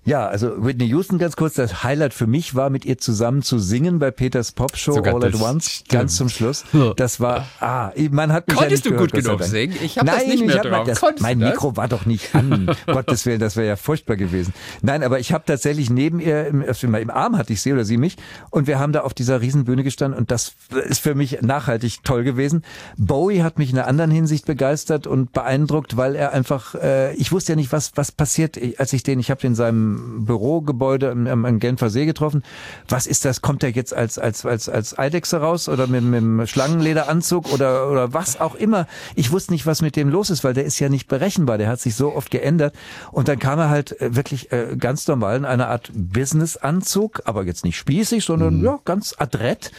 Ja, 0.04 0.26
also 0.26 0.64
Whitney 0.64 0.86
Houston 0.86 1.18
ganz 1.18 1.36
kurz, 1.36 1.54
das 1.54 1.82
Highlight 1.82 2.14
für 2.14 2.26
mich 2.26 2.54
war, 2.54 2.70
mit 2.70 2.84
ihr 2.84 2.98
zusammen 2.98 3.42
zu 3.42 3.58
singen 3.58 3.98
bei 3.98 4.10
Peters 4.10 4.52
Pop 4.52 4.76
Show 4.76 4.92
Sogar 4.92 5.14
All 5.14 5.24
at 5.24 5.40
Once, 5.40 5.70
stimmt. 5.70 5.88
ganz 5.90 6.16
zum 6.16 6.28
Schluss. 6.28 6.64
Das 6.96 7.20
war, 7.20 7.46
ah, 7.60 7.90
man 8.10 8.32
hat 8.32 8.48
mich 8.48 8.56
Konntest 8.56 8.84
ja 8.84 8.90
du 8.90 8.96
nicht 8.96 9.12
gut 9.12 9.22
gehört, 9.22 9.44
sei 9.44 9.66
genug 9.66 9.74
singen? 9.74 9.84
Ich 9.84 9.98
hab 9.98 10.06
das 10.06 10.26
nicht 10.26 10.46
mehr 10.46 10.62
drauf. 10.62 10.86
Mein, 10.86 10.86
das, 10.86 11.20
mein 11.20 11.40
du? 11.40 11.46
Mikro 11.46 11.76
war 11.76 11.88
doch 11.88 12.06
nicht 12.06 12.34
an. 12.34 12.70
Gottes 12.86 13.26
Willen, 13.26 13.40
das 13.40 13.56
wäre 13.56 13.66
ja 13.66 13.76
furchtbar 13.76 14.16
gewesen. 14.16 14.54
Nein, 14.82 15.02
aber 15.02 15.18
ich 15.18 15.32
habe 15.32 15.44
tatsächlich 15.46 15.90
neben 15.90 16.20
ihr, 16.20 16.46
im, 16.46 16.62
im 16.62 17.10
Arm 17.10 17.36
hatte 17.36 17.52
ich 17.52 17.60
sie 17.60 17.72
oder 17.72 17.84
sie 17.84 17.96
mich 17.96 18.16
und 18.50 18.66
wir 18.66 18.78
haben 18.78 18.92
da 18.92 19.00
auf 19.00 19.14
dieser 19.14 19.40
Riesenbühne 19.40 19.84
gestanden 19.84 20.18
und 20.18 20.30
das 20.30 20.52
ist 20.88 21.00
für 21.00 21.14
mich 21.14 21.42
nachhaltig 21.42 22.04
toll 22.04 22.24
gewesen. 22.24 22.62
Bowie 22.96 23.42
hat 23.42 23.58
mich 23.58 23.70
in 23.70 23.78
einer 23.78 23.88
anderen 23.88 24.10
Hinsicht 24.10 24.46
begeistert 24.46 25.06
und 25.06 25.32
beeindruckt, 25.32 25.96
weil 25.96 26.14
er 26.14 26.32
einfach, 26.32 26.74
äh, 26.74 27.14
ich 27.14 27.32
wusste 27.32 27.52
ja 27.52 27.56
nicht, 27.56 27.72
was, 27.72 27.92
was 27.96 28.12
passiert, 28.12 28.58
als 28.78 28.92
ich 28.92 29.02
den, 29.02 29.18
ich 29.20 29.30
habe 29.30 29.40
den 29.40 29.48
in 29.48 29.54
seinem 29.68 30.24
Bürogebäude 30.24 31.10
am, 31.10 31.58
Genfer 31.58 31.90
See 31.90 32.06
getroffen. 32.06 32.42
Was 32.88 33.06
ist 33.06 33.24
das? 33.24 33.42
Kommt 33.42 33.62
er 33.62 33.70
jetzt 33.70 33.94
als, 33.94 34.18
als, 34.18 34.44
als, 34.44 34.68
als 34.68 34.98
Eidechse 34.98 35.38
raus 35.38 35.68
oder 35.68 35.86
mit, 35.86 36.02
mit 36.02 36.18
einem 36.18 36.46
Schlangenlederanzug 36.46 37.52
oder, 37.52 37.90
oder 37.90 38.12
was 38.12 38.40
auch 38.40 38.54
immer? 38.54 38.86
Ich 39.14 39.32
wusste 39.32 39.52
nicht, 39.52 39.66
was 39.66 39.82
mit 39.82 39.96
dem 39.96 40.08
los 40.08 40.30
ist, 40.30 40.44
weil 40.44 40.54
der 40.54 40.64
ist 40.64 40.78
ja 40.78 40.88
nicht 40.88 41.08
berechenbar. 41.08 41.58
Der 41.58 41.68
hat 41.68 41.80
sich 41.80 41.94
so 41.94 42.14
oft 42.14 42.30
geändert. 42.30 42.74
Und 43.12 43.28
dann 43.28 43.38
kam 43.38 43.58
er 43.58 43.70
halt 43.70 44.00
äh, 44.00 44.14
wirklich 44.16 44.52
äh, 44.52 44.76
ganz 44.78 45.06
normal 45.06 45.36
in 45.36 45.44
einer 45.44 45.68
Art 45.68 45.90
Business-Anzug, 45.94 47.22
aber 47.24 47.44
jetzt 47.44 47.64
nicht 47.64 47.76
spießig, 47.76 48.24
sondern 48.24 48.62
ja, 48.62 48.78
ganz 48.84 49.14
adrett 49.18 49.70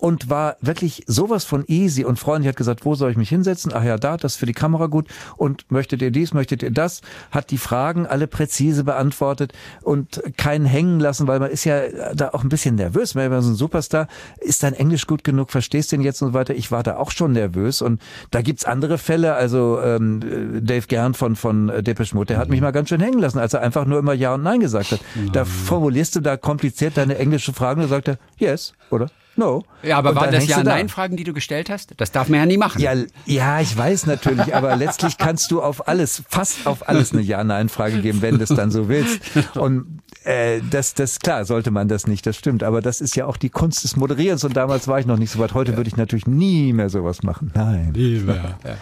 und 0.00 0.30
war 0.30 0.56
wirklich 0.60 1.04
sowas 1.06 1.44
von 1.44 1.64
easy 1.66 2.04
und 2.04 2.18
freundlich, 2.18 2.48
hat 2.48 2.56
gesagt, 2.56 2.84
wo 2.84 2.94
soll 2.94 3.10
ich 3.10 3.16
mich 3.18 3.28
hinsetzen? 3.28 3.72
Ach 3.74 3.84
ja, 3.84 3.98
da, 3.98 4.16
das 4.16 4.32
ist 4.32 4.38
für 4.38 4.46
die 4.46 4.54
Kamera 4.54 4.86
gut 4.86 5.06
und 5.36 5.70
möchtet 5.70 6.00
ihr 6.00 6.10
dies, 6.10 6.32
möchtet 6.32 6.62
ihr 6.62 6.70
das? 6.70 7.02
Hat 7.30 7.50
die 7.50 7.58
Fragen 7.58 8.06
alle 8.06 8.26
präzise 8.26 8.84
beantwortet 8.84 9.52
und 9.82 10.22
keinen 10.38 10.64
hängen 10.64 11.00
lassen, 11.00 11.26
weil 11.26 11.38
man 11.38 11.50
ist 11.50 11.64
ja 11.64 12.14
da 12.14 12.30
auch 12.30 12.42
ein 12.42 12.48
bisschen 12.48 12.76
nervös, 12.76 13.14
wenn 13.14 13.30
man 13.30 13.42
so 13.42 13.50
ein 13.50 13.56
Superstar, 13.56 14.08
ist 14.40 14.62
dein 14.62 14.72
Englisch 14.72 15.06
gut 15.06 15.22
genug, 15.22 15.50
verstehst 15.50 15.92
du 15.92 15.96
den 15.96 16.02
jetzt 16.02 16.22
und 16.22 16.28
so 16.28 16.34
weiter? 16.34 16.54
Ich 16.54 16.72
war 16.72 16.82
da 16.82 16.96
auch 16.96 17.10
schon 17.10 17.32
nervös 17.32 17.82
und 17.82 18.00
da 18.30 18.40
gibt's 18.40 18.64
andere 18.64 18.96
Fälle, 18.96 19.34
also 19.34 19.80
ähm, 19.82 20.20
Dave 20.64 20.86
Gern 20.86 21.12
von, 21.12 21.36
von 21.36 21.70
Depeche 21.84 22.14
Mode, 22.14 22.28
der 22.28 22.38
hat 22.38 22.48
mich 22.48 22.62
mal 22.62 22.70
ganz 22.70 22.88
schön 22.88 23.00
hängen 23.00 23.18
lassen, 23.18 23.38
als 23.38 23.52
er 23.52 23.60
einfach 23.60 23.84
nur 23.84 23.98
immer 23.98 24.14
Ja 24.14 24.34
und 24.34 24.42
Nein 24.42 24.60
gesagt 24.60 24.92
hat. 24.92 25.00
Da 25.34 25.44
formulierst 25.44 26.16
du 26.16 26.20
da 26.20 26.38
kompliziert 26.38 26.96
deine 26.96 27.18
englische 27.18 27.52
Fragen 27.52 27.82
und 27.82 27.88
sagt 27.88 28.08
er, 28.08 28.18
yes, 28.38 28.72
oder? 28.90 29.10
No. 29.36 29.64
Ja, 29.82 29.98
aber 29.98 30.10
Und 30.10 30.16
waren 30.16 30.32
das. 30.32 30.46
Ja-Nein-Fragen, 30.46 31.16
die 31.16 31.24
du 31.24 31.32
gestellt 31.32 31.70
hast? 31.70 31.92
Das 31.96 32.12
darf 32.12 32.28
man 32.28 32.40
ja 32.40 32.46
nie 32.46 32.58
machen. 32.58 32.80
Ja, 32.80 32.94
ja, 33.26 33.60
ich 33.60 33.76
weiß 33.76 34.06
natürlich, 34.06 34.54
aber 34.54 34.76
letztlich 34.76 35.18
kannst 35.18 35.50
du 35.50 35.62
auf 35.62 35.88
alles, 35.88 36.22
fast 36.28 36.66
auf 36.66 36.88
alles 36.88 37.12
eine 37.12 37.22
Ja-Nein-Frage 37.22 38.00
geben, 38.00 38.22
wenn 38.22 38.38
du 38.38 38.44
es 38.44 38.50
dann 38.50 38.70
so 38.70 38.88
willst. 38.88 39.20
Und 39.54 39.99
äh, 40.24 40.60
das, 40.70 40.94
das 40.94 41.18
klar, 41.18 41.44
sollte 41.44 41.70
man 41.70 41.88
das 41.88 42.06
nicht, 42.06 42.26
das 42.26 42.36
stimmt. 42.36 42.62
Aber 42.62 42.80
das 42.82 43.00
ist 43.00 43.16
ja 43.16 43.26
auch 43.26 43.36
die 43.36 43.48
Kunst 43.50 43.84
des 43.84 43.96
Moderierens 43.96 44.44
und 44.44 44.56
damals 44.56 44.86
war 44.88 45.00
ich 45.00 45.06
noch 45.06 45.18
nicht 45.18 45.30
so 45.30 45.38
weit. 45.38 45.54
Heute 45.54 45.76
würde 45.76 45.88
ich 45.88 45.96
natürlich 45.96 46.26
nie 46.26 46.72
mehr 46.72 46.90
sowas 46.90 47.22
machen. 47.22 47.50
Nein, 47.54 47.92
Ja. 48.26 48.76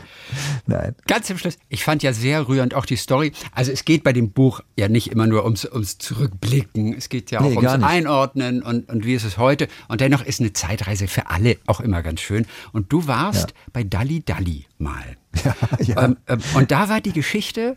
nein. 0.67 0.95
Ganz 1.07 1.27
zum 1.27 1.39
Schluss, 1.39 1.57
ich 1.69 1.85
fand 1.85 2.03
ja 2.03 2.13
sehr 2.13 2.49
rührend 2.49 2.75
auch 2.75 2.85
die 2.87 2.97
Story. 2.97 3.33
Also 3.53 3.71
es 3.73 3.85
geht 3.85 4.05
bei 4.05 4.13
dem 4.13 4.31
Buch 4.33 4.61
ja 4.77 4.89
nicht 4.89 5.11
immer 5.11 5.27
nur 5.27 5.45
ums, 5.45 5.65
ums 5.65 5.99
Zurückblicken, 5.99 6.95
es 6.95 7.09
geht 7.09 7.31
ja 7.31 7.41
auch 7.41 7.45
Nee, 7.45 7.57
ums. 7.57 7.83
Einordnen 7.85 8.63
und, 8.63 8.89
und 8.89 9.05
wie 9.07 9.15
ist 9.15 9.25
es 9.25 9.39
heute. 9.39 9.69
Und 9.89 10.01
dennoch 10.01 10.23
ist 10.25 10.41
eine 10.41 10.53
Zeitreise 10.53 11.09
für 11.09 11.31
alle 11.31 11.57
auch 11.67 11.81
immer 11.81 12.03
ganz 12.03 12.21
schön. 12.21 12.47
Und 12.73 12.93
du 12.93 13.07
warst 13.07 13.55
bei 13.73 13.85
Dalli 13.85 14.23
Dalli 14.25 14.67
mal. 14.79 15.17
Ja, 15.45 15.55
ja. 15.81 16.05
Ähm, 16.05 16.17
ähm, 16.27 16.41
und 16.55 16.71
da 16.73 16.89
war 16.89 17.01
die 17.01 17.13
Geschichte 17.13 17.77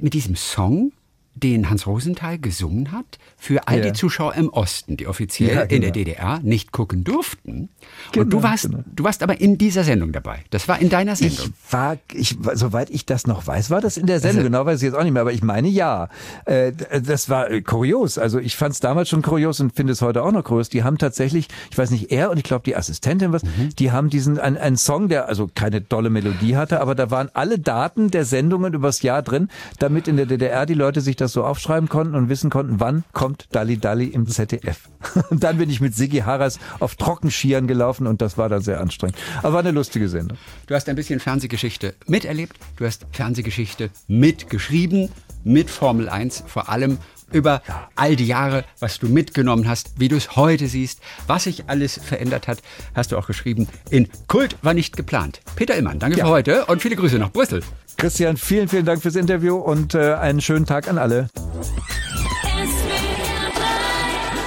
mit 0.00 0.14
diesem 0.14 0.36
Song, 0.36 0.92
den 1.40 1.70
Hans 1.70 1.86
Rosenthal 1.86 2.38
gesungen 2.38 2.92
hat, 2.92 3.18
für 3.36 3.66
all 3.68 3.78
Ja. 3.78 3.84
die 3.86 3.92
Zuschauer 3.92 4.34
im 4.34 4.48
Osten, 4.48 4.96
die 4.96 5.06
offiziell 5.06 5.54
Ja, 5.54 5.62
in 5.62 5.80
der 5.82 5.90
genau. 5.90 5.92
DDR 5.92 6.40
nicht 6.42 6.72
gucken 6.72 7.04
durften. 7.04 7.52
und 7.52 7.68
Genau, 8.12 8.26
du 8.26 8.42
warst, 8.42 8.64
genau. 8.64 8.84
du 8.86 9.04
warst 9.04 9.22
aber 9.22 9.40
in 9.40 9.58
dieser 9.58 9.84
Sendung 9.84 10.12
dabei. 10.12 10.40
Das 10.50 10.68
war 10.68 10.78
in 10.80 10.88
deiner 10.88 11.16
Sendung. 11.16 11.46
Ich 11.66 11.72
war, 11.72 11.96
ich, 12.12 12.36
soweit 12.54 12.90
ich 12.90 13.06
das 13.06 13.26
noch 13.26 13.46
weiß, 13.46 13.70
war 13.70 13.80
das 13.80 13.96
in 13.96 14.06
der 14.06 14.20
Sendung. 14.20 14.44
Genau 14.44 14.66
weiß 14.66 14.78
ich 14.80 14.86
jetzt 14.86 14.94
auch 14.94 15.02
nicht 15.04 15.12
mehr, 15.12 15.22
aber 15.22 15.32
ich 15.32 15.42
meine 15.42 15.68
ja. 15.68 16.08
Äh, 16.44 16.72
das 17.02 17.28
war 17.28 17.50
äh, 17.50 17.62
kurios. 17.62 18.18
Also 18.18 18.38
ich 18.38 18.56
fand 18.56 18.74
es 18.74 18.80
damals 18.80 19.08
schon 19.08 19.22
kurios 19.22 19.60
und 19.60 19.74
finde 19.74 19.92
es 19.92 20.02
heute 20.02 20.22
auch 20.22 20.32
noch 20.32 20.44
kurios. 20.44 20.68
Die 20.68 20.82
haben 20.82 20.98
tatsächlich, 20.98 21.48
ich 21.70 21.78
weiß 21.78 21.90
nicht, 21.90 22.10
er 22.10 22.30
und 22.30 22.38
ich 22.38 22.44
glaube 22.44 22.64
die 22.64 22.76
Assistentin 22.76 23.32
was, 23.32 23.42
die 23.78 23.92
haben 23.92 24.10
diesen, 24.10 24.38
ein- 24.38 24.56
einen 24.56 24.76
Song, 24.76 25.08
der 25.08 25.28
also 25.28 25.48
keine 25.54 25.80
dolle 25.80 26.10
Melodie 26.10 26.56
hatte, 26.56 26.80
aber 26.80 26.94
da 26.94 27.10
waren 27.10 27.28
alle 27.34 27.58
Daten 27.58 28.10
der 28.10 28.24
Sendungen 28.24 28.74
übers 28.74 29.02
Jahr 29.02 29.22
drin, 29.22 29.48
damit 29.78 30.08
in 30.08 30.16
der 30.16 30.26
DDR 30.26 30.66
die 30.66 30.74
Leute 30.74 31.00
sich 31.00 31.16
das 31.16 31.27
so 31.32 31.44
aufschreiben 31.44 31.88
konnten 31.88 32.14
und 32.14 32.28
wissen 32.28 32.50
konnten, 32.50 32.80
wann 32.80 33.04
kommt 33.12 33.46
Dalli 33.52 33.78
Dalli 33.78 34.06
im 34.06 34.26
ZDF. 34.26 34.88
Und 35.30 35.44
dann 35.44 35.58
bin 35.58 35.70
ich 35.70 35.80
mit 35.80 35.94
Siggi 35.94 36.18
Harras 36.18 36.58
auf 36.80 36.96
Trockenschieren 36.96 37.66
gelaufen 37.66 38.06
und 38.06 38.20
das 38.20 38.36
war 38.36 38.48
dann 38.48 38.62
sehr 38.62 38.80
anstrengend. 38.80 39.16
Aber 39.42 39.54
war 39.54 39.60
eine 39.60 39.70
lustige 39.70 40.08
Sendung. 40.08 40.38
Du 40.66 40.74
hast 40.74 40.88
ein 40.88 40.96
bisschen 40.96 41.20
Fernsehgeschichte 41.20 41.94
miterlebt, 42.06 42.56
du 42.76 42.84
hast 42.84 43.06
Fernsehgeschichte 43.12 43.90
mitgeschrieben, 44.06 45.10
mit 45.44 45.70
Formel 45.70 46.08
1 46.08 46.44
vor 46.46 46.68
allem 46.68 46.98
über 47.32 47.62
all 47.94 48.16
die 48.16 48.26
Jahre, 48.26 48.64
was 48.80 48.98
du 48.98 49.08
mitgenommen 49.08 49.68
hast, 49.68 49.92
wie 49.98 50.08
du 50.08 50.16
es 50.16 50.36
heute 50.36 50.68
siehst, 50.68 51.00
was 51.26 51.44
sich 51.44 51.68
alles 51.68 52.00
verändert 52.02 52.48
hat, 52.48 52.58
hast 52.94 53.12
du 53.12 53.18
auch 53.18 53.26
geschrieben 53.26 53.68
in 53.90 54.08
Kult 54.26 54.56
war 54.62 54.74
nicht 54.74 54.96
geplant. 54.96 55.40
Peter 55.56 55.74
Immann, 55.76 55.98
danke 55.98 56.18
Ja. 56.18 56.24
für 56.26 56.30
heute 56.30 56.66
und 56.66 56.82
viele 56.82 56.96
Grüße 56.96 57.18
nach 57.18 57.30
Brüssel. 57.30 57.62
Christian, 57.96 58.36
vielen, 58.36 58.68
vielen 58.68 58.84
Dank 58.84 59.02
fürs 59.02 59.16
Interview 59.16 59.56
und 59.56 59.94
äh, 59.94 60.14
einen 60.14 60.40
schönen 60.40 60.66
Tag 60.66 60.88
an 60.88 60.98
alle. 60.98 61.28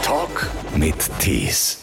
Talk 0.03 0.47
mit 0.75 0.95
Tees. 1.19 1.80